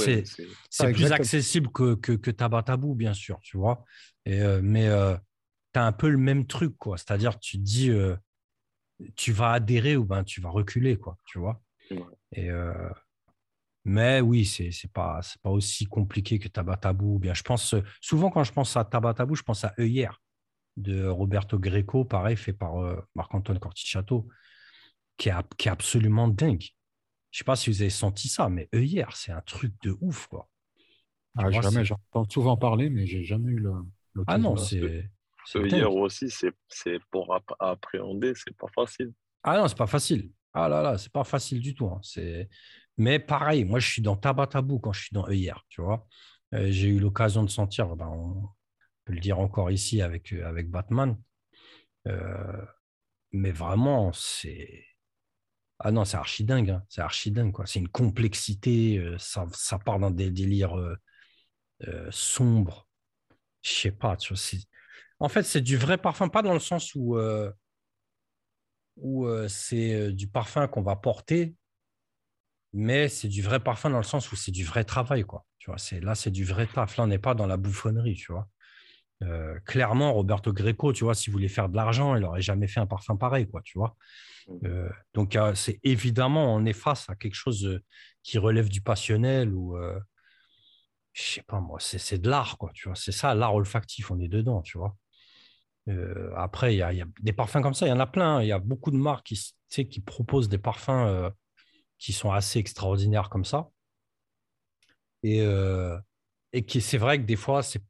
c'est 0.69 0.91
plus 0.91 1.13
accessible 1.13 1.71
que, 1.71 1.95
que, 1.95 2.11
que 2.11 2.29
Tabatabou, 2.29 2.93
bien 2.93 3.13
sûr, 3.13 3.39
tu 3.41 3.55
vois. 3.55 3.85
Et, 4.25 4.41
euh, 4.41 4.59
mais 4.61 4.87
euh, 4.87 5.15
tu 5.73 5.79
as 5.79 5.85
un 5.85 5.93
peu 5.93 6.09
le 6.09 6.17
même 6.17 6.45
truc, 6.45 6.77
quoi. 6.77 6.97
C'est-à-dire, 6.97 7.39
tu 7.39 7.57
te 7.57 7.63
dis, 7.63 7.89
tu 9.15 9.31
vas 9.31 9.53
adhérer 9.53 9.95
ou 9.95 10.03
ben 10.03 10.25
tu 10.25 10.41
vas 10.41 10.49
reculer, 10.49 10.97
quoi, 10.97 11.17
tu 11.25 11.39
vois. 11.39 11.61
Et, 12.33 12.49
euh, 12.49 12.89
mais 13.85 14.19
oui, 14.19 14.43
c'est 14.43 14.65
n'est 14.65 14.91
pas, 14.93 15.21
pas 15.41 15.51
aussi 15.51 15.85
compliqué 15.85 16.37
que 16.37 16.49
Tabatabou. 16.49 17.17
Bien, 17.17 17.33
je 17.33 17.43
pense, 17.43 17.75
souvent 18.01 18.29
quand 18.29 18.43
je 18.43 18.51
pense 18.51 18.75
à 18.75 18.83
Tabatabou, 18.83 19.35
je 19.35 19.43
pense 19.43 19.63
à 19.63 19.73
Œillère 19.79 20.21
de 20.77 21.07
Roberto 21.07 21.59
Greco, 21.59 22.05
pareil, 22.05 22.35
fait 22.35 22.53
par 22.53 22.77
euh, 22.77 22.99
Marc-Antoine 23.15 23.59
Cortichato, 23.59 24.27
qui 25.17 25.29
est, 25.29 25.33
qui 25.57 25.67
est 25.67 25.71
absolument 25.71 26.27
dingue. 26.27 26.63
Je 27.31 27.39
sais 27.39 27.43
pas 27.43 27.55
si 27.55 27.69
vous 27.69 27.81
avez 27.81 27.89
senti 27.89 28.27
ça, 28.27 28.49
mais 28.49 28.69
Œillère, 28.73 29.15
c'est 29.15 29.31
un 29.31 29.41
truc 29.41 29.73
de 29.83 29.95
ouf, 30.01 30.27
quoi. 30.27 30.49
Ah, 31.35 31.49
jamais, 31.49 31.83
j'entends 31.83 32.29
souvent 32.29 32.57
parler, 32.57 32.89
mais 32.89 33.07
j'ai 33.07 33.23
jamais 33.23 33.51
eu 33.51 33.59
le. 33.59 33.73
Ah 34.27 34.37
non, 34.37 34.55
c'est 34.55 35.09
hier 35.55 35.93
aussi, 35.93 36.29
c'est 36.29 36.99
pour 37.09 37.35
appréhender, 37.59 38.33
c'est 38.35 38.55
pas 38.55 38.67
facile. 38.73 39.11
Ah 39.43 39.57
non, 39.57 39.67
c'est 39.67 39.77
pas 39.77 39.87
facile. 39.87 40.31
Ah 40.53 40.69
là 40.69 40.83
là, 40.83 40.97
c'est 40.99 41.11
pas 41.11 41.23
facile 41.23 41.59
du 41.59 41.73
tout. 41.73 41.87
Hein. 41.87 42.01
Mais 42.97 43.17
pareil, 43.17 43.65
moi 43.65 43.79
je 43.79 43.89
suis 43.89 44.01
dans 44.03 44.15
Tabatabou 44.15 44.77
quand 44.79 44.93
je 44.93 45.05
suis 45.05 45.13
dans 45.13 45.27
hier, 45.27 45.65
tu 45.69 45.81
vois. 45.81 46.05
Euh, 46.53 46.67
j'ai 46.69 46.89
eu 46.89 46.99
l'occasion 46.99 47.43
de 47.43 47.49
sentir, 47.49 47.95
ben, 47.95 48.07
on 48.07 48.47
peut 49.05 49.13
le 49.13 49.19
dire 49.19 49.39
encore 49.39 49.71
ici 49.71 50.01
avec, 50.01 50.33
euh, 50.33 50.45
avec 50.45 50.69
Batman. 50.69 51.17
Euh, 52.07 52.65
mais 53.31 53.51
vraiment, 53.51 54.11
c'est. 54.13 54.85
Ah 55.79 55.91
non, 55.91 56.05
c'est 56.05 56.17
archi 56.17 56.43
dingue. 56.45 56.69
Hein. 56.71 56.83
C'est 56.89 57.01
archi 57.01 57.31
dingue, 57.31 57.51
quoi. 57.51 57.65
C'est 57.65 57.79
une 57.79 57.89
complexité. 57.89 59.03
ça, 59.17 59.45
ça 59.53 59.79
part 59.79 59.99
dans 59.99 60.11
des 60.11 60.31
délires 60.31 60.77
sombres. 62.11 62.87
Je 63.63 63.71
sais 63.71 63.91
pas, 63.91 64.15
tu 64.17 64.33
vois. 64.33 64.41
En 65.19 65.29
fait, 65.29 65.43
c'est 65.43 65.61
du 65.61 65.77
vrai 65.77 65.97
parfum, 65.97 66.27
pas 66.29 66.41
dans 66.41 66.53
le 66.53 66.59
sens 66.59 66.95
où, 66.95 67.17
euh, 67.17 67.49
où 68.97 69.25
euh, 69.25 69.47
c'est 69.47 69.93
euh, 69.93 70.11
du 70.11 70.27
parfum 70.27 70.67
qu'on 70.67 70.81
va 70.81 70.95
porter, 70.97 71.55
mais 72.73 73.07
c'est 73.07 73.29
du 73.29 73.41
vrai 73.41 73.59
parfum 73.61 73.89
dans 73.89 73.97
le 73.97 74.03
sens 74.03 74.31
où 74.31 74.35
c'est 74.35 74.51
du 74.51 74.65
vrai 74.65 74.83
travail. 74.83 75.23
Quoi. 75.23 75.45
Tu 75.59 75.71
vois, 75.71 75.77
là, 76.01 76.15
c'est 76.15 76.31
du 76.31 76.43
vrai 76.43 76.67
taf. 76.67 76.97
Là, 76.97 77.05
on 77.05 77.07
n'est 77.07 77.19
pas 77.19 77.35
dans 77.35 77.47
la 77.47 77.57
bouffonnerie, 77.57 78.15
tu 78.15 78.33
vois. 78.33 78.49
Clairement, 79.65 80.13
Roberto 80.13 80.51
Greco, 80.53 80.93
tu 80.93 81.03
vois, 81.03 81.15
s'il 81.15 81.31
voulait 81.31 81.47
faire 81.47 81.69
de 81.69 81.75
l'argent, 81.75 82.15
il 82.15 82.21
n'aurait 82.21 82.41
jamais 82.41 82.67
fait 82.67 82.79
un 82.79 82.87
parfum 82.87 83.15
pareil, 83.15 83.47
quoi, 83.47 83.61
tu 83.61 83.77
vois. 83.77 83.95
Mmh. 84.47 84.67
donc, 85.13 85.37
c'est 85.55 85.79
évidemment, 85.83 86.53
on 86.53 86.65
est 86.65 86.73
face 86.73 87.09
à 87.09 87.15
quelque 87.15 87.35
chose 87.35 87.79
qui 88.23 88.37
relève 88.37 88.69
du 88.69 88.81
passionnel 88.81 89.53
ou, 89.53 89.77
je 91.13 91.21
sais 91.21 91.43
pas 91.43 91.59
moi, 91.59 91.77
c'est, 91.79 92.17
de 92.17 92.29
l'art, 92.29 92.57
quoi, 92.57 92.71
tu 92.73 92.89
vois. 92.89 92.95
C'est 92.95 93.11
ça, 93.11 93.33
l'art 93.35 93.55
olfactif, 93.55 94.11
on 94.11 94.19
est 94.19 94.27
dedans, 94.27 94.61
tu 94.61 94.77
vois. 94.77 94.95
Euh, 95.89 96.31
après, 96.35 96.73
il 96.73 96.77
y, 96.77 96.81
a 96.81 97.05
des 97.21 97.33
parfums 97.33 97.61
comme 97.61 97.73
ça, 97.73 97.85
il 97.85 97.89
y 97.89 97.93
en 97.93 97.99
a 97.99 98.07
plein. 98.07 98.41
Il 98.41 98.47
y 98.47 98.51
a 98.51 98.59
beaucoup 98.59 98.91
de 98.91 98.97
marques 98.97 99.27
qui, 99.27 99.87
qui 99.87 100.01
proposent 100.01 100.49
des 100.49 100.57
parfums 100.57 100.89
euh, 100.89 101.29
qui 101.99 102.13
sont 102.13 102.31
assez 102.31 102.59
extraordinaires 102.59 103.29
comme 103.29 103.45
ça. 103.45 103.69
Et, 105.21 105.41
euh, 105.41 105.97
et 106.51 106.65
qui, 106.65 106.81
c'est 106.81 106.97
vrai 106.97 107.19
que 107.19 107.25
des 107.25 107.35
fois, 107.35 107.63
c'est 107.63 107.83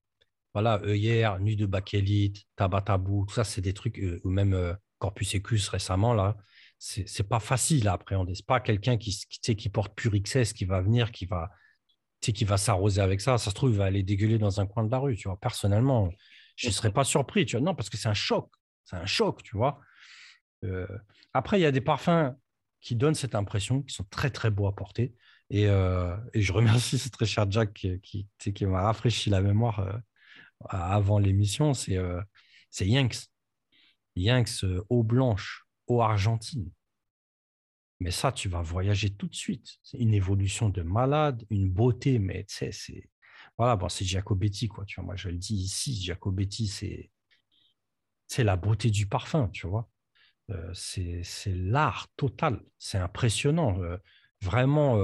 voilà, 0.54 0.82
œillère, 0.84 1.40
nuit 1.40 1.56
de 1.56 1.66
bakélite, 1.66 2.46
tabatabou, 2.56 3.26
tout 3.28 3.36
ça, 3.36 3.44
c'est 3.44 3.62
des 3.62 3.74
trucs, 3.74 4.02
ou 4.24 4.30
même 4.30 4.78
Corpus 5.00 5.36
Ecus 5.36 5.68
récemment, 5.70 6.14
là, 6.14 6.38
c'est 6.78 7.28
pas 7.28 7.40
facile 7.40 7.88
à 7.88 7.94
appréhender. 7.94 8.36
C'est 8.36 8.46
pas 8.46 8.60
quelqu'un 8.60 8.98
qui, 8.98 9.18
qui, 9.30 9.56
qui 9.56 9.70
porte 9.70 9.96
pur 9.96 10.12
XS 10.12 10.54
qui 10.54 10.66
va 10.66 10.82
venir, 10.82 11.12
qui 11.12 11.26
va, 11.26 11.50
qui 12.20 12.46
va 12.46 12.58
s'arroser 12.58 13.02
avec 13.02 13.22
ça. 13.22 13.38
Ça 13.38 13.50
se 13.50 13.56
trouve, 13.56 13.72
il 13.72 13.78
va 13.78 13.86
aller 13.86 14.04
dégueuler 14.04 14.38
dans 14.38 14.60
un 14.60 14.66
coin 14.66 14.84
de 14.84 14.92
la 14.92 15.00
rue, 15.00 15.16
tu 15.16 15.28
vois. 15.28 15.40
Personnellement, 15.40 16.12
je 16.56 16.68
ne 16.68 16.72
serais 16.72 16.92
pas 16.92 17.04
surpris, 17.04 17.46
tu 17.46 17.56
vois. 17.56 17.66
Non, 17.66 17.74
parce 17.74 17.90
que 17.90 17.98
c'est 17.98 18.10
un 18.10 18.14
choc. 18.14 18.50
C'est 18.84 18.98
un 18.98 19.06
choc, 19.06 19.44
tu 19.44 19.56
vois. 19.56 19.80
Euh, 20.66 20.88
après, 21.34 21.58
il 21.60 21.64
y 21.64 21.66
a 21.66 21.72
des 21.72 21.82
parfums 21.82 22.36
qui 22.82 22.96
donnent 22.96 23.16
cette 23.16 23.36
impression, 23.36 23.82
qui 23.82 23.96
sont 23.96 24.06
très, 24.10 24.30
très 24.30 24.52
beaux 24.52 24.68
à 24.68 24.76
porter. 24.76 25.16
Et, 25.50 25.68
euh, 25.68 26.16
je 26.34 26.52
remercie 26.52 26.98
ce 27.00 27.10
très 27.10 27.26
cher 27.26 27.50
Jack 27.50 27.74
qui, 27.74 28.28
qui, 28.38 28.66
m'a 28.66 28.82
rafraîchi 28.82 29.30
la 29.30 29.42
mémoire 29.42 29.80
euh, 29.80 29.94
avant 30.70 31.20
l'émission. 31.20 31.74
C'est 31.74 31.98
Yanks. 32.80 33.28
Yanks, 34.16 34.64
eau 34.90 35.04
blanche, 35.04 35.66
eau 35.88 36.02
argentine. 36.02 36.70
Mais 38.00 38.12
ça, 38.12 38.32
tu 38.32 38.50
vas 38.50 38.62
voyager 38.62 39.10
tout 39.12 39.28
de 39.28 39.36
suite. 39.36 39.78
C'est 39.82 39.98
une 39.98 40.14
évolution 40.14 40.70
de 40.70 40.82
malade, 40.82 41.46
une 41.50 41.70
beauté, 41.70 42.20
mais 42.20 42.44
tu 42.44 42.56
sais, 42.56 42.72
c'est 42.72 43.10
voilà, 43.58 43.76
bon, 43.76 43.90
c'est 43.90 44.06
Giacobetti, 44.06 44.68
quoi. 44.68 44.86
Tu 44.86 44.96
vois, 44.96 45.06
moi, 45.06 45.16
je 45.16 45.30
le 45.30 45.38
dis 45.38 45.56
ici, 45.56 45.96
Giacobetti, 45.96 46.68
c'est, 46.68 47.12
c'est 48.28 48.44
la 48.44 48.56
beauté 48.56 48.90
du 48.90 49.08
parfum, 49.08 49.50
tu 49.50 49.68
vois. 49.68 49.90
Euh, 50.50 50.74
c'est, 50.74 51.24
l'art 51.48 52.08
total. 52.18 52.62
C'est 52.80 52.98
impressionnant. 52.98 53.80
Euh, 53.82 53.98
vraiment, 54.42 54.98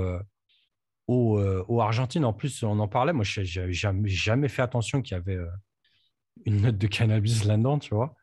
euh, 1.10 1.63
au, 1.67 1.76
au, 1.78 1.82
Argentine, 1.82 2.26
en 2.26 2.34
plus, 2.34 2.63
on 2.63 2.80
en 2.80 2.88
parlait. 2.88 3.13
Moi, 3.13 3.24
je 3.24 3.60
n'avais 3.60 3.74
jamais, 3.74 4.10
jamais 4.10 4.48
fait 4.48 4.62
attention 4.62 5.02
qu'il 5.02 5.15
y 5.15 5.19
avait 5.19 5.38
une 6.45 6.62
note 6.62 6.78
de 6.78 6.88
cannabis 6.88 7.45
là-dedans, 7.45 7.80
tu 7.80 7.93
vois. 7.93 8.15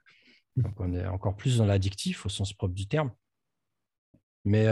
Donc, 0.56 0.78
on 0.80 0.92
est 0.94 1.06
encore 1.06 1.36
plus 1.36 1.58
dans 1.58 1.66
l'addictif 1.66 2.26
au 2.26 2.28
sens 2.28 2.52
propre 2.52 2.74
du 2.74 2.88
terme. 2.88 3.10
Mais 4.44 4.66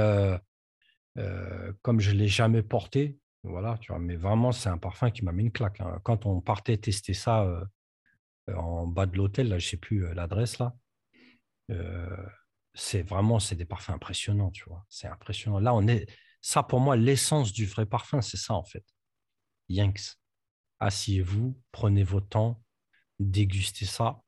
comme 1.82 2.00
je 2.00 2.12
ne 2.12 2.16
l'ai 2.16 2.28
jamais 2.28 2.62
porté, 2.62 3.18
voilà, 3.44 3.76
tu 3.78 3.92
vois, 3.92 4.00
mais 4.00 4.16
vraiment, 4.16 4.52
c'est 4.52 4.70
un 4.70 4.78
parfum 4.78 5.10
qui 5.10 5.22
m'a 5.22 5.32
mis 5.32 5.44
une 5.44 5.52
claque. 5.52 5.80
Hein. 5.80 6.00
Quand 6.02 6.24
on 6.24 6.40
partait 6.40 6.78
tester 6.78 7.12
ça 7.12 7.42
euh, 7.42 7.64
euh, 8.48 8.54
en 8.56 8.86
bas 8.86 9.06
de 9.06 9.16
l'hôtel, 9.16 9.48
là, 9.48 9.58
je 9.58 9.66
ne 9.66 9.70
sais 9.72 9.76
plus 9.76 10.06
euh, 10.06 10.14
l'adresse 10.14 10.58
là, 10.58 10.74
c'est 12.74 13.02
vraiment, 13.02 13.38
c'est 13.38 13.54
des 13.54 13.64
parfums 13.64 13.90
impressionnants, 13.90 14.50
tu 14.50 14.64
vois. 14.66 14.84
C'est 14.88 15.06
impressionnant. 15.06 15.60
Là, 15.60 15.74
on 15.74 15.86
est, 15.86 16.06
ça 16.46 16.62
pour 16.62 16.78
moi, 16.78 16.94
l'essence 16.94 17.54
du 17.54 17.64
vrai 17.64 17.86
parfum, 17.86 18.20
c'est 18.20 18.36
ça 18.36 18.52
en 18.52 18.64
fait. 18.64 18.84
Yanks, 19.70 20.18
asseyez-vous, 20.78 21.58
prenez 21.72 22.04
votre 22.04 22.28
temps, 22.28 22.62
dégustez 23.18 23.86
ça 23.86 24.22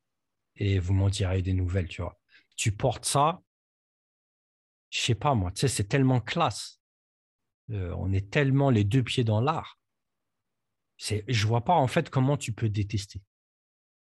et 0.55 0.79
vous 0.79 0.95
m'en 0.95 1.09
direz 1.09 1.43
des 1.43 1.53
nouvelles, 1.53 1.87
tu 1.87 2.01
vois. 2.01 2.19
Tu 2.55 2.71
portes 2.71 3.05
ça, 3.05 3.43
je 4.89 4.99
sais 4.99 5.13
pas 5.13 5.35
moi, 5.35 5.51
tu 5.51 5.61
sais, 5.61 5.67
c'est 5.67 5.83
tellement 5.83 6.19
classe 6.19 6.77
euh, 7.71 7.93
on 7.97 8.13
est 8.13 8.31
tellement 8.31 8.69
les 8.69 8.83
deux 8.83 9.03
pieds 9.03 9.23
dans 9.23 9.41
l'art. 9.41 9.77
Je 10.97 11.15
ne 11.27 11.47
vois 11.47 11.63
pas 11.63 11.75
en 11.75 11.87
fait 11.87 12.09
comment 12.09 12.37
tu 12.37 12.51
peux 12.53 12.69
détester. 12.69 13.21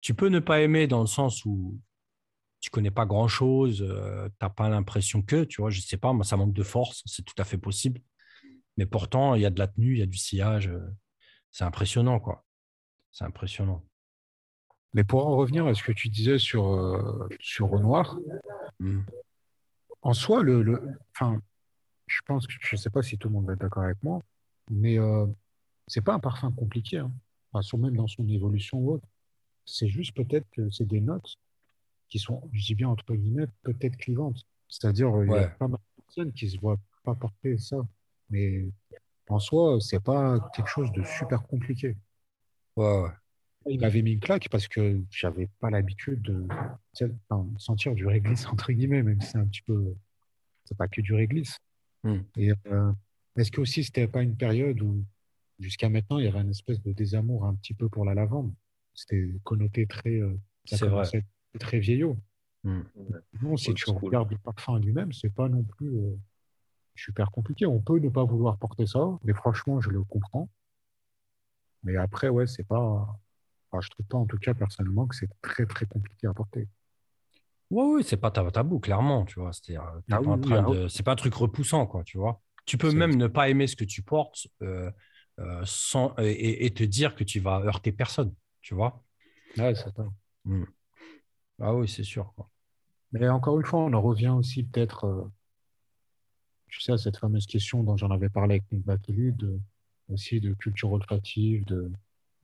Tu 0.00 0.14
peux 0.14 0.28
ne 0.28 0.38
pas 0.38 0.60
aimer 0.60 0.86
dans 0.86 1.00
le 1.00 1.06
sens 1.06 1.44
où 1.44 1.78
tu 2.60 2.70
connais 2.70 2.90
pas 2.90 3.06
grand 3.06 3.28
chose, 3.28 3.82
euh, 3.82 4.28
tu 4.28 4.34
n'as 4.42 4.50
pas 4.50 4.68
l'impression 4.68 5.22
que, 5.22 5.44
tu 5.44 5.60
vois, 5.60 5.70
je 5.70 5.80
sais 5.80 5.96
pas, 5.96 6.12
moi 6.12 6.24
ça 6.24 6.36
manque 6.36 6.52
de 6.52 6.62
force, 6.62 7.02
c'est 7.06 7.24
tout 7.24 7.34
à 7.38 7.44
fait 7.44 7.58
possible. 7.58 8.00
Mais 8.76 8.86
pourtant, 8.86 9.34
il 9.34 9.42
y 9.42 9.46
a 9.46 9.50
de 9.50 9.58
la 9.58 9.68
tenue, 9.68 9.94
il 9.94 9.98
y 9.98 10.02
a 10.02 10.06
du 10.06 10.18
sillage. 10.18 10.68
Euh, 10.68 10.80
c'est 11.50 11.64
impressionnant, 11.64 12.20
quoi. 12.20 12.44
C'est 13.10 13.24
impressionnant. 13.24 13.84
Mais 14.94 15.04
pour 15.04 15.26
en 15.26 15.36
revenir 15.36 15.66
à 15.66 15.74
ce 15.74 15.82
que 15.82 15.92
tu 15.92 16.08
disais 16.08 16.38
sur, 16.38 17.28
sur 17.40 17.68
Renoir, 17.68 18.18
mmh. 18.80 19.00
en 20.02 20.12
soi, 20.14 20.42
le, 20.42 20.62
le, 20.62 20.80
je 22.06 22.20
pense 22.26 22.46
que 22.46 22.54
je 22.58 22.74
ne 22.74 22.78
sais 22.78 22.90
pas 22.90 23.02
si 23.02 23.18
tout 23.18 23.28
le 23.28 23.34
monde 23.34 23.46
va 23.46 23.52
être 23.52 23.60
d'accord 23.60 23.82
avec 23.82 24.02
moi, 24.02 24.22
mais 24.70 24.96
c'est 25.86 26.00
pas 26.00 26.14
un 26.14 26.20
parfum 26.20 26.50
compliqué, 26.52 26.98
hein. 26.98 27.12
même 27.76 27.96
dans 27.96 28.06
son 28.06 28.26
évolution 28.28 28.78
ou 28.78 28.92
autre. 28.92 29.08
C'est 29.66 29.88
juste 29.88 30.16
peut-être 30.16 30.48
que 30.50 30.70
c'est 30.70 30.86
des 30.86 31.00
notes 31.00 31.36
qui 32.08 32.18
sont, 32.18 32.48
je 32.52 32.64
dis 32.64 32.74
bien 32.74 32.88
entre 32.88 33.14
guillemets, 33.14 33.46
peut-être 33.62 33.96
clivantes. 33.96 34.46
C'est-à-dire, 34.68 35.10
il 35.24 35.30
y 35.30 35.36
a 35.36 35.48
pas 35.48 35.68
mal 35.68 35.80
de 35.96 36.02
personnes 36.02 36.32
qui 36.32 36.50
se 36.50 36.58
voient 36.58 36.78
pas 37.04 37.14
porter 37.14 37.58
ça. 37.58 37.76
Mais 38.30 38.66
en 39.28 39.38
soi, 39.38 39.78
c'est 39.80 40.02
pas 40.02 40.38
quelque 40.54 40.68
chose 40.68 40.92
de 40.92 41.02
super 41.02 41.42
compliqué. 41.46 41.96
Ouais, 42.76 43.02
ouais. 43.02 43.10
Il 43.66 43.80
m'avait 43.80 44.02
mis 44.02 44.12
une 44.12 44.20
claque 44.20 44.48
parce 44.50 44.68
que 44.68 45.02
j'avais 45.10 45.48
pas 45.60 45.70
l'habitude 45.70 46.22
de 46.22 46.46
sentir 47.58 47.94
du 47.94 48.06
réglisse, 48.06 48.46
entre 48.52 48.72
guillemets, 48.72 49.02
même 49.02 49.20
si 49.20 49.28
c'est 49.28 49.38
un 49.38 49.46
petit 49.46 49.62
peu. 49.62 49.94
C'est 50.64 50.76
pas 50.76 50.88
que 50.88 51.00
du 51.00 51.14
réglisse. 51.14 51.58
Hmm. 52.04 52.20
Et 52.36 52.52
euh, 52.66 52.92
est-ce 53.36 53.50
que 53.50 53.60
aussi 53.60 53.84
c'était 53.84 54.06
pas 54.06 54.22
une 54.22 54.36
période 54.36 54.80
où, 54.82 55.02
jusqu'à 55.58 55.88
maintenant, 55.88 56.18
il 56.18 56.26
y 56.26 56.28
avait 56.28 56.40
une 56.40 56.50
espèce 56.50 56.80
de 56.82 56.92
désamour 56.92 57.46
un 57.46 57.54
petit 57.54 57.74
peu 57.74 57.88
pour 57.88 58.04
la 58.04 58.14
lavande? 58.14 58.52
C'était 58.94 59.32
connoté 59.44 59.86
très. 59.86 60.16
Euh, 60.16 60.38
c'est 60.66 60.86
vrai. 60.86 61.04
Très 61.58 61.78
vieillot. 61.78 62.16
Hmm. 62.64 62.82
Non, 63.42 63.56
si 63.56 63.72
tu 63.74 63.90
regardes 63.90 64.30
le 64.30 64.38
parfum 64.38 64.78
lui-même, 64.78 65.12
c'est 65.12 65.30
pas 65.32 65.48
non 65.48 65.62
plus 65.62 65.88
euh, 65.88 66.16
super 66.94 67.30
compliqué. 67.30 67.66
On 67.66 67.80
peut 67.80 67.98
ne 67.98 68.08
pas 68.08 68.24
vouloir 68.24 68.58
porter 68.58 68.86
ça, 68.86 69.18
mais 69.24 69.32
franchement, 69.32 69.80
je 69.80 69.90
le 69.90 70.02
comprends. 70.04 70.48
Mais 71.84 71.96
après, 71.96 72.28
ouais, 72.28 72.46
c'est 72.46 72.66
pas. 72.66 73.18
Enfin, 73.70 73.80
je 73.80 73.90
trouve 73.90 74.06
pas, 74.06 74.18
en 74.18 74.26
tout 74.26 74.38
cas, 74.38 74.54
personnellement, 74.54 75.06
que 75.06 75.14
c'est 75.14 75.30
très, 75.42 75.66
très 75.66 75.86
compliqué 75.86 76.26
à 76.26 76.32
porter. 76.32 76.66
Oui, 77.70 77.96
oui, 77.96 78.04
c'est 78.04 78.16
pas 78.16 78.30
tabou, 78.30 78.80
clairement, 78.80 79.24
tu 79.26 79.38
vois. 79.40 79.52
C'est 79.52 79.76
ah 79.76 79.92
pas, 80.08 81.12
un 81.12 81.16
truc 81.16 81.34
repoussant, 81.34 81.86
quoi, 81.86 82.02
tu 82.02 82.16
vois. 82.16 82.40
Tu 82.64 82.78
peux 82.78 82.92
même 82.92 83.16
ne 83.16 83.26
pas 83.26 83.48
aimer 83.48 83.66
ce 83.66 83.76
que 83.76 83.84
tu 83.84 84.02
portes 84.02 84.46
euh, 84.62 84.90
euh, 85.38 85.62
sans, 85.64 86.14
et, 86.18 86.70
te 86.72 86.82
dire 86.82 87.14
que 87.14 87.24
tu 87.24 87.40
vas 87.40 87.60
heurter 87.60 87.92
personne, 87.92 88.34
tu 88.62 88.74
vois. 88.74 89.04
Ouais, 89.58 89.74
c'est 89.74 89.94
ça. 89.94 90.06
Ah 91.60 91.74
oui, 91.74 91.88
c'est 91.88 92.04
sûr. 92.04 92.32
Quoi. 92.34 92.48
Mais 93.12 93.28
encore 93.28 93.58
une 93.58 93.66
fois, 93.66 93.80
on 93.80 93.92
en 93.92 94.02
revient 94.02 94.28
aussi 94.28 94.64
peut-être, 94.64 95.04
euh, 95.04 95.24
tu 96.68 96.80
sais, 96.80 96.92
à 96.92 96.98
cette 96.98 97.16
fameuse 97.16 97.46
question 97.46 97.82
dont 97.82 97.96
j'en 97.96 98.10
avais 98.10 98.28
parlé 98.28 98.56
avec 98.56 98.72
Nick 98.72 99.36
de, 99.36 99.58
aussi 100.08 100.40
de 100.40 100.52
culture 100.54 100.92
olfactive, 100.92 101.64
de, 101.64 101.90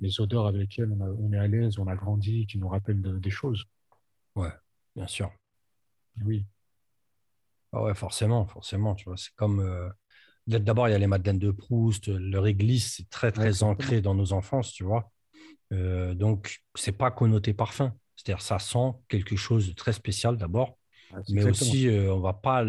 les 0.00 0.20
odeurs 0.20 0.46
avec 0.46 0.62
lesquelles 0.62 0.92
on, 0.92 1.32
est 1.32 1.38
à 1.38 1.46
l'aise, 1.46 1.78
on 1.78 1.86
a 1.86 1.94
grandi, 1.94 2.46
qui 2.46 2.58
nous 2.58 2.68
rappellent 2.68 3.20
des 3.20 3.30
choses. 3.30 3.64
Ouais, 4.34 4.52
bien 4.96 5.06
sûr. 5.06 5.30
Oui. 6.24 6.44
Ah 7.72 7.82
ouais, 7.82 7.94
forcément, 7.94 8.46
forcément. 8.46 8.94
Tu 8.94 9.04
vois, 9.04 9.16
c'est 9.16 9.34
comme. 9.34 9.60
Euh, 9.60 9.88
d'abord, 10.46 10.88
il 10.88 10.92
y 10.92 10.94
a 10.94 10.98
les 10.98 11.06
Madeleines 11.06 11.38
de 11.38 11.50
Proust, 11.50 12.08
le 12.08 12.38
réglisse, 12.38 12.96
c'est 12.96 13.08
très, 13.08 13.32
très 13.32 13.62
ancré 13.62 14.00
dans 14.00 14.14
nos 14.14 14.32
enfances, 14.32 14.72
tu 14.72 14.84
vois. 14.84 15.10
Euh, 15.72 16.14
donc, 16.14 16.62
c'est 16.74 16.92
pas 16.92 17.10
connoté 17.10 17.54
parfum. 17.54 17.92
C'est-à-dire, 18.16 18.42
ça 18.42 18.58
sent 18.58 18.92
quelque 19.08 19.36
chose 19.36 19.68
de 19.68 19.74
très 19.74 19.92
spécial 19.92 20.36
d'abord, 20.36 20.78
mais 21.28 21.44
aussi, 21.44 21.88
euh, 21.88 22.12
on 22.12 22.20
va 22.20 22.32
pas 22.32 22.64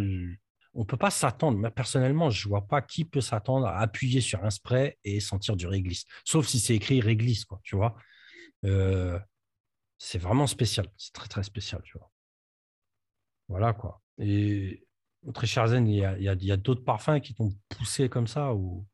on 0.76 0.82
ne 0.82 0.86
peut 0.86 0.98
pas 0.98 1.10
s'attendre. 1.10 1.58
Mais 1.58 1.72
personnellement, 1.72 2.30
je 2.30 2.48
ne 2.48 2.50
vois 2.50 2.68
pas 2.68 2.82
qui 2.82 3.06
peut 3.06 3.22
s'attendre 3.22 3.66
à 3.66 3.80
appuyer 3.80 4.22
sur 4.22 4.44
un 4.44 4.50
spray 4.50 4.98
et 5.04 5.20
sentir 5.20 5.56
du 5.56 5.68
réglisse. 5.68 6.06
Sauf 6.26 6.46
si 6.48 6.60
c'est 6.60 6.76
écrit 6.76 7.00
réglisse, 7.00 7.46
quoi, 7.46 7.60
tu 7.64 7.76
vois. 7.76 7.96
Euh, 8.66 9.18
c'est 9.98 10.18
vraiment 10.18 10.48
spécial. 10.48 10.88
C'est 10.98 11.14
très, 11.14 11.30
très 11.30 11.44
spécial, 11.44 11.82
tu 11.84 11.98
vois. 11.98 12.12
Voilà, 13.48 13.74
quoi. 13.74 14.02
Et 14.18 14.86
très 15.34 15.48
cher 15.48 15.68
Zen, 15.68 15.88
il 15.88 15.98
y 15.98 16.06
a, 16.06 16.18
y 16.18 16.52
a 16.52 16.58
d'autres 16.58 16.84
parfums 16.84 17.22
qui 17.22 17.34
t'ont 17.34 17.54
poussé 17.70 18.10
comme 18.10 18.28
ça 18.28 18.54
ou... 18.54 18.86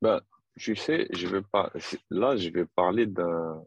Bah, 0.00 0.22
tu 0.56 0.76
sais, 0.76 1.08
je 1.12 1.26
vais 1.26 1.42
pas... 1.42 1.72
là, 2.10 2.36
je 2.36 2.48
vais 2.48 2.64
parler 2.64 3.06
d'un. 3.06 3.62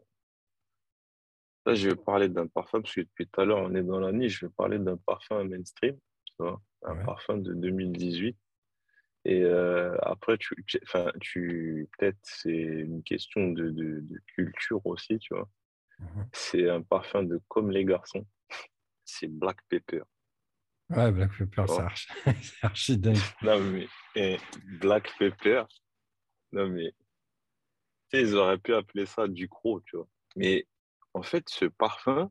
Là, 1.66 1.74
je 1.74 1.90
vais 1.90 1.96
parler 1.96 2.28
d'un 2.28 2.46
parfum, 2.46 2.82
parce 2.82 2.94
que 2.94 3.00
depuis 3.00 3.26
tout 3.26 3.40
à 3.40 3.44
l'heure, 3.44 3.58
on 3.58 3.74
est 3.74 3.82
dans 3.82 4.00
la 4.00 4.12
niche, 4.12 4.40
je 4.40 4.46
vais 4.46 4.52
parler 4.56 4.78
d'un 4.78 4.96
parfum 4.98 5.44
mainstream 5.44 5.98
un 6.82 6.96
parfum 7.04 7.38
de 7.38 7.52
2018. 7.54 8.36
Et 9.26 9.42
euh, 9.42 9.96
après, 10.02 10.36
tu, 10.36 10.54
enfin, 10.82 11.10
tu, 11.20 11.88
peut-être 11.96 12.18
c'est 12.22 12.50
une 12.50 13.02
question 13.02 13.52
de, 13.52 13.70
de, 13.70 14.20
culture 14.34 14.84
aussi, 14.84 15.18
tu 15.18 15.34
vois. 15.34 15.48
Mhm. 15.98 16.28
C'est 16.32 16.68
un 16.68 16.82
parfum 16.82 17.22
de 17.22 17.40
Comme 17.48 17.70
les 17.70 17.84
garçons. 17.84 18.26
C'est 19.04 19.28
Black 19.28 19.58
Pepper. 19.68 20.02
Ouais, 20.90 21.10
Black 21.10 21.30
Pepper, 21.38 21.64
c'est 21.66 22.24
archi, 22.62 22.98
dingue. 22.98 23.16
Non, 23.42 23.60
mais 23.60 24.38
Black 24.80 25.10
Pepper, 25.18 25.64
non, 26.52 26.68
mais 26.68 26.92
tu 28.10 28.18
sais, 28.18 28.22
ils 28.22 28.34
auraient 28.34 28.58
pu 28.58 28.74
appeler 28.74 29.06
ça 29.06 29.26
du 29.26 29.48
croc, 29.48 29.82
tu 29.86 29.96
vois. 29.96 30.08
Mais 30.36 30.66
en 31.14 31.22
fait, 31.22 31.48
ce 31.48 31.64
parfum, 31.64 32.30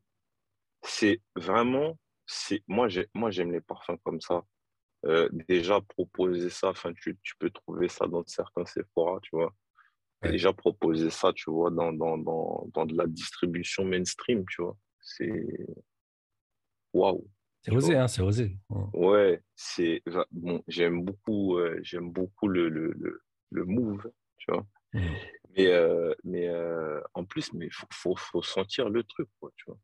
c'est 0.84 1.22
vraiment 1.36 1.98
moi, 2.68 2.88
moi 3.14 3.32
j'aime 3.32 3.52
les 3.52 3.62
parfums 3.62 3.98
comme 4.04 4.22
ça. 4.22 4.44
Euh, 5.06 5.28
déjà, 5.50 5.82
proposer 5.82 6.50
ça, 6.50 6.70
enfin, 6.70 6.94
tu, 6.94 7.18
tu, 7.24 7.34
peux 7.38 7.50
trouver 7.50 7.90
ça 7.90 8.08
dans 8.08 8.24
certains 8.26 8.66
Sephora, 8.66 9.20
tu 9.22 9.32
vois. 9.34 9.54
Déjà, 10.22 10.54
proposer 10.54 11.10
ça, 11.10 11.34
tu 11.34 11.52
vois, 11.52 11.70
dans, 11.70 11.92
dans, 11.92 12.18
dans, 12.18 12.66
dans 12.74 12.86
de 12.86 12.96
la 12.96 13.08
distribution 13.08 13.84
mainstream, 13.84 14.46
tu 14.50 14.62
vois. 14.62 14.78
C'est. 15.02 15.68
Waouh! 16.94 17.28
C'est 17.62 17.76
osé, 17.76 17.98
hein, 17.98 18.08
c'est 18.08 18.22
osé. 18.22 18.58
Ouais, 18.94 19.42
c'est. 19.56 20.02
Bon, 20.32 20.64
j'aime 20.70 21.04
beaucoup, 21.04 21.58
euh, 21.58 21.78
j'aime 21.82 22.10
beaucoup 22.10 22.48
le, 22.48 22.70
le, 22.70 23.22
le, 23.52 23.66
move, 23.66 24.10
tu 24.38 24.52
vois. 24.52 24.66
Mmh. 24.94 25.02
Mais, 25.56 25.68
euh, 25.68 26.14
mais 26.24 26.50
en 27.14 27.26
plus, 27.26 27.52
il 27.54 27.72
faut, 27.72 27.88
faut, 27.92 28.16
faut, 28.16 28.42
sentir 28.42 28.90
le 28.90 29.04
truc, 29.04 29.30
quoi, 29.40 29.52
tu 29.56 29.66
vois. 29.68 29.78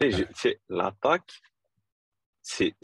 Ouais. 0.00 0.60
L'attaque, 0.68 1.32
c'est 2.42 2.74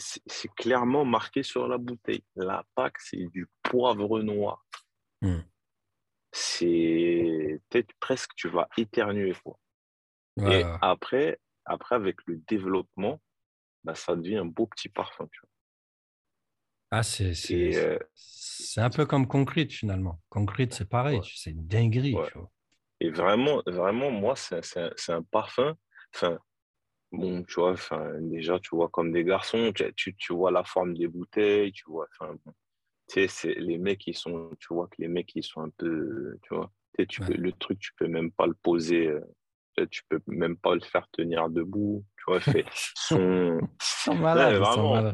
clairement 0.57 1.05
marqué 1.05 1.43
sur 1.43 1.67
la 1.69 1.79
bouteille. 1.79 2.25
La 2.37 2.65
Pâque, 2.75 2.99
c'est 3.01 3.27
du 3.29 3.49
poivre 3.63 4.21
noir. 4.21 4.65
Hmm. 5.21 5.41
C'est 6.33 7.61
peut-être 7.69 7.93
presque, 7.99 8.35
tu 8.37 8.49
vas 8.49 8.69
éternuer. 8.77 9.35
Quoi. 9.43 9.59
Et 10.51 10.63
après, 10.81 11.41
après, 11.65 11.97
avec 11.97 12.17
le 12.27 12.37
développement, 12.49 13.21
bah, 13.85 13.95
ça 13.95 14.15
devient 14.15 14.37
un 14.37 14.45
beau 14.45 14.67
petit 14.67 14.89
parfum. 14.89 15.27
Tu 15.33 15.41
vois. 15.41 15.51
Ah, 16.91 17.03
c'est 17.03 17.35
euh, 17.77 17.99
un 18.77 18.91
peu 18.91 19.05
comme 19.05 19.27
Concrete 19.27 19.73
finalement. 19.73 20.21
Concrete, 20.31 20.73
c'est 20.73 20.89
pareil, 20.89 21.21
c'est 21.35 21.51
une 21.51 21.67
dinguerie. 21.67 22.17
Tu 22.33 22.39
vois. 22.39 22.51
Et 23.01 23.11
vraiment, 23.11 23.63
vraiment, 23.67 24.11
moi, 24.11 24.35
c'est 24.37 24.61
un, 24.77 24.91
un, 25.09 25.23
parfum. 25.23 25.77
Enfin, 26.15 26.39
bon, 27.13 27.45
tu 27.45 27.61
vois, 27.61 27.75
déjà, 28.21 28.59
tu 28.59 28.75
vois, 28.75 28.89
comme 28.89 29.13
des 29.13 29.25
garçons, 29.25 29.73
tu, 29.97 30.17
tu, 30.17 30.33
vois 30.33 30.51
la 30.51 30.65
forme 30.65 30.97
des 30.97 31.07
bouteilles, 31.07 31.73
tu 31.73 31.85
vois, 31.87 32.07
enfin, 32.19 32.35
tu 32.45 32.57
sais, 33.09 33.29
c'est 33.29 33.55
les 33.55 33.79
mecs, 33.79 34.07
ils 34.07 34.17
sont, 34.17 34.51
tu 34.59 34.75
vois, 34.75 34.89
que 34.89 34.97
les 34.99 35.09
mecs, 35.09 35.35
ils 35.35 35.45
sont 35.45 35.61
un 35.61 35.71
peu, 35.77 36.39
tu 36.43 36.55
vois, 36.55 36.73
tu 37.09 37.21
peux, 37.21 37.35
le 37.35 37.53
truc, 37.53 37.79
tu 37.79 37.93
peux 37.97 38.09
même 38.09 38.33
pas 38.33 38.47
le 38.47 38.55
poser, 38.55 39.15
tu 39.91 40.03
peux 40.09 40.21
même 40.27 40.57
pas 40.57 40.75
le 40.75 40.81
faire 40.81 41.07
tenir 41.13 41.51
debout, 41.51 42.05
tu 42.17 42.25
vois, 42.27 42.41
fait, 42.41 42.65
sont, 42.73 43.61
sont 43.81 44.15
malades, 44.15 44.57
vraiment, 44.57 45.13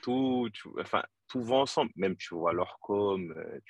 tout, 0.00 0.48
tu, 0.52 0.68
enfin, 0.80 1.02
tout 1.28 1.42
va 1.42 1.56
ensemble, 1.56 1.90
même 1.96 2.16
tu 2.16 2.34
vois 2.34 2.52
leur 2.52 2.78
com, 2.80 3.34
euh, 3.36 3.60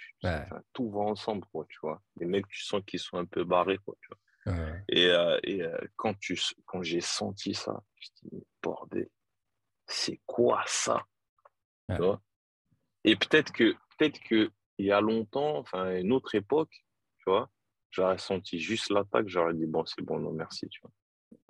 tout 0.72 0.90
va 0.90 1.00
ensemble, 1.00 1.44
quoi, 1.52 1.66
tu 1.68 1.78
vois, 1.82 2.00
les 2.20 2.26
mecs, 2.26 2.46
tu 2.48 2.62
sens 2.62 2.82
qu'ils 2.86 3.00
sont 3.00 3.18
un 3.18 3.24
peu 3.24 3.44
barrés, 3.44 3.78
quoi, 3.78 3.94
tu 4.00 4.08
vois. 4.08 4.18
Et, 4.88 5.06
euh, 5.06 5.38
et 5.42 5.62
euh, 5.62 5.76
quand, 5.96 6.18
tu, 6.18 6.40
quand 6.64 6.82
j'ai 6.82 7.00
senti 7.00 7.52
ça, 7.54 7.82
je 7.96 8.08
me 8.24 8.30
dit, 8.38 8.46
bordel, 8.62 9.08
c'est 9.86 10.20
quoi 10.26 10.62
ça? 10.66 11.04
Et 13.04 13.16
peut-être 13.16 13.52
que 13.52 13.74
peut-être 13.96 14.20
que 14.20 14.50
il 14.78 14.86
y 14.86 14.92
a 14.92 15.00
longtemps, 15.00 15.58
enfin 15.58 15.96
une 15.96 16.12
autre 16.12 16.34
époque, 16.34 16.84
tu 17.18 17.30
vois, 17.30 17.50
j'aurais 17.90 18.18
senti 18.18 18.58
juste 18.60 18.90
l'attaque, 18.90 19.28
j'aurais 19.28 19.54
dit 19.54 19.66
bon, 19.66 19.84
c'est 19.86 20.02
bon, 20.02 20.18
non 20.18 20.32
merci, 20.32 20.68
tu 20.68 20.80
vois. 20.82 20.92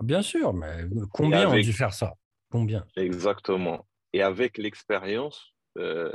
Bien 0.01 0.21
sûr, 0.21 0.53
mais 0.53 0.85
combien 1.11 1.49
ont 1.49 1.59
dû 1.59 1.73
faire 1.73 1.93
ça? 1.93 2.15
Combien? 2.49 2.85
Exactement. 2.95 3.87
Et 4.13 4.21
avec 4.21 4.57
l'expérience, 4.57 5.53
euh, 5.77 6.11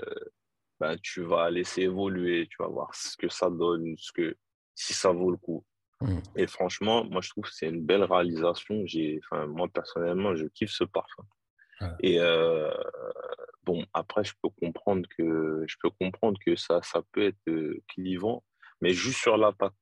ben, 0.81 0.97
tu 1.03 1.23
vas 1.23 1.51
laisser 1.51 1.83
évoluer, 1.83 2.49
tu 2.51 2.57
vas 2.59 2.69
voir 2.69 2.95
ce 2.95 3.17
que 3.17 3.29
ça 3.29 3.51
donne, 3.51 3.95
ce 3.99 4.13
que 4.13 4.37
si 4.75 4.93
ça 4.93 5.13
vaut 5.13 5.31
le 5.31 5.37
coup. 5.37 5.65
Mm. 6.01 6.19
Et 6.37 6.47
franchement, 6.47 7.05
moi, 7.05 7.21
je 7.21 7.31
trouve 7.31 7.45
que 7.45 7.53
c'est 7.53 7.69
une 7.69 7.85
belle 7.85 8.05
réalisation. 8.05 8.85
Moi, 9.49 9.69
personnellement, 9.69 10.35
je 10.35 10.47
kiffe 10.47 10.73
ce 10.73 10.85
parfum. 10.85 11.25
Et 12.01 12.19
euh, 12.21 12.71
bon, 13.65 13.85
après, 13.93 14.25
je 14.25 14.33
peux 14.43 14.49
comprendre 14.49 15.09
que, 15.17 15.65
je 15.67 15.77
peux 15.83 15.91
comprendre 15.91 16.39
que 16.45 16.57
ça, 16.57 16.81
ça 16.83 17.03
peut 17.13 17.27
être 17.27 17.49
euh, 17.49 17.83
clivant, 17.89 18.43
mais 18.81 18.91
juste 18.91 19.19
sur 19.19 19.37
l'attaque. 19.37 19.75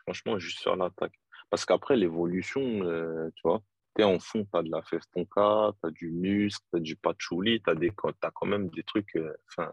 Franchement, 0.00 0.38
juste 0.38 0.58
sur 0.58 0.76
l'attaque. 0.76 1.14
Parce 1.50 1.64
qu'après, 1.64 1.96
l'évolution, 1.96 2.60
euh, 2.60 3.30
tu 3.36 3.42
vois, 3.44 3.62
en 4.02 4.18
fond, 4.18 4.44
tu 4.44 4.58
as 4.58 4.62
de 4.62 4.70
la 4.70 4.82
festonka, 4.82 5.72
tu 5.80 5.86
as 5.86 5.90
du 5.90 6.10
musc, 6.10 6.60
tu 6.70 6.76
as 6.78 6.80
du 6.80 6.96
patchouli, 6.96 7.62
tu 7.62 7.70
as, 7.70 7.74
des, 7.76 7.92
as 8.22 8.30
quand 8.32 8.46
même 8.46 8.68
des 8.70 8.82
trucs. 8.82 9.16
enfin 9.48 9.70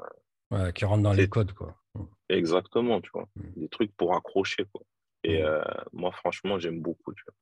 qui 0.76 0.86
rentrent 0.86 1.04
dans 1.04 1.14
les 1.14 1.30
codes, 1.30 1.54
quoi. 1.54 1.78
Mm. 1.96 2.04
Exactement, 2.30 3.02
tu 3.02 3.10
vois. 3.14 3.28
Mm. 3.36 3.62
Des 3.62 3.70
trucs 3.70 3.96
pour 3.96 4.16
accrocher, 4.16 4.66
quoi. 4.72 4.82
Et 5.24 5.44
euh, 5.44 5.64
moi, 5.94 6.12
franchement, 6.12 6.60
j'aime 6.60 6.82
beaucoup. 6.82 7.14
Tu 7.14 7.24
vois. 7.26 7.36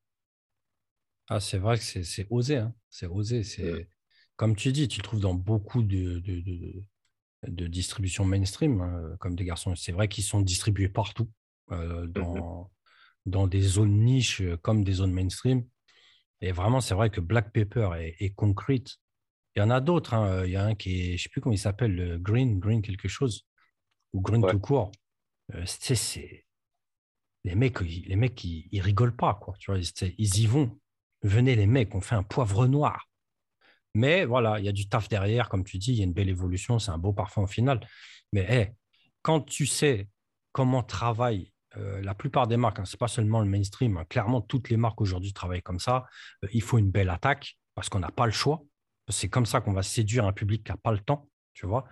Ah, 1.30 1.40
c'est 1.40 1.58
vrai 1.58 1.78
que 1.78 1.84
c'est 1.84 2.28
osé. 2.30 2.58
Hein. 2.58 2.74
C'est 2.90 3.08
osé. 3.08 3.44
C'est 3.44 3.90
Comme 4.36 4.56
tu 4.56 4.72
dis, 4.72 4.88
tu 4.88 5.00
le 5.00 5.04
trouves 5.04 5.22
dans 5.22 5.34
beaucoup 5.34 5.82
de, 5.82 6.20
de, 6.20 6.42
de, 6.42 6.84
de 7.48 7.68
distributions 7.68 8.26
mainstream, 8.26 8.82
hein, 8.82 9.16
comme 9.20 9.36
des 9.36 9.46
garçons. 9.46 9.76
C'est 9.76 9.92
vrai 9.92 10.08
qu'ils 10.08 10.24
sont 10.24 10.42
distribués 10.42 10.90
partout, 10.90 11.30
euh, 11.72 12.06
mmh 12.08 12.12
dans, 12.12 12.72
dans 13.26 13.48
des 13.48 13.62
zones 13.62 14.00
niches 14.04 14.42
comme 14.62 14.84
des 14.84 14.94
zones 14.94 15.12
mainstream. 15.12 15.66
Et 16.42 16.52
vraiment, 16.52 16.82
c'est 16.82 16.94
vrai 16.94 17.10
que 17.10 17.22
Black 17.22 17.52
Pepper 17.52 17.90
et, 18.20 18.32
Concrete, 18.34 18.98
il 19.56 19.60
y 19.60 19.62
en 19.62 19.70
a 19.70 19.82
d'autres. 19.82 20.14
Hein. 20.14 20.46
Il 20.46 20.52
y 20.52 20.56
a 20.56 20.64
un 20.64 20.76
qui 20.76 21.02
est, 21.02 21.08
je 21.08 21.12
ne 21.14 21.18
sais 21.18 21.30
plus 21.30 21.42
comment 21.42 21.54
il 21.54 21.60
s'appelle, 21.60 21.94
le 21.96 22.18
Green, 22.18 22.60
Green 22.60 22.82
quelque 22.82 23.08
chose, 23.08 23.46
ou 24.14 24.22
Green 24.22 24.46
tout 24.46 24.60
court. 24.60 24.92
c'est 25.66 26.46
les 27.46 27.56
mecs, 27.56 27.80
les 27.82 28.16
mecs 28.16 28.44
ils, 28.44 28.68
ils, 28.72 28.82
rigolent 28.82 29.16
pas, 29.16 29.36
quoi. 29.36 29.56
Tu 29.60 29.72
vois, 29.72 29.80
ils, 29.80 30.40
y 30.40 30.46
vont. 30.46 30.80
Venez 31.24 31.56
les 31.56 31.68
mecs, 31.68 31.94
on 31.96 32.02
fait 32.02 32.16
un 32.16 32.24
poivre 32.24 32.68
noir. 32.68 33.10
Mais 33.96 34.24
voilà, 34.24 34.60
il 34.60 34.66
y 34.66 34.70
a 34.70 34.72
du 34.72 34.88
taf 34.88 35.10
derrière, 35.10 35.50
comme 35.50 35.64
tu 35.64 35.78
dis, 35.78 35.92
il 35.92 35.98
y 35.98 36.02
a 36.02 36.04
une 36.04 36.14
belle 36.14 36.30
évolution, 36.30 36.80
c'est 36.80 36.92
un 36.92 36.98
beau 36.98 37.12
parfum 37.12 37.44
au 37.44 37.48
final. 37.48 37.86
Mais 38.32 38.74
quand 39.22 39.42
tu 39.42 39.66
sais 39.66 40.08
comment 40.52 40.84
travaillent 40.84 41.52
euh, 41.78 42.02
la 42.02 42.16
plupart 42.16 42.48
des 42.48 42.58
marques, 42.58 42.80
hein, 42.80 42.86
ce 42.86 42.96
n'est 42.96 43.00
pas 43.00 43.08
seulement 43.08 43.42
le 43.42 43.46
mainstream, 43.46 43.98
hein, 43.98 44.06
clairement 44.10 44.42
toutes 44.42 44.70
les 44.70 44.78
marques 44.78 45.02
aujourd'hui 45.02 45.34
travaillent 45.34 45.62
comme 45.62 45.80
ça, 45.80 46.08
euh, 46.44 46.48
il 46.52 46.62
faut 46.62 46.78
une 46.78 46.90
belle 46.90 47.10
attaque 47.10 47.58
parce 47.76 47.90
qu'on 47.90 48.00
n'a 48.00 48.12
pas 48.12 48.26
le 48.26 48.32
choix. 48.32 48.64
C'est 49.10 49.30
comme 49.30 49.46
ça 49.46 49.62
qu'on 49.62 49.74
va 49.74 49.84
séduire 49.84 50.26
un 50.26 50.34
public 50.34 50.64
qui 50.64 50.72
n'a 50.72 50.78
pas 50.78 50.92
le 50.92 51.00
temps, 51.00 51.30
tu 51.54 51.66
vois. 51.66 51.86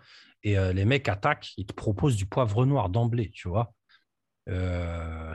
Et 0.43 0.57
euh, 0.57 0.73
les 0.73 0.85
mecs 0.85 1.07
attaquent, 1.07 1.51
ils 1.57 1.65
te 1.65 1.73
proposent 1.73 2.15
du 2.15 2.25
poivre 2.25 2.65
noir 2.65 2.89
d'emblée, 2.89 3.31
tu 3.31 3.47
vois. 3.47 3.73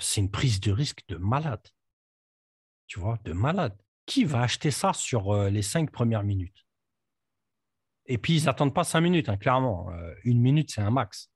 c'est 0.01 0.21
une 0.21 0.31
prise 0.31 0.61
de 0.61 0.73
risque 0.73 1.03
de 1.09 1.17
malade. 1.17 1.67
Tu 2.87 3.01
vois, 3.01 3.19
de 3.25 3.33
malade. 3.33 3.77
Qui 4.07 4.25
va 4.25 4.43
acheter 4.43 4.71
ça 4.71 4.93
sur 4.93 5.35
les 5.49 5.63
cinq 5.63 5.91
premières 5.91 6.25
minutes? 6.25 6.67
Et 8.07 8.19
puis, 8.19 8.37
ils 8.37 8.45
n'attendent 8.45 8.75
pas 8.75 8.85
cinq 8.85 9.01
minutes, 9.01 9.29
hein, 9.29 9.37
clairement. 9.37 9.91
une 10.25 10.41
minute, 10.41 10.71
c'est 10.71 10.83
un 10.83 10.91
max. 10.91 11.32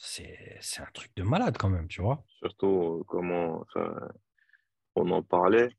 C'est 0.00 0.80
un 0.80 0.90
truc 0.92 1.10
de 1.16 1.24
malade 1.24 1.56
quand 1.58 1.68
même, 1.68 1.88
tu 1.88 2.02
vois. 2.02 2.24
Surtout, 2.38 3.04
comment 3.08 3.66
on 4.94 5.10
en 5.10 5.22
parlait. 5.22 5.70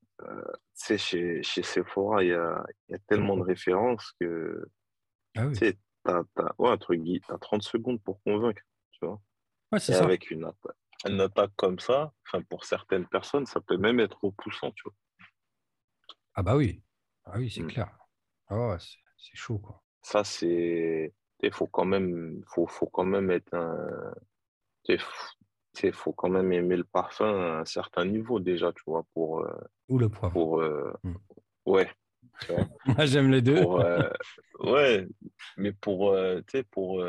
tu 0.86 0.98
chez, 0.98 1.42
chez 1.42 1.64
Sephora, 1.64 2.24
il 2.24 2.30
y 2.30 2.34
a, 2.34 2.64
y 2.90 2.96
a, 2.96 3.00
tellement 3.08 3.38
de 3.38 3.44
références 3.44 4.12
que 4.20 4.66
ah 5.38 5.48
oui. 5.48 5.54
tu 5.54 5.60
sais, 5.60 5.78
as, 6.06 6.24
ouais, 6.58 6.72
as 7.30 7.38
30 7.38 7.64
secondes 7.64 8.02
pour 8.04 8.22
convaincre, 8.24 8.62
tu 8.92 9.06
vois. 9.06 9.22
Ouais, 9.72 9.80
c'est 9.80 9.94
ça. 9.94 10.04
Avec 10.04 10.32
une, 10.32 10.52
une 11.08 11.22
attaque 11.22 11.52
comme 11.56 11.80
ça, 11.80 12.12
pour 12.50 12.66
certaines 12.66 13.08
personnes, 13.08 13.46
ça 13.46 13.62
peut 13.62 13.78
même 13.78 14.00
être 14.00 14.18
repoussant, 14.22 14.72
tu 14.72 14.84
vois. 14.84 14.94
Ah 16.36 16.44
bah 16.44 16.56
oui, 16.56 16.82
ah 17.26 17.38
oui, 17.38 17.50
c'est 17.50 17.64
mmh. 17.64 17.68
clair. 17.68 17.98
Ah 18.48 18.78
c'est 18.80 19.36
chaud, 19.36 19.60
quoi. 19.60 19.84
Ça, 20.02 20.24
c'est... 20.24 21.14
Il 21.42 21.52
faut 21.52 21.68
quand 21.68 21.86
même, 21.86 22.44
faut, 22.48 22.68
faut 22.68 22.88
quand 22.88 23.06
même 23.06 23.32
être 23.32 23.54
un... 23.54 24.14
Il 25.84 25.94
faut 25.94 26.14
quand 26.14 26.30
même 26.30 26.52
aimer 26.52 26.76
le 26.76 26.84
parfum 26.84 27.26
à 27.26 27.60
un 27.60 27.66
certain 27.66 28.06
niveau 28.06 28.40
déjà, 28.40 28.74
tu 28.74 28.84
vois, 28.88 29.06
pour... 29.14 29.42
Euh, 29.42 29.54
Ou 29.88 29.98
le 29.98 30.10
poivre. 30.10 30.34
Pour, 30.34 30.62
euh, 30.62 30.92
mmh. 31.04 31.16
Ouais. 31.66 31.90
Moi, 32.86 33.06
j'aime 33.06 33.32
les 33.32 33.42
deux. 33.42 33.62
Euh, 33.64 34.10
ouais, 34.60 35.08
mais 35.58 35.72
pour, 35.72 36.16
pour, 36.72 37.06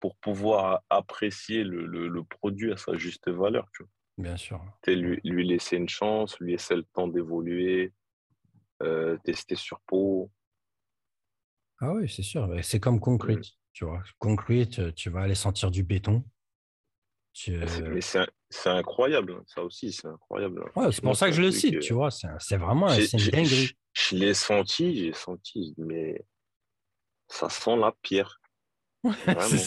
pour 0.00 0.16
pouvoir 0.16 0.82
apprécier 0.88 1.64
le, 1.64 1.86
le, 1.86 2.24
produit 2.24 2.72
à 2.72 2.76
sa 2.76 2.94
juste 2.94 3.28
valeur. 3.28 3.68
Tu 3.74 3.82
vois. 3.82 3.92
Bien 4.18 4.36
sûr. 4.36 4.62
Lui, 4.86 5.20
lui 5.24 5.46
laisser 5.46 5.76
une 5.76 5.88
chance, 5.88 6.38
lui 6.38 6.52
laisser 6.52 6.76
le 6.76 6.84
temps 6.84 7.08
d'évoluer, 7.08 7.92
tester 9.24 9.56
sur 9.56 9.80
peau. 9.80 10.30
Ah 11.80 11.92
oui, 11.92 12.08
c'est 12.08 12.22
sûr. 12.22 12.48
C'est 12.62 12.80
comme 12.80 13.00
Concrete. 13.00 13.38
Mm. 13.38 13.52
Tu 13.72 13.84
vois, 13.84 14.02
Concrete, 14.18 14.94
tu 14.94 15.10
vas 15.10 15.22
aller 15.22 15.34
sentir 15.34 15.70
du 15.70 15.82
béton. 15.82 16.24
Mais 17.48 18.00
c'est 18.00 18.70
incroyable, 18.70 19.32
hein. 19.32 19.44
ça 19.46 19.62
aussi, 19.62 19.92
c'est 19.92 20.06
incroyable. 20.08 20.64
Hein. 20.64 20.80
Ouais, 20.80 20.92
c'est 20.92 21.02
pour 21.02 21.16
ça 21.16 21.28
que 21.28 21.34
je 21.34 21.42
le 21.42 21.50
cite, 21.50 21.80
tu 21.80 21.92
vois. 21.92 22.10
C'est 22.10 22.56
vraiment 22.56 22.88
une 22.88 23.30
dinguerie. 23.30 23.72
Je, 23.92 24.16
l'ai 24.16 24.34
senti, 24.34 24.96
j'ai 24.96 25.12
senti, 25.12 25.74
mais 25.78 26.22
ça 27.28 27.48
sent 27.48 27.76
la 27.76 27.92
pierre. 28.02 28.40
Vraiment. 29.04 29.62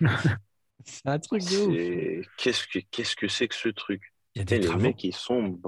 c'est 0.84 1.06
un 1.06 1.18
truc 1.18 1.42
de 1.42 2.20
ouf. 2.20 2.26
Qu'est-ce 2.38 2.66
que 2.66 2.78
que 3.16 3.28
c'est 3.28 3.48
que 3.48 3.54
ce 3.54 3.68
truc? 3.68 4.02
Il 4.34 4.38
y 4.38 4.42
a 4.42 4.44
des 4.44 4.58
les 4.58 4.76
mecs 4.76 4.96
qui 4.96 5.12
sont 5.12 5.60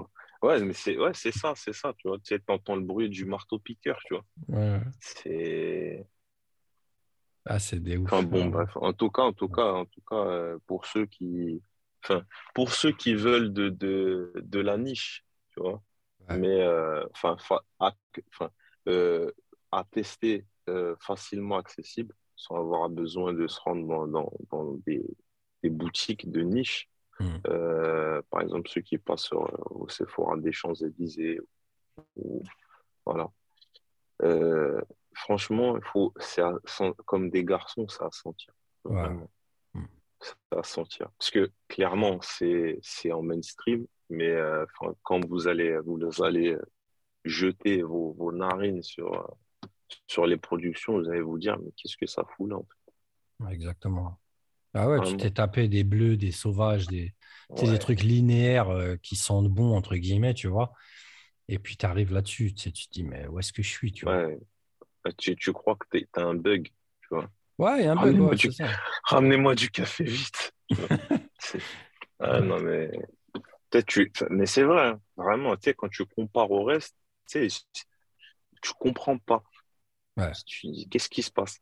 Ouais, 0.43 0.61
mais 0.61 0.73
c'est 0.73 0.97
ouais, 0.97 1.13
c'est 1.15 1.33
ça, 1.33 1.53
c'est 1.55 1.75
ça, 1.75 1.93
tu 1.99 2.09
vois. 2.09 2.19
Tu 2.21 2.41
entends 2.49 2.77
le 2.77 2.83
bruit 2.83 3.11
du 3.11 3.25
marteau 3.25 3.59
piqueur, 3.59 4.01
tu 4.07 4.15
vois. 4.15 4.25
Ouais. 4.49 4.81
C'est 5.01 6.07
ah, 7.47 7.59
c'est 7.59 7.81
des 7.81 7.97
ouf. 7.97 8.13
Enfin, 8.13 8.23
bon, 8.23 8.47
bref. 8.47 8.71
En 8.77 8.93
tout 8.93 9.11
cas, 9.11 9.23
en 9.23 9.33
tout 9.33 9.49
cas, 9.49 9.73
en 9.73 9.85
tout 9.85 10.03
cas, 10.09 10.17
euh, 10.17 10.59
pour 10.67 10.87
ceux 10.87 11.07
qui, 11.07 11.63
enfin, 12.05 12.25
pour 12.55 12.73
ceux 12.73 12.93
qui 12.93 13.15
veulent 13.15 13.53
de, 13.53 13.71
de, 13.71 14.33
de 14.37 14.61
la 14.61 14.77
niche, 14.77 15.25
tu 15.53 15.61
vois. 15.61 15.83
Mais 16.29 16.61
euh, 16.61 17.05
enfin, 17.11 17.37
à, 17.81 17.93
euh, 18.89 19.31
à 19.73 19.85
tester 19.91 20.47
facilement 21.01 21.57
accessible 21.57 22.15
sans 22.37 22.55
avoir 22.55 22.89
besoin 22.89 23.33
de 23.33 23.49
se 23.49 23.59
rendre 23.59 24.07
dans, 24.07 24.33
dans, 24.51 24.75
des, 24.87 25.05
des, 25.65 25.71
boutiques 25.71 26.31
de 26.31 26.43
niche. 26.43 26.89
Hmm. 27.21 27.39
Euh, 27.49 28.23
par 28.31 28.41
exemple, 28.41 28.69
ceux 28.69 28.81
qui 28.81 28.97
passent 28.99 29.33
au 29.33 29.89
Sephora 29.89 30.37
des 30.39 30.53
Champs-Élysées. 30.53 31.39
Voilà. 33.05 33.31
Euh, 34.23 34.81
franchement, 35.15 35.77
il 35.77 35.85
faut, 35.85 36.15
comme 37.05 37.31
des 37.31 37.45
garçons, 37.45 37.87
ça 37.89 38.07
à 38.07 38.11
sentir. 38.11 38.55
Ça 38.89 40.59
à 40.59 40.63
sentir. 40.63 41.11
Parce 41.19 41.31
que 41.31 41.51
clairement, 41.69 42.19
c'est 42.23 42.81
en 43.13 43.23
mainstream, 43.23 43.87
mais 44.09 44.31
euh, 44.31 44.65
quand 45.03 45.25
vous 45.27 45.47
allez, 45.47 45.79
vous 45.79 46.23
allez 46.23 46.57
jeter 47.25 47.83
vos, 47.83 48.13
vos 48.13 48.33
narines 48.33 48.83
sur, 48.83 49.37
sur 50.07 50.27
les 50.27 50.37
productions, 50.37 50.99
vous 50.99 51.09
allez 51.11 51.21
vous 51.21 51.39
dire, 51.39 51.59
mais 51.59 51.71
qu'est-ce 51.77 51.97
que 51.97 52.07
ça 52.07 52.25
fout 52.37 52.51
là 52.51 52.57
en 52.57 52.65
fait? 52.65 53.53
Exactement. 53.53 54.19
Ah 54.75 54.89
ouais, 54.89 55.01
tu 55.03 55.17
t'es 55.17 55.31
tapé 55.31 55.69
des 55.69 55.85
bleus, 55.85 56.17
des 56.17 56.31
sauvages, 56.31 56.87
des, 56.87 57.13
des 57.57 57.79
trucs 57.79 58.03
linéaires 58.03 58.71
euh, 58.71 58.97
qui 59.03 59.17
sentent 59.17 59.49
bon, 59.49 59.77
entre 59.77 59.97
guillemets, 59.97 60.35
tu 60.35 60.47
vois. 60.47 60.73
Et 61.49 61.59
puis 61.59 61.77
tu 61.77 61.85
arrives 61.87 62.13
là-dessus, 62.13 62.55
tu, 62.55 62.63
sais, 62.63 62.71
tu 62.71 62.87
te 62.87 62.93
dis, 62.93 63.03
mais 63.03 63.27
où 63.27 63.39
est-ce 63.41 63.53
que 63.53 63.63
je 63.63 63.69
suis 63.69 63.93
tu, 63.93 64.05
vois? 64.05 64.29
Bah, 65.05 65.11
tu, 65.17 65.35
tu, 65.35 65.53
crois 65.53 65.77
que 65.77 65.99
tu 65.99 66.09
as 66.15 66.23
un 66.23 66.35
bug, 66.35 66.69
tu 67.03 67.09
vois? 67.11 67.29
Ouais, 67.59 67.81
il 67.81 67.85
y 67.85 67.89
a 67.89 67.93
un 67.93 67.97
bug. 67.97 68.39
Ramenez-moi 69.05 69.55
du... 69.57 69.71
café 69.71 70.05
vite. 70.05 70.53
ah, 72.21 72.41
non, 72.41 72.61
mais. 72.61 72.91
Tu... 73.87 74.13
Mais 74.31 74.47
c'est 74.47 74.63
vrai, 74.63 74.89
hein. 74.89 75.01
vraiment, 75.17 75.57
tu 75.57 75.63
sais, 75.65 75.75
quand 75.75 75.89
tu 75.89 76.05
compares 76.07 76.51
au 76.51 76.65
reste, 76.65 76.97
tu 77.29 77.49
sais, 77.51 77.63
tu 78.63 78.73
comprends 78.79 79.19
pas. 79.19 79.43
Tu 80.47 80.69
dis, 80.69 80.89
qu'est-ce 80.89 81.09
qui 81.09 81.23
se 81.23 81.31
passe? 81.31 81.61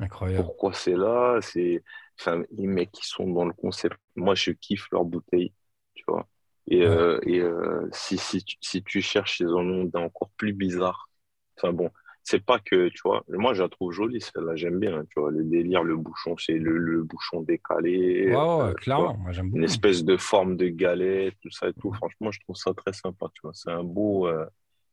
Incroyable. 0.00 0.44
Pourquoi 0.44 0.72
c'est 0.72 0.96
là? 0.96 1.38
C'est 1.40 1.82
enfin, 2.18 2.42
les 2.52 2.66
mecs 2.66 2.92
qui 2.92 3.06
sont 3.06 3.28
dans 3.28 3.44
le 3.44 3.52
concept. 3.52 3.96
Moi, 4.16 4.34
je 4.34 4.50
kiffe 4.50 4.88
leurs 4.92 5.04
bouteilles, 5.04 5.52
tu 5.94 6.04
vois. 6.08 6.26
Et, 6.66 6.82
euh, 6.82 7.18
et 7.22 7.40
euh, 7.40 7.88
si, 7.92 8.16
si, 8.16 8.42
tu, 8.42 8.56
si 8.60 8.82
tu 8.82 9.02
cherches, 9.02 9.40
ils 9.40 9.48
en 9.48 9.66
ont 9.66 9.90
encore 9.94 10.30
plus 10.36 10.52
bizarre. 10.52 11.08
Enfin 11.56 11.72
bon, 11.72 11.90
c'est 12.22 12.42
pas 12.44 12.58
que, 12.58 12.88
tu 12.88 13.00
vois, 13.04 13.22
moi 13.28 13.52
je 13.54 13.62
la 13.62 13.68
trouve 13.68 13.92
jolie, 13.92 14.20
celle-là, 14.20 14.56
j'aime 14.56 14.80
bien, 14.80 15.04
tu 15.04 15.20
vois, 15.20 15.30
le 15.30 15.44
délire, 15.44 15.84
le 15.84 15.96
bouchon, 15.96 16.36
c'est 16.38 16.54
le, 16.54 16.78
le, 16.78 17.02
bouchon 17.02 17.42
décalé. 17.42 18.28
Ouais, 18.28 18.34
ouais, 18.34 18.70
euh, 18.70 18.72
clairement, 18.72 19.14
moi 19.18 19.30
j'aime 19.30 19.50
beaucoup. 19.50 19.58
Une 19.58 19.64
espèce 19.64 20.04
de 20.04 20.16
forme 20.16 20.56
de 20.56 20.68
galette, 20.68 21.34
tout 21.42 21.50
ça 21.50 21.68
et 21.68 21.74
tout. 21.74 21.92
Franchement, 21.92 22.30
je 22.32 22.40
trouve 22.40 22.56
ça 22.56 22.72
très 22.74 22.94
sympa, 22.94 23.26
tu 23.34 23.42
vois. 23.42 23.52
C'est 23.52 23.70
un 23.70 23.84
beau, 23.84 24.26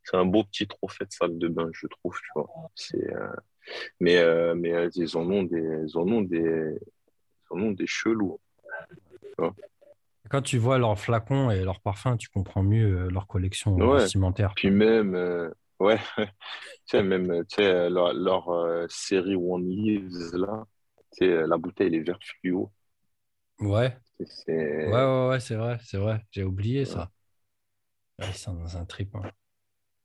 c'est 0.04 0.18
un 0.18 0.26
beau 0.26 0.44
petit 0.44 0.68
trophée 0.68 1.06
de 1.06 1.12
salle 1.12 1.38
de 1.38 1.48
bain, 1.48 1.70
je 1.74 1.88
trouve, 1.88 2.16
tu 2.16 2.30
vois. 2.36 2.50
C'est, 2.76 3.14
euh, 3.14 3.28
mais, 4.00 4.18
euh, 4.18 4.56
mais 4.56 4.74
euh, 4.74 4.90
ils 4.96 5.18
en 5.18 5.30
ont 5.30 5.44
des, 5.44 5.86
ils 5.88 5.98
en 5.98 6.08
ont 6.08 6.22
des, 6.22 6.40
ils 6.40 7.54
en 7.54 7.60
ont 7.60 7.72
des 7.72 7.88
chelous. 7.88 8.40
Quand 10.30 10.42
tu 10.42 10.58
vois 10.58 10.78
leurs 10.78 11.00
flacons 11.00 11.52
et 11.52 11.64
leurs 11.64 11.82
parfums, 11.82 12.18
tu 12.18 12.30
comprends 12.30 12.64
mieux 12.64 13.10
leur 13.10 13.28
collection 13.28 13.76
ouais. 13.76 14.00
vestimentaire. 14.00 14.54
Puis 14.56 14.72
même, 14.72 15.14
ouais, 15.80 16.00
tu 16.18 16.26
sais, 16.86 17.04
même, 17.04 17.44
tu 17.50 17.56
sais, 17.56 17.90
leur, 17.90 18.14
leur 18.14 18.90
série 18.90 19.36
One 19.36 19.68
Leaves, 19.68 20.36
là, 20.36 20.66
tu 21.18 21.26
sais, 21.26 21.48
la 21.48 21.58
bouteille, 21.58 21.96
est 21.96 22.02
verte 22.02 22.24
fluo. 22.24 22.72
Ouais. 23.60 23.98
Ouais, 24.48 24.86
ouais, 24.86 25.28
ouais, 25.30 25.40
c'est 25.40 25.56
vrai, 25.56 25.78
c'est 25.84 25.98
vrai. 25.98 26.24
J'ai 26.32 26.44
oublié 26.44 26.86
ça. 26.86 27.10
ils 28.20 28.34
sont 28.34 28.54
dans 28.54 28.78
un 28.78 28.86
trip. 28.86 29.16
Hein. 29.16 29.32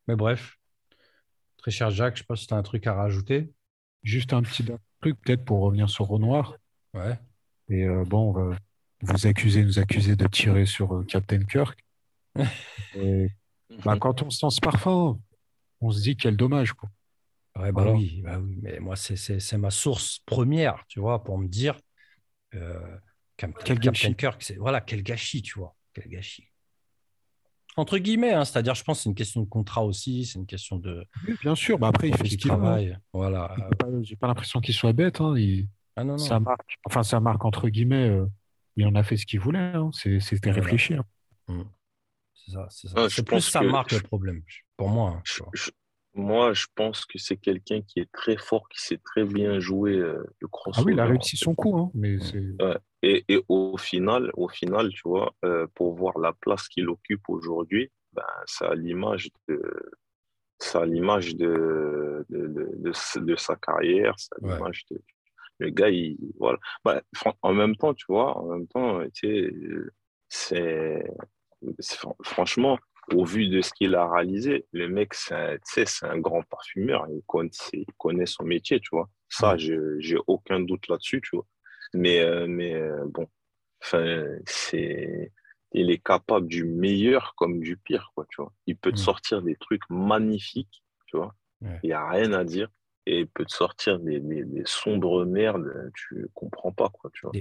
Mais 0.08 0.16
bref, 0.16 0.58
très 1.66 1.72
cher 1.72 1.90
Jacques, 1.90 2.14
je 2.14 2.20
ne 2.20 2.22
sais 2.22 2.26
pas 2.28 2.36
si 2.36 2.46
tu 2.46 2.54
as 2.54 2.56
un 2.56 2.62
truc 2.62 2.86
à 2.86 2.94
rajouter. 2.94 3.50
Juste 4.04 4.32
un 4.32 4.42
petit 4.42 4.64
truc, 5.00 5.20
peut-être 5.20 5.44
pour 5.44 5.62
revenir 5.62 5.90
sur 5.90 6.06
Renoir. 6.06 6.54
Ouais. 6.94 7.18
Et 7.68 7.82
euh, 7.82 8.04
bon, 8.04 8.30
on 8.30 8.32
va 8.32 8.56
vous 9.00 9.26
accuser, 9.26 9.64
nous 9.64 9.80
accuser 9.80 10.14
de 10.14 10.28
tirer 10.28 10.64
sur 10.64 10.94
euh, 10.94 11.02
Captain 11.02 11.42
Kirk. 11.42 11.84
Et, 12.94 13.30
bah, 13.84 13.96
quand 13.98 14.22
on 14.22 14.30
sent 14.30 14.46
ce 14.50 14.60
parfum, 14.60 15.18
on 15.80 15.90
se 15.90 16.02
dit 16.02 16.16
quel 16.16 16.36
dommage. 16.36 16.72
Quoi. 16.72 16.88
Ouais, 17.56 17.72
bah, 17.72 17.90
oui, 17.90 18.22
bah 18.22 18.38
oui, 18.38 18.60
mais 18.62 18.78
moi, 18.78 18.94
c'est 18.94 19.58
ma 19.58 19.70
source 19.70 20.20
première, 20.24 20.84
tu 20.86 21.00
vois, 21.00 21.24
pour 21.24 21.36
me 21.36 21.48
dire, 21.48 21.76
euh, 22.54 22.96
quel 23.36 23.52
Captain 23.80 24.12
Kirk, 24.12 24.40
c'est 24.40 24.54
voilà, 24.54 24.80
quel 24.80 25.02
gâchis, 25.02 25.42
tu 25.42 25.58
vois. 25.58 25.74
Quel 25.92 26.06
gâchis. 26.06 26.48
Entre 27.78 27.98
guillemets, 27.98 28.32
hein, 28.32 28.46
c'est-à-dire, 28.46 28.74
je 28.74 28.82
pense 28.82 28.98
que 28.98 29.02
c'est 29.02 29.08
une 29.10 29.14
question 29.14 29.42
de 29.42 29.48
contrat 29.48 29.84
aussi, 29.84 30.24
c'est 30.24 30.38
une 30.38 30.46
question 30.46 30.78
de. 30.78 31.04
bien 31.42 31.54
sûr, 31.54 31.78
bah 31.78 31.88
après, 31.88 32.08
il 32.08 32.16
fait 32.16 32.24
ce 32.24 32.30
qu'il 32.30 32.48
travaille. 32.48 32.96
Voilà. 33.12 33.54
J'ai 34.02 34.16
pas, 34.16 34.26
l'impression 34.26 34.60
qu'il 34.60 34.74
soit 34.74 34.94
bête. 34.94 35.20
Hein. 35.20 35.34
Il... 35.36 35.68
Ah 35.94 36.02
non, 36.02 36.12
non. 36.12 36.18
Ça 36.18 36.40
marque, 36.40 36.78
enfin, 36.86 37.02
ça 37.02 37.20
marque 37.20 37.44
entre 37.44 37.68
guillemets, 37.68 38.08
euh, 38.08 38.26
il 38.76 38.86
en 38.86 38.94
a 38.94 39.02
fait 39.02 39.18
ce 39.18 39.26
qu'il 39.26 39.40
voulait. 39.40 39.58
Hein. 39.58 39.90
C'était 39.92 40.50
réfléchi. 40.50 40.94
Hein. 40.94 41.04
Mmh. 41.48 41.62
C'est 42.34 42.52
ça, 42.52 42.66
c'est 42.70 42.88
ça. 42.88 43.08
je 43.08 43.20
plus 43.20 43.40
ça 43.42 43.60
marque 43.60 43.92
le 43.92 44.00
problème, 44.00 44.42
pour 44.78 44.88
moi. 44.88 45.22
moi, 46.14 46.54
je 46.54 46.66
pense 46.74 47.04
que 47.04 47.18
c'est 47.18 47.36
quelqu'un 47.36 47.82
qui 47.82 48.00
est 48.00 48.10
très 48.10 48.38
fort, 48.38 48.70
qui 48.70 48.80
sait 48.80 49.00
très 49.04 49.24
bien 49.24 49.60
jouer 49.60 49.96
euh, 49.96 50.24
le 50.40 50.48
crossover. 50.48 50.82
Ah 50.82 50.86
oui, 50.86 50.92
il 50.94 51.00
a 51.00 51.04
réussi 51.04 51.36
son 51.36 51.54
coup. 51.54 51.90
mais 51.94 52.16
ouais. 52.62 52.78
Et, 53.08 53.24
et, 53.28 53.40
au 53.48 53.76
final, 53.78 54.32
au 54.34 54.48
final, 54.48 54.88
tu 54.90 55.02
vois, 55.04 55.32
euh, 55.44 55.68
pour 55.76 55.94
voir 55.94 56.18
la 56.18 56.32
place 56.32 56.66
qu'il 56.66 56.88
occupe 56.88 57.28
aujourd'hui, 57.28 57.92
ben, 58.12 58.24
c'est 58.46 58.64
à 58.64 58.74
l'image 58.74 59.28
de, 59.48 59.62
à 60.74 60.84
l'image 60.86 61.36
de, 61.36 62.26
de, 62.28 62.48
de, 62.48 63.20
de, 63.20 63.36
sa 63.36 63.54
carrière, 63.54 64.14
c'est 64.16 64.34
à 64.34 64.38
l'image 64.40 64.86
de, 64.90 65.00
le 65.58 65.70
gars, 65.70 65.88
il, 65.88 66.16
voilà. 66.36 66.58
Ben, 66.84 67.00
en 67.42 67.54
même 67.54 67.76
temps, 67.76 67.94
tu 67.94 68.06
vois, 68.08 68.36
en 68.38 68.46
même 68.46 68.66
temps, 68.66 69.00
tu 69.14 69.28
sais, 69.28 69.52
c'est, 70.28 71.04
franchement, 72.24 72.76
au 73.14 73.24
vu 73.24 73.48
de 73.48 73.60
ce 73.60 73.70
qu'il 73.72 73.94
a 73.94 74.10
réalisé, 74.10 74.66
le 74.72 74.88
mec, 74.88 75.14
c'est 75.14 75.60
c'est 75.62 76.06
un 76.06 76.18
grand 76.18 76.42
parfumeur, 76.42 77.06
il 77.08 77.22
connaît, 77.28 77.50
il 77.72 77.86
connaît 77.98 78.26
son 78.26 78.44
métier, 78.44 78.80
tu 78.80 78.88
vois. 78.90 79.08
Ça, 79.28 79.56
j'ai 79.56 80.18
aucun 80.26 80.58
doute 80.58 80.88
là-dessus, 80.88 81.20
tu 81.20 81.36
vois. 81.36 81.46
Mais, 81.96 82.20
euh, 82.20 82.46
mais 82.46 82.74
euh, 82.74 83.04
bon, 83.06 83.26
c'est, 83.80 85.32
il 85.72 85.90
est 85.90 86.02
capable 86.02 86.46
du 86.46 86.64
meilleur 86.64 87.34
comme 87.36 87.60
du 87.60 87.76
pire, 87.76 88.12
quoi, 88.14 88.26
tu 88.28 88.42
vois. 88.42 88.52
Il 88.66 88.76
peut 88.76 88.92
te 88.92 89.00
mm. 89.00 89.04
sortir 89.04 89.42
des 89.42 89.56
trucs 89.56 89.88
magnifiques, 89.90 90.82
tu 91.06 91.16
vois. 91.16 91.34
Il 91.82 91.88
n'y 91.88 91.92
a 91.92 92.08
rien 92.08 92.32
à 92.32 92.44
dire. 92.44 92.68
Et 93.06 93.20
il 93.20 93.28
peut 93.28 93.44
te 93.44 93.52
sortir 93.52 94.00
des, 94.00 94.20
des, 94.20 94.62
sombres 94.64 95.24
merdes, 95.24 95.90
tu 95.94 96.28
comprends 96.34 96.72
pas, 96.72 96.88
quoi, 96.88 97.10
tu 97.14 97.26
vois. 97.26 97.32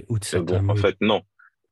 bon, 0.42 0.70
en 0.70 0.76
fait, 0.76 0.96
non. 1.00 1.22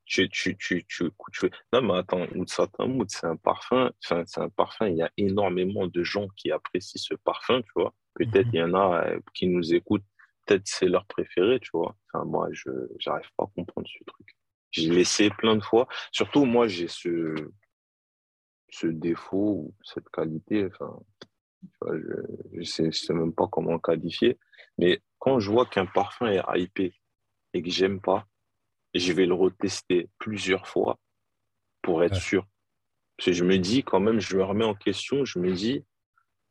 Tu, 0.05 0.29
tu, 0.29 0.57
tu, 0.59 0.85
tu, 0.87 1.11
tu, 1.33 1.51
non, 1.73 1.81
mais 1.81 1.95
attends, 1.95 2.27
Oud 2.35 2.49
c'est 2.49 3.25
un 3.25 3.37
parfum, 3.37 3.91
enfin, 4.05 4.23
c'est 4.27 4.41
un 4.41 4.51
parfum, 4.51 4.89
il 4.89 4.97
y 4.97 5.03
a 5.03 5.11
énormément 5.17 5.87
de 5.87 6.03
gens 6.03 6.29
qui 6.37 6.51
apprécient 6.51 7.01
ce 7.01 7.15
parfum, 7.15 7.63
tu 7.63 7.71
vois. 7.75 7.95
Peut-être 8.15 8.49
mm-hmm. 8.49 8.51
il 8.53 8.59
y 8.59 8.63
en 8.63 8.75
a 8.75 9.07
euh, 9.07 9.21
qui 9.33 9.47
nous 9.47 9.73
écoutent 9.73 10.05
peut-être 10.45 10.67
c'est 10.67 10.87
leur 10.87 11.07
préféré, 11.07 11.61
tu 11.61 11.71
vois. 11.73 11.97
Enfin, 12.13 12.25
moi, 12.25 12.49
je 12.53 12.71
n'arrive 13.07 13.29
pas 13.37 13.45
à 13.45 13.51
comprendre 13.55 13.89
ce 13.89 14.05
truc. 14.05 14.37
J'ai 14.71 14.91
laissé 14.91 15.31
plein 15.31 15.57
de 15.57 15.63
fois. 15.63 15.87
Surtout, 16.11 16.45
moi, 16.45 16.67
j'ai 16.67 16.89
ce, 16.89 17.35
ce 18.71 18.87
défaut 18.87 19.69
ou 19.69 19.75
cette 19.83 20.09
qualité. 20.09 20.67
Enfin, 20.67 20.99
je 21.93 22.59
ne 22.59 22.65
sais, 22.65 22.91
sais, 22.93 23.15
même 23.15 23.33
pas 23.33 23.47
comment 23.47 23.79
qualifier. 23.79 24.39
Mais 24.79 25.01
quand 25.19 25.39
je 25.39 25.51
vois 25.51 25.67
qu'un 25.67 25.87
parfum 25.87 26.27
est 26.27 26.43
hypé 26.57 26.95
et 27.53 27.63
que 27.63 27.71
j'aime 27.71 28.01
pas, 28.01 28.27
je 28.95 29.13
vais 29.13 29.27
le 29.27 29.35
retester 29.35 30.09
plusieurs 30.19 30.67
fois 30.67 30.99
pour 31.83 32.03
être 32.03 32.17
sûr. 32.17 32.47
Parce 33.17 33.27
que 33.27 33.33
je 33.33 33.45
me 33.45 33.59
dis, 33.59 33.85
quand 33.85 34.01
même, 34.01 34.21
je 34.21 34.37
me 34.37 34.43
remets 34.43 34.65
en 34.65 34.75
question, 34.75 35.25
je 35.25 35.39
me 35.39 35.53
dis, 35.53 35.85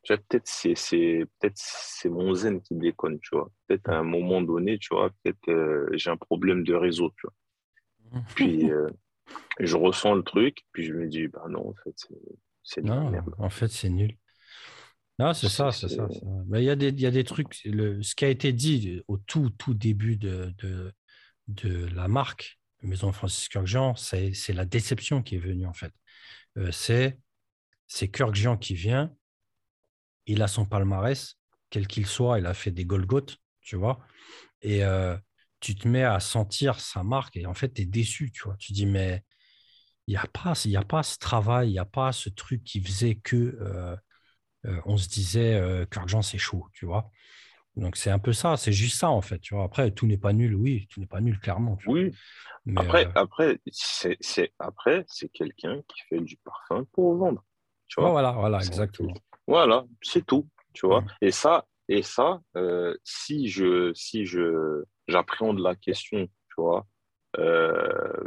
peut-être 0.08 0.47
c'est 0.47 0.76
c'est 0.76 1.26
peut-être 1.39 1.58
c'est 1.58 2.10
mon 2.10 2.34
zen 2.34 2.62
qui 2.62 2.76
déconne 2.76 3.20
tu 3.20 3.36
vois. 3.36 3.49
Peut-être 3.68 3.89
à 3.89 3.97
un 3.97 4.04
moment 4.04 4.41
donné 4.41 4.78
tu 4.78 4.93
vois 4.93 5.10
peut-être 5.24 5.49
euh, 5.49 5.88
j'ai 5.93 6.10
un 6.10 6.18
problème 6.18 6.64
de 6.64 6.74
réseau 6.74 7.14
tu 7.18 7.28
vois. 7.28 8.24
Puis 8.36 8.70
euh, 8.72 8.89
je 9.60 9.76
ressens 9.76 10.16
le 10.16 10.24
truc 10.24 10.64
puis 10.72 10.84
je 10.84 10.93
me 10.93 11.08
dis 11.08 11.28
bah 11.28 11.45
non 11.49 11.70
en 11.70 11.74
fait 11.74 11.95
c'est 12.64 12.84
non 12.84 13.12
en 13.38 13.49
fait 13.49 13.70
c'est 13.70 13.89
nul. 13.89 14.18
Non 15.20 15.34
c'est 15.34 15.49
ça 15.49 15.72
c'est 15.72 15.89
ça, 15.89 16.08
mais 16.47 16.62
il 16.62 16.66
y 16.66 16.70
a 16.70 16.76
des 16.76 16.89
y 16.89 17.06
a 17.06 17.12
des 17.12 17.24
trucs 17.24 17.64
le, 17.66 18.01
ce 18.01 18.16
qui 18.16 18.26
a 18.26 18.30
été 18.30 18.51
dit 18.51 19.01
au 19.08 19.18
tout 19.18 19.51
tout 19.51 19.74
début 19.74 20.18
de 20.18 20.54
de, 20.58 20.91
de 21.47 21.86
la 21.95 22.08
marque 22.08 22.60
Maison 22.82 23.12
Francis 23.12 23.47
Jean 23.64 23.95
c'est 23.95 24.34
c'est 24.34 24.54
la 24.54 24.66
déception 24.66 25.22
qui 25.22 25.36
est 25.36 25.39
venue 25.39 25.68
en 25.68 25.74
fait. 25.74 25.93
Euh, 26.58 26.72
c'est 26.72 27.20
c'est 27.88 28.12
Jean 28.34 28.58
qui 28.58 28.74
vient 28.74 29.14
il 30.26 30.41
a 30.41 30.47
son 30.47 30.65
palmarès, 30.65 31.38
quel 31.69 31.88
qu'il 31.88 32.05
soit, 32.05 32.39
il 32.39 32.45
a 32.45 32.53
fait 32.53 32.71
des 32.71 32.86
Golgoth, 32.86 33.38
tu 33.61 33.76
vois. 33.76 33.99
Et 34.61 34.84
euh, 34.84 35.17
tu 35.59 35.76
te 35.76 35.88
mets 35.88 36.03
à 36.03 36.19
sentir 36.19 36.80
sa 36.80 37.03
marque 37.03 37.38
et 37.38 37.45
en 37.45 37.53
fait, 37.53 37.74
tu 37.74 37.82
es 37.82 37.86
déçu, 37.86 38.32
tu 38.32 38.43
vois. 38.43 38.55
Tu 38.57 38.74
dis, 38.74 38.86
mais 38.86 39.24
il 40.07 40.11
n'y 40.11 40.17
a, 40.17 40.26
pas, 40.28 40.53
y 40.65 40.76
a 40.76 40.84
pas 40.84 41.03
ce 41.03 41.17
travail, 41.17 41.69
il 41.69 41.74
n'y 41.74 41.80
a 41.80 41.86
pas 41.86 42.11
ce 42.11 42.30
truc 42.30 42.63
qui 42.63 42.82
faisait 42.82 43.15
que 43.15 43.57
euh, 43.61 43.95
euh, 44.65 44.82
on 44.86 44.97
se 44.97 45.07
disait 45.07 45.55
euh, 45.55 45.86
qu'argent, 45.86 46.21
c'est 46.21 46.38
chaud, 46.38 46.67
tu 46.74 46.86
vois. 46.86 47.09
Donc, 47.76 47.95
c'est 47.95 48.11
un 48.11 48.19
peu 48.19 48.34
ça, 48.34 48.55
c'est 48.57 48.74
juste 48.74 48.99
ça, 48.99 49.09
en 49.09 49.21
fait. 49.21 49.39
Tu 49.39 49.55
vois. 49.55 49.63
Après, 49.63 49.89
tout 49.91 50.05
n'est 50.05 50.17
pas 50.17 50.34
nul, 50.34 50.55
oui, 50.55 50.88
tout 50.89 50.99
n'est 50.99 51.07
pas 51.07 51.21
nul, 51.21 51.39
clairement. 51.39 51.78
oui. 51.88 52.13
après, 52.76 53.09
après, 53.15 53.59
c'est, 53.71 54.53
après, 54.59 55.05
c'est 55.07 55.30
quelqu'un 55.30 55.82
qui 55.88 56.01
fait 56.09 56.19
du 56.19 56.38
parfum 56.38 56.86
pour 56.91 57.15
vendre. 57.15 57.43
Tu 57.88 57.99
vois. 57.99 58.11
voilà, 58.11 58.32
voilà, 58.32 58.57
exactement. 58.59 59.13
Voilà, 59.47 59.85
c'est 60.01 60.25
tout, 60.25 60.47
tu 60.73 60.87
vois. 60.87 61.03
Et 61.21 61.31
ça, 61.31 61.65
et 61.89 62.01
ça 62.01 62.39
euh, 62.55 62.95
si 63.03 63.49
je 63.49 63.91
si 63.93 64.25
je 64.25 64.83
j'appréhende 65.07 65.59
la 65.59 65.75
question, 65.75 66.27
tu 66.27 66.55
vois, 66.57 66.85
euh, 67.39 68.23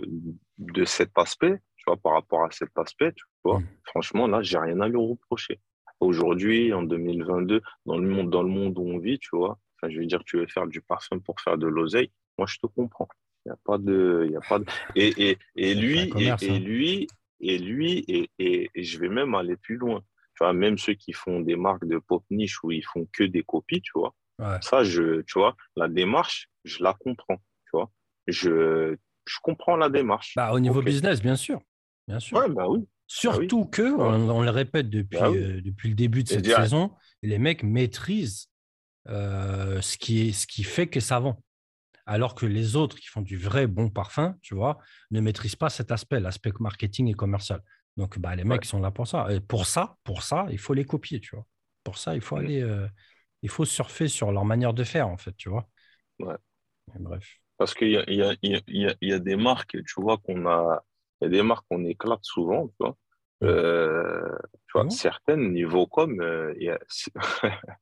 de 0.59 0.85
cet 0.85 1.11
aspect, 1.17 1.59
tu 1.77 1.85
vois, 1.87 1.97
par 1.97 2.13
rapport 2.13 2.45
à 2.45 2.51
cet 2.51 2.77
aspect, 2.77 3.13
tu 3.13 3.25
vois, 3.45 3.63
franchement, 3.85 4.27
là, 4.27 4.43
j'ai 4.43 4.59
rien 4.59 4.81
à 4.81 4.89
lui 4.89 4.99
reprocher. 4.99 5.61
Aujourd'hui, 6.01 6.73
en 6.73 6.83
2022, 6.83 7.63
dans 7.87 7.99
le 7.99 8.09
monde, 8.09 8.31
dans 8.31 8.43
le 8.43 8.49
monde 8.49 8.79
où 8.79 8.83
on 8.83 8.99
vit, 8.99 9.19
tu 9.19 9.31
vois, 9.33 9.59
enfin, 9.77 9.91
je 9.91 9.99
veux 9.99 10.07
dire, 10.07 10.23
tu 10.25 10.39
veux 10.39 10.47
faire 10.47 10.67
du 10.67 10.83
parfum 10.83 11.19
pour 11.21 11.41
faire 11.41 11.57
de 11.57 11.67
l'oseille, 11.67 12.11
moi, 12.37 12.47
je 12.47 12.59
te 12.59 12.67
comprends. 12.67 13.09
Il 13.45 13.51
n'y 13.51 13.53
a 13.53 13.59
pas 13.65 13.79
de, 13.79 14.29
y 14.31 14.37
a 14.37 14.41
pas 14.41 14.59
de... 14.59 14.67
Et, 14.95 15.31
et, 15.31 15.39
et 15.57 15.75
lui, 15.75 16.13
et, 16.19 16.31
hein. 16.31 16.37
lui, 16.59 17.07
et 17.41 17.59
lui, 17.59 18.05
et, 18.09 18.31
et, 18.39 18.83
je 18.83 18.99
vais 18.99 19.09
même 19.09 19.35
aller 19.35 19.57
plus 19.57 19.77
loin 19.77 20.03
tu 20.37 20.45
vois, 20.45 20.53
même 20.53 20.77
ceux 20.77 20.95
qui 20.95 21.13
font 21.13 21.41
des 21.41 21.57
marques 21.57 21.87
de 21.87 21.99
pop 21.99 22.23
niche 22.31 22.63
où 22.63 22.71
ils 22.71 22.85
font 22.85 23.09
que 23.13 23.25
des 23.25 23.43
copies, 23.43 23.81
tu 23.81 23.93
vois. 23.95 24.15
Ça, 24.61 24.85
je, 24.85 25.23
tu 25.23 25.39
vois, 25.39 25.57
la 25.77 25.89
démarche, 25.89 26.51
je 26.65 26.83
la 26.83 26.93
comprends, 26.93 27.39
tu 27.39 27.71
vois. 27.73 27.91
Je, 28.27 28.95
je 29.27 29.37
comprends 29.43 29.77
la 29.77 29.89
démarche. 29.89 30.35
Bah, 30.37 30.53
au 30.53 30.61
niveau 30.61 30.83
business, 30.83 31.23
bien 31.23 31.37
sûr. 31.37 31.61
Bien 32.07 32.21
sûr. 32.21 32.37
Ouais, 32.37 32.49
bah 32.49 32.69
oui. 32.69 32.81
Bah 32.81 32.87
Surtout 33.09 33.65
que, 33.65 33.83
on, 33.83 34.43
le 34.43 34.51
répète 34.51 34.91
depuis, 34.91 35.19
bah 35.19 35.29
euh, 35.29 35.61
depuis 35.63 35.89
le 35.89 35.95
début 35.95 36.23
de 36.23 36.29
cette 36.29 36.47
saison, 36.47 36.93
les 37.23 37.39
mecs 37.39 37.63
maîtrisent 37.63 38.51
euh, 39.09 39.81
ce, 39.81 39.97
qui 39.97 40.29
est, 40.29 40.33
ce 40.33 40.47
qui 40.47 40.65
fait 40.65 40.89
que 40.89 41.01
ça 41.01 41.21
vend. 41.21 41.41
Alors 42.05 42.35
que 42.35 42.47
les 42.47 42.77
autres 42.77 42.99
qui 42.99 43.07
font 43.07 43.23
du 43.23 43.37
vrai 43.37 43.67
bon 43.67 43.91
parfum, 43.91 44.37
tu 44.43 44.55
vois, 44.55 44.79
ne 45.11 45.21
maîtrisent 45.21 45.57
pas 45.57 45.71
cet 45.71 45.91
aspect, 45.91 46.21
l'aspect 46.21 46.53
marketing 46.61 47.09
et 47.09 47.15
commercial. 47.15 47.63
Donc, 47.97 48.19
bah, 48.19 48.37
les 48.37 48.45
mecs 48.45 48.65
sont 48.65 48.81
là 48.81 48.91
pour 48.91 49.07
ça. 49.07 49.27
Et 49.33 49.41
pour 49.41 49.67
ça, 49.67 49.97
pour 50.05 50.23
ça, 50.23 50.47
il 50.51 50.59
faut 50.59 50.75
les 50.75 50.85
copier, 50.85 51.21
tu 51.21 51.35
vois. 51.35 51.47
Pour 51.83 51.99
ça, 51.99 52.15
il 52.15 52.21
faut 52.21 52.37
aller, 52.37 52.61
euh, 52.61 52.87
il 53.43 53.49
faut 53.49 53.65
surfer 53.65 54.09
sur 54.09 54.33
leur 54.33 54.45
manière 54.45 54.75
de 54.75 54.85
faire, 54.85 55.09
en 55.09 55.17
fait, 55.17 55.35
tu 55.37 55.49
vois. 55.49 55.69
Ouais. 56.19 56.37
bref. 56.99 57.39
Parce 57.59 57.75
qu'il 57.75 57.91
y 57.91 57.97
a, 57.97 58.11
y, 58.11 58.23
a, 58.23 58.35
y, 58.43 58.87
a, 58.87 58.95
y 59.01 59.13
a, 59.13 59.19
des 59.19 59.37
marques, 59.37 59.79
tu 59.85 60.01
vois, 60.03 60.19
qu'on 60.19 60.47
a, 60.47 60.85
il 61.21 61.25
y 61.25 61.27
a 61.29 61.31
des 61.31 61.43
marques 61.43 61.65
qu'on 61.71 61.85
éclate 61.85 62.23
souvent, 62.23 62.69
tu 62.69 62.75
vois. 62.81 62.97
Euh, 63.43 64.35
tu 64.67 64.79
vois, 64.79 64.89
certaines 64.89 65.53
niveau 65.53 65.87
com, 65.87 66.21
euh, 66.21 66.55
y 66.59 66.71
a, 66.71 66.79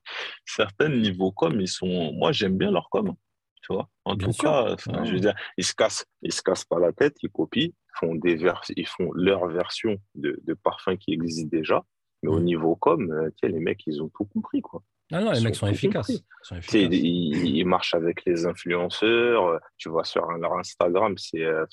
certaines 0.45 1.01
niveau 1.01 1.31
com, 1.31 1.59
ils 1.61 1.67
sont, 1.67 2.11
moi 2.13 2.33
j'aime 2.33 2.57
bien 2.57 2.71
leur 2.71 2.89
com, 2.89 3.13
tu 3.61 3.73
vois. 3.73 3.89
En 4.03 4.17
tout 4.17 4.31
cas, 4.33 4.75
je 4.77 5.11
veux 5.13 5.19
dire, 5.19 5.35
ils 5.57 5.63
se 5.63 5.73
cassent, 5.73 6.05
ils 6.21 6.33
se 6.33 6.41
cassent 6.41 6.65
pas 6.65 6.79
la 6.79 6.91
tête, 6.91 7.15
ils 7.23 7.29
copient, 7.29 7.71
font 7.99 8.15
des 8.15 8.37
ils 8.75 8.87
font 8.87 9.11
leur 9.13 9.47
version 9.47 9.97
de, 10.15 10.39
de 10.43 10.53
parfum 10.53 10.97
qui 10.97 11.13
existe 11.13 11.49
déjà. 11.49 11.83
Mais 12.23 12.29
au 12.29 12.39
mm. 12.39 12.43
niveau 12.43 12.75
com, 12.75 13.11
euh, 13.11 13.29
les 13.43 13.59
mecs, 13.59 13.85
ils 13.87 14.01
ont 14.01 14.09
tout 14.09 14.25
compris, 14.25 14.61
quoi. 14.61 14.81
Ah 15.11 15.21
non, 15.21 15.31
les 15.31 15.41
mecs 15.41 15.55
sont 15.55 15.67
efficaces. 15.67 16.23
sont 16.41 16.55
Ils, 16.73 17.65
marchent 17.65 17.93
avec 17.93 18.25
les 18.25 18.47
influenceurs. 18.47 19.45
Euh, 19.45 19.59
tu 19.77 19.89
vois, 19.89 20.03
sur 20.03 20.25
leur 20.31 20.53
Instagram, 20.53 21.15
c'est 21.17 21.43
euh, 21.43 21.65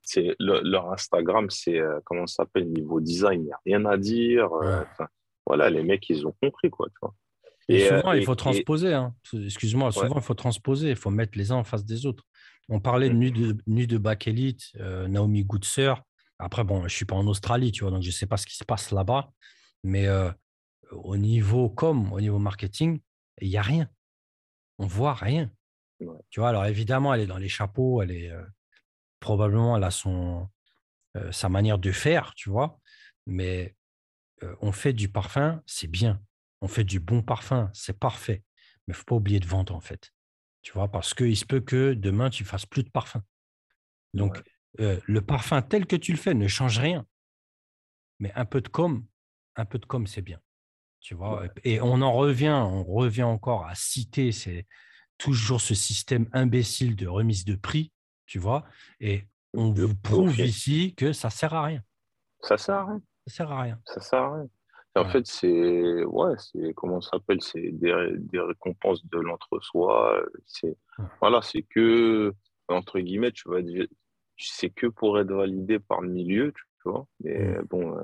c'est 0.00 0.34
leur 0.38 0.90
Instagram, 0.90 1.50
c'est 1.50 1.78
comment 2.04 2.26
ça 2.26 2.44
s'appelle 2.44 2.66
niveau 2.70 2.98
design, 2.98 3.42
il 3.42 3.44
n'y 3.44 3.52
a 3.52 3.60
rien 3.66 3.84
à 3.84 3.98
dire. 3.98 4.48
voilà, 5.46 5.68
les 5.68 5.82
mecs, 5.82 6.08
ils 6.08 6.26
ont 6.26 6.34
compris, 6.40 6.70
quoi. 6.70 6.86
Tu 6.88 6.98
vois. 7.02 7.14
Et, 7.68 7.80
souvent, 7.80 8.12
il 8.12 8.24
faut 8.24 8.34
transposer. 8.34 8.94
Hein. 8.94 9.14
Excuse-moi, 9.34 9.92
souvent, 9.92 10.16
il 10.16 10.22
faut 10.22 10.32
transposer. 10.32 10.90
Il 10.90 10.96
faut 10.96 11.10
mettre 11.10 11.36
les 11.36 11.52
uns 11.52 11.56
en 11.56 11.64
face 11.64 11.84
des 11.84 12.06
autres. 12.06 12.24
On 12.68 12.80
parlait 12.80 13.08
de 13.08 13.14
mm. 13.14 13.18
nuit 13.18 13.32
de, 13.32 13.56
nuit 13.66 13.86
de 13.86 13.98
bac 13.98 14.26
élite, 14.26 14.72
euh, 14.76 15.08
Naomi 15.08 15.44
Goodser. 15.44 15.94
Après, 16.38 16.64
bon, 16.64 16.80
je 16.80 16.84
ne 16.84 16.88
suis 16.88 17.04
pas 17.04 17.16
en 17.16 17.26
Australie, 17.26 17.72
tu 17.72 17.82
vois, 17.82 17.90
donc 17.90 18.02
je 18.02 18.08
ne 18.08 18.12
sais 18.12 18.26
pas 18.26 18.36
ce 18.36 18.46
qui 18.46 18.56
se 18.56 18.64
passe 18.64 18.90
là-bas. 18.90 19.32
Mais 19.82 20.06
euh, 20.06 20.30
au 20.92 21.16
niveau 21.16 21.68
com, 21.70 22.12
au 22.12 22.20
niveau 22.20 22.38
marketing, 22.38 23.00
il 23.40 23.48
n'y 23.48 23.56
a 23.56 23.62
rien. 23.62 23.88
On 24.78 24.86
voit 24.86 25.14
rien. 25.14 25.50
Tu 26.30 26.38
vois, 26.38 26.50
alors 26.50 26.66
évidemment, 26.66 27.12
elle 27.12 27.22
est 27.22 27.26
dans 27.26 27.38
les 27.38 27.48
chapeaux, 27.48 28.02
elle 28.02 28.12
est, 28.12 28.30
euh, 28.30 28.44
probablement, 29.18 29.76
elle 29.76 29.82
a 29.82 29.90
son, 29.90 30.48
sa 31.32 31.48
manière 31.48 31.78
de 31.78 31.90
faire, 31.90 32.34
tu 32.36 32.50
vois. 32.50 32.78
Mais 33.26 33.74
on 34.60 34.70
fait 34.70 34.92
du 34.92 35.08
parfum, 35.08 35.60
c'est 35.66 35.88
bien. 35.88 36.22
On 36.60 36.68
fait 36.68 36.84
du 36.84 37.00
bon 37.00 37.22
parfum, 37.22 37.70
c'est 37.72 37.98
parfait. 37.98 38.44
Mais 38.86 38.92
il 38.92 38.96
ne 38.96 38.96
faut 38.96 39.04
pas 39.04 39.16
oublier 39.16 39.40
de 39.40 39.46
vendre, 39.46 39.74
en 39.74 39.80
fait. 39.80 40.12
Tu 40.68 40.74
vois, 40.74 40.88
parce 40.88 41.14
qu'il 41.14 41.34
se 41.34 41.46
peut 41.46 41.60
que 41.60 41.94
demain, 41.94 42.28
tu 42.28 42.44
fasses 42.44 42.66
plus 42.66 42.82
de 42.82 42.90
parfum. 42.90 43.22
Donc, 44.12 44.42
euh, 44.80 45.00
le 45.06 45.22
parfum 45.22 45.62
tel 45.62 45.86
que 45.86 45.96
tu 45.96 46.12
le 46.12 46.18
fais 46.18 46.34
ne 46.34 46.46
change 46.46 46.78
rien. 46.78 47.06
Mais 48.18 48.30
un 48.34 48.44
peu 48.44 48.60
de 48.60 48.68
com, 48.68 49.02
un 49.56 49.64
peu 49.64 49.78
de 49.78 49.86
com, 49.86 50.06
c'est 50.06 50.20
bien. 50.20 50.38
Tu 51.00 51.14
vois, 51.14 51.46
et 51.64 51.80
on 51.80 52.02
en 52.02 52.12
revient, 52.12 52.50
on 52.50 52.84
revient 52.84 53.22
encore 53.22 53.64
à 53.64 53.74
citer 53.74 54.30
c'est 54.30 54.66
toujours 55.16 55.62
ce 55.62 55.74
système 55.74 56.28
imbécile 56.34 56.96
de 56.96 57.06
remise 57.06 57.46
de 57.46 57.56
prix, 57.56 57.90
tu 58.26 58.38
vois, 58.38 58.66
et 59.00 59.26
on 59.54 59.72
vous 59.72 59.96
prouve 59.96 60.38
ici 60.38 60.94
que 60.94 61.14
ça 61.14 61.30
sert 61.30 61.54
à 61.54 61.62
rien. 61.62 61.82
Ça 62.42 62.58
sert 62.58 62.74
à 62.74 62.84
rien. 62.88 63.02
Ça 63.26 63.34
sert 63.34 63.52
à 63.52 63.62
rien. 63.62 63.80
Ça 63.86 64.00
sert 64.02 64.18
à 64.18 64.34
rien. 64.34 64.48
En 64.98 65.08
fait, 65.08 65.26
c'est 65.26 66.04
ouais, 66.04 66.34
c'est 66.38 66.74
comment 66.74 67.00
ça 67.00 67.10
s'appelle, 67.12 67.40
c'est 67.40 67.70
des, 67.72 67.94
des, 68.18 68.40
récompenses 68.40 69.04
de 69.06 69.18
l'entre-soi. 69.18 70.22
C'est 70.46 70.76
voilà, 71.20 71.40
c'est 71.42 71.62
que 71.62 72.32
entre 72.68 73.00
guillemets, 73.00 73.32
tu 73.32 73.48
vas 73.48 73.60
c'est 74.36 74.70
que 74.70 74.86
pour 74.86 75.18
être 75.18 75.32
validé 75.32 75.78
par 75.78 76.00
le 76.00 76.10
milieu, 76.10 76.52
tu 76.52 76.90
vois. 76.90 77.06
Mais 77.20 77.58
bon, 77.68 77.96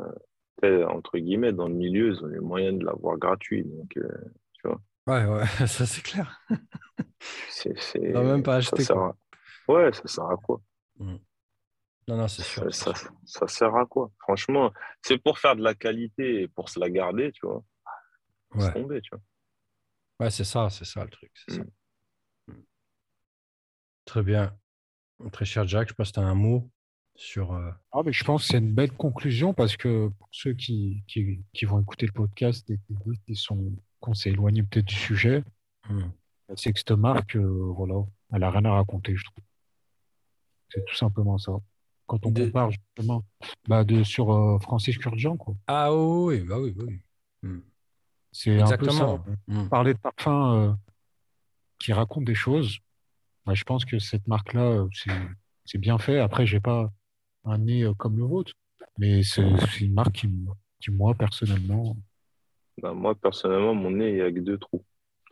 euh, 0.65 0.87
entre 0.87 1.19
guillemets, 1.19 1.53
dans 1.53 1.69
le 1.69 1.75
milieu, 1.75 2.09
ils 2.09 2.25
ont 2.25 2.29
les 2.29 2.41
moyens 2.41 2.79
de 2.79 2.85
l'avoir 2.85 3.19
gratuit, 3.19 3.65
donc 3.65 3.97
euh, 3.97 4.09
tu 4.55 4.69
vois. 4.69 4.81
Ouais, 5.07 5.27
ouais, 5.27 5.47
ça 5.67 5.87
c'est 5.87 6.03
clair. 6.03 6.41
c'est, 7.51 7.99
même 7.99 8.43
pas 8.43 8.57
acheté. 8.57 8.85
Ouais, 9.69 9.93
ça 9.93 10.07
sert 10.07 10.25
à 10.25 10.37
quoi? 10.37 10.61
Non, 12.07 12.17
non, 12.17 12.29
c'est 12.29 12.43
sûr. 12.43 12.73
Ça, 12.75 12.93
ça, 13.25 13.49
sert 13.49 13.75
à 13.75 13.87
quoi? 13.87 14.11
Franchement, 14.19 14.73
c'est 15.03 15.19
pour 15.19 15.39
faire 15.39 15.57
de 15.57 15.63
la 15.63 15.75
qualité 15.75 16.43
et 16.43 16.49
pour 16.49 16.69
se 16.69 16.79
la 16.79 16.91
garder, 16.91 17.33
tu 17.33 17.47
vois. 17.47 17.65
Ouais. 18.55 18.73
Tomber, 18.73 19.01
tu 19.01 19.11
vois. 19.11 19.21
Ouais, 20.21 20.31
c'est 20.31 20.45
ça, 20.45 20.69
c'est 20.71 20.85
ça 20.85 21.03
le 21.03 21.11
truc. 21.11 21.33
Ça. 21.49 21.63
Mmh. 22.47 22.53
Très 24.05 24.23
bien. 24.23 24.57
Très 25.33 25.45
cher 25.45 25.67
Jack, 25.67 25.89
je 25.89 25.95
pense 25.95 26.09
que 26.09 26.15
tu 26.15 26.21
as 26.21 26.29
un 26.29 26.35
mot 26.35 26.71
sur. 27.15 27.53
Euh, 27.53 27.71
ah, 27.93 28.03
mais 28.05 28.13
je 28.13 28.25
pense 28.25 28.43
que 28.43 28.49
c'est 28.49 28.59
une 28.59 28.75
belle 28.75 28.93
conclusion 28.93 29.55
parce 29.55 29.77
que 29.77 30.09
pour 30.09 30.29
ceux 30.31 30.53
qui, 30.53 31.03
qui, 31.07 31.43
qui 31.53 31.65
vont 31.65 31.81
écouter 31.81 32.07
le 32.07 32.13
podcast 32.13 32.69
et 32.71 32.79
qui, 33.27 33.35
sont 33.35 33.73
qu'on 34.01 34.15
s'est 34.15 34.31
éloigné 34.31 34.63
peut-être 34.63 34.85
du 34.85 34.95
sujet, 34.95 35.43
c'est 36.57 36.73
que 36.73 36.79
cette 36.79 36.91
marque, 36.91 37.37
euh, 37.37 37.73
voilà, 37.75 38.05
elle 38.33 38.41
n'a 38.41 38.51
rien 38.51 38.65
à 38.67 38.73
raconter, 38.73 39.17
je 39.17 39.25
trouve. 39.25 39.45
C'est 40.69 40.85
tout 40.85 40.97
simplement 40.97 41.39
ça 41.39 41.53
quand 42.07 42.27
on 42.27 42.33
compare 42.33 42.71
justement 42.71 43.25
bah, 43.69 43.85
de, 43.85 44.03
sur 44.03 44.33
euh, 44.33 44.59
Francis 44.59 44.99
Kurjan. 44.99 45.37
Quoi. 45.37 45.55
Ah 45.67 45.95
oui, 45.95 46.41
bah 46.41 46.59
oui, 46.59 46.75
oui. 46.77 47.01
Hmm. 47.43 47.61
C'est 48.33 48.61
un 48.61 48.77
peu 48.77 48.91
ça. 48.91 49.23
Hmm. 49.47 49.69
Parler 49.69 49.95
de 49.95 49.99
parfum 49.99 50.57
euh, 50.57 50.73
qui 51.79 51.93
raconte 51.93 52.25
des 52.25 52.35
choses. 52.35 52.79
Bah, 53.47 53.55
je 53.55 53.65
pense 53.65 53.85
que 53.85 53.99
cette 53.99 54.27
marque-là, 54.27 54.63
euh, 54.63 54.89
c'est 55.65 55.79
bien 55.79 55.99
fait. 55.99 56.19
Après, 56.19 56.47
j'ai 56.47 56.61
pas 56.61 56.91
un 57.45 57.59
nez 57.59 57.91
comme 57.99 58.17
le 58.17 58.25
vôtre, 58.25 58.53
mais 58.99 59.23
c'est 59.23 59.43
une 59.81 59.95
marque 59.95 60.13
qui, 60.13 60.29
qui 60.81 60.91
moi, 60.91 61.15
personnellement. 61.15 61.97
Bah, 62.81 62.93
moi, 62.93 63.15
personnellement, 63.15 63.75
mon 63.75 63.91
nez, 63.91 64.11
il 64.11 64.15
n'y 64.15 64.21
a 64.21 64.33
que 64.33 64.41
deux 64.41 64.59
trous. 64.59 64.85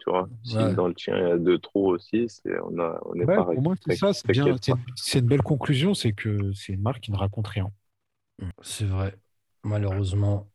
Tu 0.02 0.10
vois, 0.10 0.28
si 0.42 0.56
dans 0.74 0.88
le 0.88 0.94
tien 0.94 1.16
il 1.16 1.28
y 1.28 1.30
a 1.30 1.38
deux 1.38 1.58
trous 1.60 1.90
aussi, 1.90 2.28
c'est 2.28 2.58
on, 2.64 2.76
a, 2.80 3.00
on 3.04 3.14
est 3.14 3.24
pareil. 3.24 3.54
Pour 3.54 3.62
moi, 3.62 3.74
c'est 3.86 3.94
ça, 3.94 4.12
c'est 4.12 4.26
bien. 4.32 4.56
C'est 4.96 5.20
une 5.20 5.26
belle 5.26 5.42
conclusion, 5.42 5.94
c'est 5.94 6.12
que 6.12 6.52
c'est 6.54 6.72
une 6.72 6.82
marque 6.82 7.02
qui 7.02 7.12
ne 7.12 7.16
raconte 7.16 7.46
rien. 7.46 7.70
C'est 8.62 8.86
vrai, 8.86 9.14
malheureusement. 9.62 10.48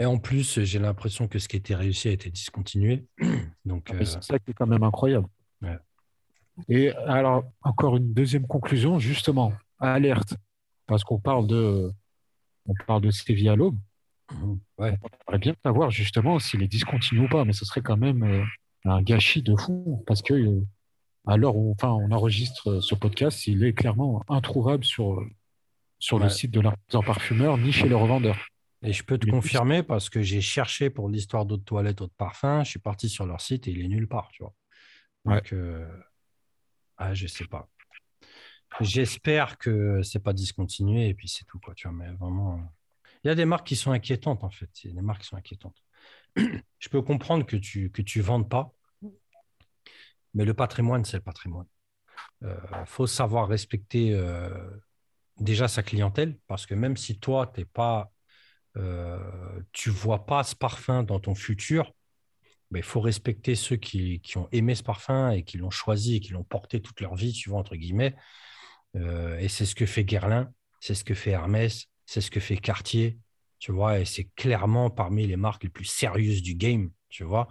Et 0.00 0.06
en 0.06 0.18
plus, 0.18 0.60
j'ai 0.64 0.78
l'impression 0.80 1.28
que 1.28 1.38
ce 1.38 1.46
qui 1.46 1.56
était 1.56 1.76
réussi 1.76 2.08
a 2.08 2.10
été 2.10 2.30
discontinué. 2.30 3.06
Donc, 3.64 3.90
ah, 3.90 3.94
euh, 3.94 4.04
C'est 4.04 4.24
ça 4.24 4.38
qui 4.40 4.50
est 4.50 4.54
quand 4.54 4.66
même 4.66 4.82
incroyable. 4.82 5.28
Et 6.68 6.90
alors, 6.90 7.44
encore 7.62 7.96
une 7.96 8.12
deuxième 8.12 8.46
conclusion, 8.46 8.98
justement, 8.98 9.52
alerte, 9.78 10.34
parce 10.86 11.04
qu'on 11.04 11.20
parle 11.20 11.46
de, 11.46 11.90
on 12.66 12.74
parle 12.86 13.02
de 13.02 13.10
Stevie 13.10 13.48
à 13.48 13.56
l'aube. 13.56 13.78
Ouais. 14.76 14.98
On 15.02 15.08
aimerait 15.28 15.38
bien 15.38 15.54
savoir 15.64 15.90
justement 15.90 16.38
s'il 16.38 16.62
est 16.62 16.68
discontinué 16.68 17.24
ou 17.24 17.28
pas, 17.28 17.44
mais 17.44 17.52
ce 17.52 17.64
serait 17.64 17.80
quand 17.80 17.96
même 17.96 18.22
euh, 18.24 18.44
un 18.84 19.02
gâchis 19.02 19.42
de 19.42 19.54
fou 19.56 20.02
parce 20.06 20.22
que 20.22 20.34
euh, 20.34 20.66
à 21.26 21.36
l'heure 21.36 21.56
où 21.56 21.72
enfin, 21.72 21.90
on 21.90 22.10
enregistre 22.12 22.80
ce 22.80 22.94
podcast, 22.94 23.46
il 23.46 23.64
est 23.64 23.74
clairement 23.74 24.24
introuvable 24.28 24.84
sur, 24.84 25.22
sur 25.98 26.18
le 26.18 26.28
site 26.28 26.50
de 26.50 26.60
l'artisan 26.60 27.02
parfumeur 27.02 27.58
ni 27.58 27.72
chez 27.72 27.88
les 27.88 27.94
revendeurs. 27.94 28.38
Et 28.82 28.94
je 28.94 29.04
peux 29.04 29.18
te 29.18 29.28
confirmer 29.28 29.82
parce 29.82 30.08
que 30.08 30.22
j'ai 30.22 30.40
cherché 30.40 30.88
pour 30.88 31.10
l'histoire 31.10 31.44
d'autres 31.44 31.64
toilettes, 31.64 31.98
d'autres 31.98 32.14
parfums. 32.16 32.64
Je 32.64 32.70
suis 32.70 32.78
parti 32.78 33.10
sur 33.10 33.26
leur 33.26 33.42
site 33.42 33.68
et 33.68 33.72
il 33.72 33.82
est 33.82 33.88
nulle 33.88 34.08
part, 34.08 34.30
tu 34.32 34.42
vois. 34.42 34.54
Donc, 35.26 35.52
euh, 35.52 35.86
ah, 36.96 37.12
je 37.12 37.26
sais 37.26 37.44
pas. 37.44 37.68
J'espère 38.80 39.58
que 39.58 40.00
c'est 40.02 40.22
pas 40.22 40.32
discontinué 40.32 41.08
et 41.08 41.14
puis 41.14 41.28
c'est 41.28 41.44
tout, 41.44 41.58
quoi. 41.58 41.74
Tu 41.74 41.86
vois, 41.86 41.96
mais 41.96 42.10
vraiment, 42.14 42.58
il 43.22 43.28
y 43.28 43.30
a 43.30 43.34
des 43.34 43.44
marques 43.44 43.66
qui 43.66 43.76
sont 43.76 43.90
inquiétantes 43.90 44.44
en 44.44 44.50
fait. 44.50 44.70
Il 44.84 44.88
y 44.88 44.92
a 44.92 44.96
des 44.96 45.02
marques 45.02 45.20
qui 45.20 45.28
sont 45.28 45.36
inquiétantes 45.36 45.82
je 46.36 46.88
peux 46.88 47.02
comprendre 47.02 47.44
que 47.46 47.56
tu 47.56 47.90
que 47.90 48.02
tu 48.02 48.20
vendes 48.20 48.48
pas, 48.48 48.72
mais 50.34 50.44
le 50.44 50.54
patrimoine, 50.54 51.04
c'est 51.04 51.16
le 51.16 51.22
patrimoine. 51.22 51.66
Il 52.42 52.48
euh, 52.48 52.84
faut 52.86 53.06
savoir 53.06 53.48
respecter 53.48 54.14
euh, 54.14 54.50
déjà 55.38 55.68
sa 55.68 55.82
clientèle, 55.82 56.38
parce 56.46 56.66
que 56.66 56.74
même 56.74 56.96
si 56.96 57.18
toi, 57.18 57.50
tu 57.54 57.64
pas, 57.66 58.12
euh, 58.76 59.18
tu 59.72 59.90
vois 59.90 60.26
pas 60.26 60.44
ce 60.44 60.54
parfum 60.54 61.02
dans 61.02 61.20
ton 61.20 61.34
futur, 61.34 61.92
il 62.74 62.82
faut 62.82 63.00
respecter 63.00 63.56
ceux 63.56 63.76
qui, 63.76 64.20
qui, 64.20 64.38
ont 64.38 64.48
aimé 64.52 64.76
ce 64.76 64.82
parfum 64.82 65.30
et 65.30 65.42
qui 65.42 65.58
l'ont 65.58 65.70
choisi 65.70 66.16
et 66.16 66.20
qui 66.20 66.32
l'ont 66.32 66.44
porté 66.44 66.80
toute 66.80 67.00
leur 67.00 67.16
vie, 67.16 67.32
tu 67.32 67.50
vois, 67.50 67.58
entre 67.58 67.74
guillemets. 67.74 68.14
et 68.94 69.48
c'est 69.48 69.66
ce 69.66 69.74
que 69.74 69.86
fait 69.86 70.04
Guerlain, 70.04 70.52
c'est 70.80 70.94
ce 70.94 71.02
que 71.02 71.14
fait 71.14 71.30
Hermès, 71.30 71.86
c'est 72.06 72.20
ce 72.20 72.30
que 72.30 72.38
fait 72.38 72.56
Cartier, 72.56 73.18
tu 73.60 73.72
vois, 73.72 74.00
et 74.00 74.06
c'est 74.06 74.24
clairement 74.34 74.88
parmi 74.88 75.26
les 75.26 75.36
marques 75.36 75.62
les 75.62 75.68
plus 75.68 75.84
sérieuses 75.84 76.42
du 76.42 76.54
game, 76.54 76.90
tu 77.10 77.24
vois. 77.24 77.46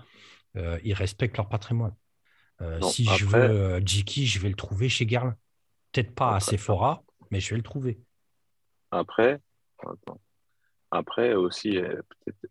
Euh, 0.57 0.80
ils 0.84 0.93
respectent 0.93 1.38
leur 1.38 1.47
patrimoine. 1.47 1.95
Euh, 2.62 2.82
si 2.82 3.05
je 3.05 3.26
veux 3.26 3.39
euh, 3.39 3.80
Jiki, 3.86 4.26
je 4.26 4.39
vais 4.39 4.49
le 4.49 4.55
trouver 4.55 4.89
chez 4.89 5.05
Guerlain. 5.05 5.38
Peut-être 5.91 6.14
pas 6.14 6.36
à 6.36 6.39
Sephora, 6.39 7.03
mais 7.30 7.39
je 7.39 7.51
vais 7.51 7.57
le 7.57 7.64
trouver. 7.64 7.99
Après, 8.91 9.39
après 10.89 11.36
aussi, 11.36 11.74
peut-être 11.74 12.49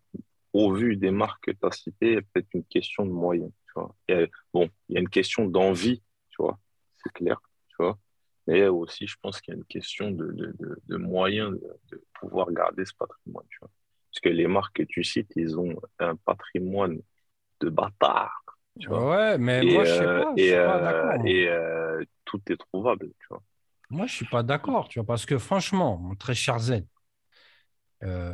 au 0.53 0.73
vu 0.73 0.97
des 0.97 1.11
marques 1.11 1.47
que 1.47 1.51
tu 1.51 1.67
as 1.67 1.73
citées, 1.73 2.07
il 2.07 2.15
y 2.15 2.17
a 2.17 2.23
peut-être 2.23 2.49
une 2.55 2.65
question 2.65 3.05
de 3.05 3.11
moyens. 3.11 3.51
Tu 3.67 3.73
vois. 3.75 3.95
bon, 4.55 4.71
il 4.89 4.95
y 4.95 4.99
a 4.99 5.01
une 5.01 5.09
question 5.09 5.47
d'envie, 5.47 6.01
tu 6.31 6.43
vois, 6.43 6.59
c'est 7.03 7.13
clair, 7.13 7.41
tu 7.71 7.77
vois. 7.81 7.99
Mais 8.49 8.67
aussi, 8.67 9.07
je 9.07 9.17
pense 9.21 9.43
qu'il 9.43 9.53
y 9.53 9.57
a 9.57 9.59
une 9.59 9.67
question 9.67 10.11
de, 10.11 10.33
de, 10.33 10.81
de, 10.89 10.97
moyens 10.97 11.55
de, 11.91 12.03
pouvoir 12.19 12.51
garder 12.51 12.87
ce 12.87 12.95
patrimoine. 12.95 13.45
Tu 13.51 13.59
vois. 13.61 13.69
Parce 14.11 14.21
que 14.23 14.31
les 14.31 14.47
marques 14.47 14.77
que 14.77 14.85
tu 14.85 15.05
cites, 15.05 15.31
ils 15.37 15.59
ont 15.59 15.79
un 15.99 16.17
patrimoine 16.17 16.99
de 17.61 17.69
bâtard. 17.69 18.43
Tu 18.81 18.89
vois. 18.89 19.11
Ouais, 19.11 19.37
mais 19.37 19.63
moi, 19.63 19.85
je 19.85 19.93
sais 19.93 20.03
euh, 20.03 20.23
pas. 20.23 20.33
et, 20.39 20.55
euh, 20.55 21.23
et 21.27 21.49
euh, 21.51 22.03
tout 22.25 22.41
est 22.51 22.57
trouvable. 22.57 23.11
Tu 23.21 23.27
vois. 23.29 23.43
Moi, 23.91 24.07
je 24.07 24.15
suis 24.15 24.27
pas 24.27 24.43
d'accord, 24.43 24.89
tu 24.89 24.99
vois, 24.99 25.07
parce 25.07 25.27
que 25.27 25.37
franchement, 25.37 25.99
mon 25.99 26.15
très 26.15 26.35
cher 26.35 26.59
Zen, 26.59 26.87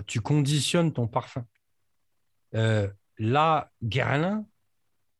tu 0.06 0.20
conditionnes 0.20 0.92
ton 0.92 1.08
parfum. 1.08 1.44
là, 2.52 3.72
Guerlain, 3.82 4.46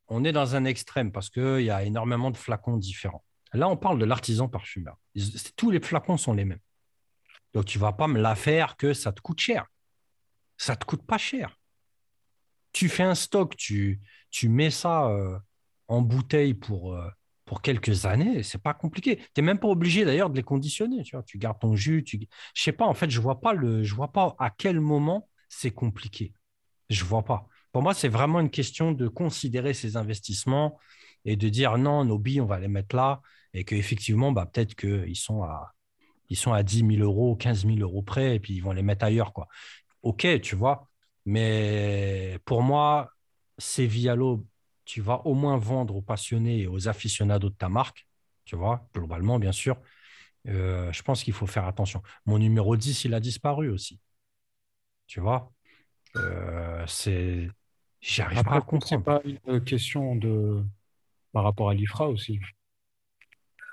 on 0.07 0.23
est 0.23 0.33
dans 0.33 0.55
un 0.55 0.65
extrême 0.65 1.11
parce 1.11 1.31
qu'il 1.31 1.63
y 1.63 1.71
a 1.71 1.83
énormément 1.83 2.31
de 2.31 2.37
flacons 2.37 2.77
différents. 2.77 3.25
Là, 3.55 3.69
on 3.69 3.77
parle 3.77 3.99
de 3.99 4.05
l'artisan 4.05 4.49
parfumeur. 4.49 4.99
Tous 5.57 5.71
les 5.71 5.81
flacons 5.81 6.17
sont 6.17 6.33
les 6.33 6.45
mêmes. 6.45 6.61
Donc, 7.55 7.67
tu 7.67 7.79
ne 7.79 7.83
vas 7.83 7.93
pas 7.93 8.09
me 8.09 8.21
la 8.21 8.35
faire 8.35 8.77
que 8.77 8.93
ça 8.93 9.13
te 9.13 9.21
coûte 9.21 9.41
cher. 9.41 9.67
Ça 10.57 10.73
ne 10.73 10.79
te 10.79 10.85
coûte 10.85 11.07
pas 11.07 11.19
cher. 11.19 11.57
Tu 12.73 12.89
fais 12.89 13.05
un 13.05 13.15
stock, 13.15 13.57
tu, 13.57 14.01
mets 14.43 14.71
ça 14.71 15.07
euh, 15.07 15.39
en 15.87 16.03
bouteille 16.03 16.55
pour, 16.55 16.95
euh, 16.95 17.09
pour 17.45 17.63
quelques 17.63 18.07
années, 18.07 18.43
c'est 18.43 18.61
pas 18.61 18.75
compliqué. 18.75 19.17
Tu 19.17 19.41
n'es 19.41 19.43
même 19.43 19.59
pas 19.59 19.69
obligé 19.69 20.05
d'ailleurs 20.05 20.31
de 20.31 20.37
les 20.37 20.43
conditionner. 20.43 21.05
Tu, 21.27 21.39
gardes 21.39 21.61
ton 21.61 21.77
jus. 21.77 22.03
Tu... 22.03 22.27
Je 22.55 22.63
sais 22.63 22.73
pas, 22.73 22.87
en 22.87 22.95
fait, 22.95 23.11
je 23.11 23.21
vois 23.21 23.41
vois 23.43 24.13
pas 24.13 24.35
à 24.39 24.51
quel 24.51 24.81
moment 24.81 25.29
c'est 25.49 25.71
compliqué. 25.71 26.35
Je 26.91 27.05
vois 27.05 27.23
pas. 27.23 27.47
Pour 27.71 27.83
moi, 27.83 27.95
c'est 27.95 28.09
vraiment 28.09 28.41
une 28.41 28.51
question 28.51 28.93
de 28.93 29.07
considérer 29.07 29.75
ces 29.75 29.97
investissements 29.97 30.79
et 31.25 31.37
de 31.37 31.49
dire 31.49 31.79
non, 31.79 32.05
nos 32.05 32.19
billes, 32.19 32.41
on 32.41 32.47
va 32.47 32.59
les 32.59 32.69
mettre 32.69 32.97
là 32.97 33.21
et 33.55 33.65
qu'effectivement, 33.65 34.33
bah, 34.33 34.47
peut-être 34.47 34.75
qu'ils 34.75 35.17
sont 35.17 35.43
à, 35.43 35.73
ils 36.29 36.37
sont 36.37 36.53
à 36.53 36.63
10 36.63 36.81
000 36.97 37.03
euros, 37.03 37.37
15 37.37 37.67
000 37.67 37.79
euros 37.79 38.03
près, 38.03 38.37
et 38.37 38.41
puis 38.41 38.55
ils 38.55 38.61
vont 38.61 38.73
les 38.73 38.83
mettre 38.83 39.05
ailleurs. 39.05 39.33
Quoi. 39.33 39.49
OK, 40.03 40.27
tu 40.43 40.57
vois, 40.57 40.89
mais 41.25 42.39
pour 42.45 42.63
moi, 42.63 43.11
c'est 43.59 43.87
via 43.87 44.15
l'eau, 44.15 44.45
tu 44.85 45.01
vas 45.01 45.23
au 45.27 45.35
moins 45.35 45.57
vendre 45.57 45.97
aux 45.97 46.03
passionnés 46.03 46.63
et 46.63 46.67
aux 46.67 46.89
aficionados 46.89 47.51
de 47.51 47.55
ta 47.55 47.69
marque, 47.69 48.07
tu 48.45 48.57
vois, 48.57 48.89
globalement, 48.95 49.39
bien 49.39 49.53
sûr. 49.53 49.77
Euh, 50.47 50.93
je 50.93 51.03
pense 51.03 51.25
qu'il 51.25 51.33
faut 51.33 51.47
faire 51.47 51.65
attention. 51.65 52.03
Mon 52.27 52.39
numéro 52.39 52.77
10, 52.77 53.05
il 53.05 53.15
a 53.15 53.21
disparu 53.21 53.71
aussi. 53.71 53.99
Tu 55.07 55.21
vois 55.21 55.53
euh, 56.17 56.85
C'est. 56.87 57.49
J'arrive 58.01 58.43
pas 58.43 58.57
à 58.57 58.61
comprendre. 58.61 59.03
C'est 59.03 59.05
pas 59.05 59.23
une 59.47 59.65
question 59.65 60.17
de. 60.17 60.63
par 61.33 61.45
rapport 61.45 61.71
à 61.71 61.75
l'IFRA 61.75 62.09
aussi. 62.09 62.41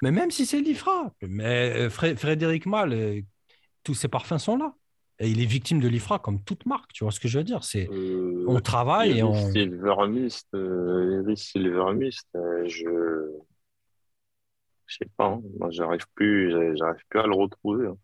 Mais 0.02 0.12
même 0.12 0.32
si 0.32 0.46
c'est 0.46 0.62
l'IFRA, 0.62 1.14
mais 1.22 1.74
euh, 1.76 1.90
Frédéric 1.90 2.66
Mal, 2.66 3.24
tous 3.84 3.94
ses 3.94 4.08
parfums 4.08 4.40
sont 4.40 4.58
là. 4.58 4.74
Et 5.20 5.30
il 5.30 5.40
est 5.40 5.46
victime 5.46 5.80
de 5.80 5.88
l'IFRA 5.88 6.18
comme 6.18 6.44
toute 6.44 6.66
marque, 6.66 6.94
tu 6.94 7.04
vois 7.04 7.12
ce 7.12 7.20
que 7.20 7.28
je 7.28 7.38
veux 7.38 7.44
dire? 7.44 7.64
C'est 7.64 7.88
on 8.48 8.60
travaille 8.60 9.20
et 9.20 9.24
on. 9.24 9.52
Silver 9.52 10.08
Mist, 10.08 10.48
Silver 11.36 11.94
Mist, 11.94 12.28
je 12.34 13.30
je 14.88 14.98
sais 14.98 15.10
pas, 15.16 15.28
hein. 15.28 15.42
moi 15.58 15.70
j'arrive 15.70 16.06
plus, 16.16 16.52
j'arrive 16.76 17.02
plus 17.08 17.20
à 17.20 17.28
le 17.28 17.36
retrouver. 17.36 17.88
Hein. 17.88 17.98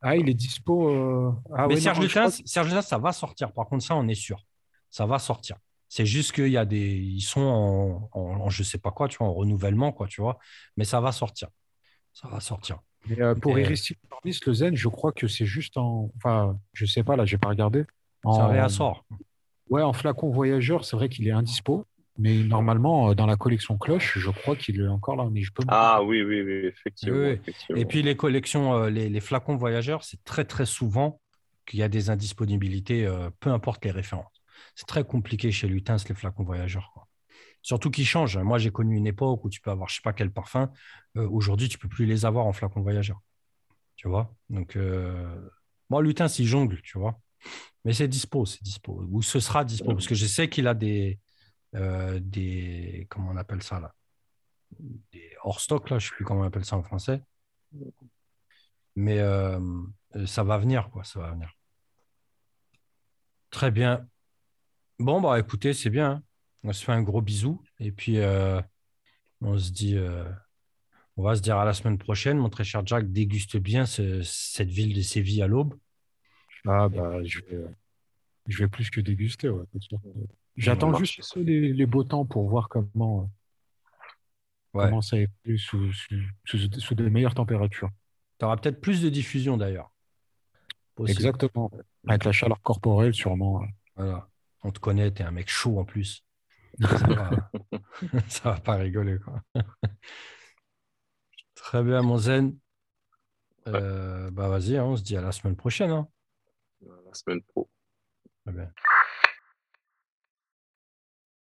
Ah, 0.00 0.16
il 0.16 0.28
est 0.28 0.34
dispo. 0.34 0.90
Euh, 0.90 1.32
ah, 1.54 1.66
Mais 1.66 1.80
Serge, 1.80 2.00
Lutens, 2.00 2.42
Serge 2.44 2.80
ça 2.80 2.98
va 2.98 3.12
sortir. 3.12 3.52
Par 3.52 3.66
contre, 3.66 3.84
ça, 3.84 3.96
on 3.96 4.06
est 4.08 4.14
sûr. 4.14 4.44
Ça 4.90 5.06
va 5.06 5.18
sortir. 5.18 5.56
C'est 5.88 6.06
juste 6.06 6.32
qu'il 6.32 6.48
y 6.48 6.56
a 6.56 6.64
des. 6.64 6.96
Ils 6.96 7.22
sont 7.22 7.40
en, 7.40 8.10
en, 8.12 8.50
je 8.50 8.62
sais 8.62 8.78
pas 8.78 8.90
quoi, 8.90 9.08
tu 9.08 9.18
vois, 9.18 9.28
en 9.28 9.34
renouvellement, 9.34 9.92
quoi, 9.92 10.06
tu 10.06 10.20
vois. 10.20 10.38
Mais 10.76 10.84
ça 10.84 11.00
va 11.00 11.12
sortir. 11.12 11.48
Ça 12.12 12.28
va 12.28 12.40
sortir. 12.40 12.78
Mais 13.06 13.20
euh, 13.22 13.34
pour 13.34 13.58
Iris 13.58 13.94
le 14.24 14.52
Zen, 14.52 14.76
je 14.76 14.88
crois 14.88 15.12
que 15.12 15.28
c'est 15.28 15.46
juste 15.46 15.76
en. 15.76 16.10
Enfin, 16.16 16.58
je 16.72 16.84
sais 16.84 17.02
pas, 17.02 17.16
là, 17.16 17.24
j'ai 17.24 17.38
pas 17.38 17.48
regardé. 17.48 17.84
En... 18.24 18.34
Ça 18.34 18.46
réassort. 18.48 19.04
Ouais, 19.70 19.82
en 19.82 19.92
flacon 19.92 20.30
voyageur, 20.30 20.84
c'est 20.84 20.96
vrai 20.96 21.08
qu'il 21.08 21.26
est 21.28 21.32
indispo. 21.32 21.86
Mais 22.18 22.34
normalement, 22.42 23.10
euh, 23.10 23.14
dans 23.14 23.26
la 23.26 23.36
collection 23.36 23.78
Cloche, 23.78 24.18
je 24.18 24.30
crois 24.30 24.56
qu'il 24.56 24.80
est 24.80 24.88
encore 24.88 25.14
là. 25.14 25.28
Mais 25.30 25.42
je 25.42 25.52
peux 25.52 25.62
ah 25.68 26.02
oui, 26.02 26.22
oui, 26.22 26.42
oui, 26.42 26.66
effectivement, 26.66 27.36
Et 27.76 27.84
puis 27.84 28.02
les 28.02 28.16
collections, 28.16 28.74
euh, 28.74 28.90
les, 28.90 29.20
flacons 29.20 29.56
voyageurs, 29.56 30.02
c'est 30.02 30.22
très 30.24 30.44
très 30.44 30.66
souvent 30.66 31.20
qu'il 31.64 31.78
y 31.78 31.82
a 31.82 31.88
des 31.88 32.10
indisponibilités, 32.10 33.06
euh, 33.06 33.30
peu 33.38 33.50
importe 33.50 33.84
les 33.84 33.92
références. 33.92 34.37
C'est 34.78 34.86
très 34.86 35.02
compliqué 35.02 35.50
chez 35.50 35.66
Lutens, 35.66 36.08
les 36.08 36.14
flacons 36.14 36.44
voyageurs. 36.44 37.08
Surtout 37.62 37.90
qu'ils 37.90 38.06
changent. 38.06 38.38
Moi, 38.38 38.58
j'ai 38.58 38.70
connu 38.70 38.96
une 38.96 39.08
époque 39.08 39.44
où 39.44 39.50
tu 39.50 39.60
peux 39.60 39.72
avoir 39.72 39.88
je 39.88 39.96
sais 39.96 40.02
pas 40.02 40.12
quel 40.12 40.30
parfum. 40.30 40.70
Aujourd'hui, 41.16 41.68
tu 41.68 41.78
peux 41.78 41.88
plus 41.88 42.06
les 42.06 42.24
avoir 42.24 42.46
en 42.46 42.52
flacon 42.52 42.80
voyageur. 42.80 43.20
Tu 43.96 44.06
vois? 44.06 44.32
Donc, 44.50 44.78
moi, 45.90 46.00
Lutens, 46.00 46.38
il 46.38 46.46
jongle, 46.46 46.80
tu 46.82 46.96
vois. 46.96 47.20
Mais 47.84 47.92
c'est 47.92 48.06
dispo, 48.06 48.46
c'est 48.46 48.62
dispo. 48.62 49.04
Ou 49.10 49.20
ce 49.20 49.40
sera 49.40 49.64
dispo. 49.64 49.94
Parce 49.94 50.06
que 50.06 50.14
je 50.14 50.26
sais 50.26 50.48
qu'il 50.48 50.68
a 50.68 50.74
des 50.74 51.18
euh, 51.74 52.20
des. 52.22 53.08
Comment 53.10 53.30
on 53.30 53.36
appelle 53.36 53.64
ça 53.64 53.80
là? 53.80 53.92
Des 55.10 55.32
hors 55.42 55.58
stock, 55.58 55.90
là, 55.90 55.98
je 55.98 56.06
ne 56.06 56.10
sais 56.10 56.14
plus 56.14 56.24
comment 56.24 56.42
on 56.42 56.44
appelle 56.44 56.64
ça 56.64 56.76
en 56.76 56.84
français. 56.84 57.20
Mais 58.94 59.18
euh, 59.18 59.58
ça 60.24 60.44
va 60.44 60.56
venir, 60.56 60.88
quoi, 60.90 61.02
ça 61.02 61.18
va 61.18 61.32
venir. 61.32 61.52
Très 63.50 63.72
bien. 63.72 64.06
Bon, 64.98 65.20
bah 65.20 65.38
écoutez, 65.38 65.74
c'est 65.74 65.90
bien. 65.90 66.10
Hein. 66.10 66.22
On 66.64 66.72
se 66.72 66.84
fait 66.84 66.92
un 66.92 67.02
gros 67.02 67.22
bisou. 67.22 67.62
Et 67.78 67.92
puis, 67.92 68.18
euh, 68.18 68.60
on 69.40 69.56
se 69.58 69.70
dit. 69.70 69.96
on 71.16 71.22
va 71.22 71.36
se 71.36 71.40
dire 71.40 71.56
à 71.56 71.64
la 71.64 71.72
semaine 71.72 71.98
prochaine. 71.98 72.38
Mon 72.38 72.48
très 72.48 72.64
cher 72.64 72.84
Jack, 72.84 73.10
déguste 73.10 73.56
bien 73.56 73.86
cette 73.86 74.68
ville 74.68 74.94
de 74.94 75.02
Séville 75.02 75.42
à 75.42 75.46
l'aube. 75.46 75.74
Ah, 76.66 76.88
bah, 76.88 77.22
je 77.24 77.40
vais, 77.40 77.64
je 78.46 78.58
vais 78.58 78.68
plus 78.68 78.90
que 78.90 79.00
déguster. 79.00 79.48
Ouais. 79.48 79.64
J'attends 80.56 80.92
juste 80.94 81.36
les, 81.36 81.86
beaux 81.86 82.04
temps 82.04 82.24
pour 82.24 82.48
voir 82.48 82.68
comment, 82.68 83.30
comment 84.72 85.00
ça 85.00 85.18
est 85.18 85.28
plus 85.44 85.58
sous, 85.58 85.92
sous, 86.44 86.94
de 86.94 87.08
meilleures 87.08 87.34
températures. 87.34 87.90
Tu 88.38 88.44
auras 88.44 88.56
peut-être 88.56 88.80
plus 88.80 89.00
de 89.02 89.08
diffusion 89.08 89.56
d'ailleurs. 89.56 89.92
Exactement. 91.06 91.70
Avec 92.08 92.24
la 92.24 92.32
chaleur 92.32 92.60
corporelle, 92.60 93.14
sûrement. 93.14 93.62
Voilà. 93.94 94.28
On 94.62 94.70
te 94.70 94.78
connaît, 94.78 95.12
tu 95.12 95.22
es 95.22 95.24
un 95.24 95.30
mec 95.30 95.48
chaud 95.48 95.78
en 95.78 95.84
plus. 95.84 96.24
Ça 96.80 97.06
va, 97.06 97.30
va 98.44 98.60
pas 98.60 98.74
rigoler. 98.74 99.18
Quoi. 99.18 99.42
Très 101.54 101.82
bien, 101.82 102.02
mon 102.02 102.18
zen. 102.18 102.56
Euh, 103.66 104.30
bah 104.30 104.48
vas-y, 104.48 104.76
hein, 104.76 104.84
on 104.84 104.96
se 104.96 105.02
dit 105.02 105.16
à 105.16 105.20
la 105.20 105.32
semaine 105.32 105.56
prochaine. 105.56 105.90
Hein. 105.90 106.08
la 106.80 107.12
semaine 107.12 107.42
pro. 107.42 107.68
Très 108.44 108.54
bien. 108.54 108.72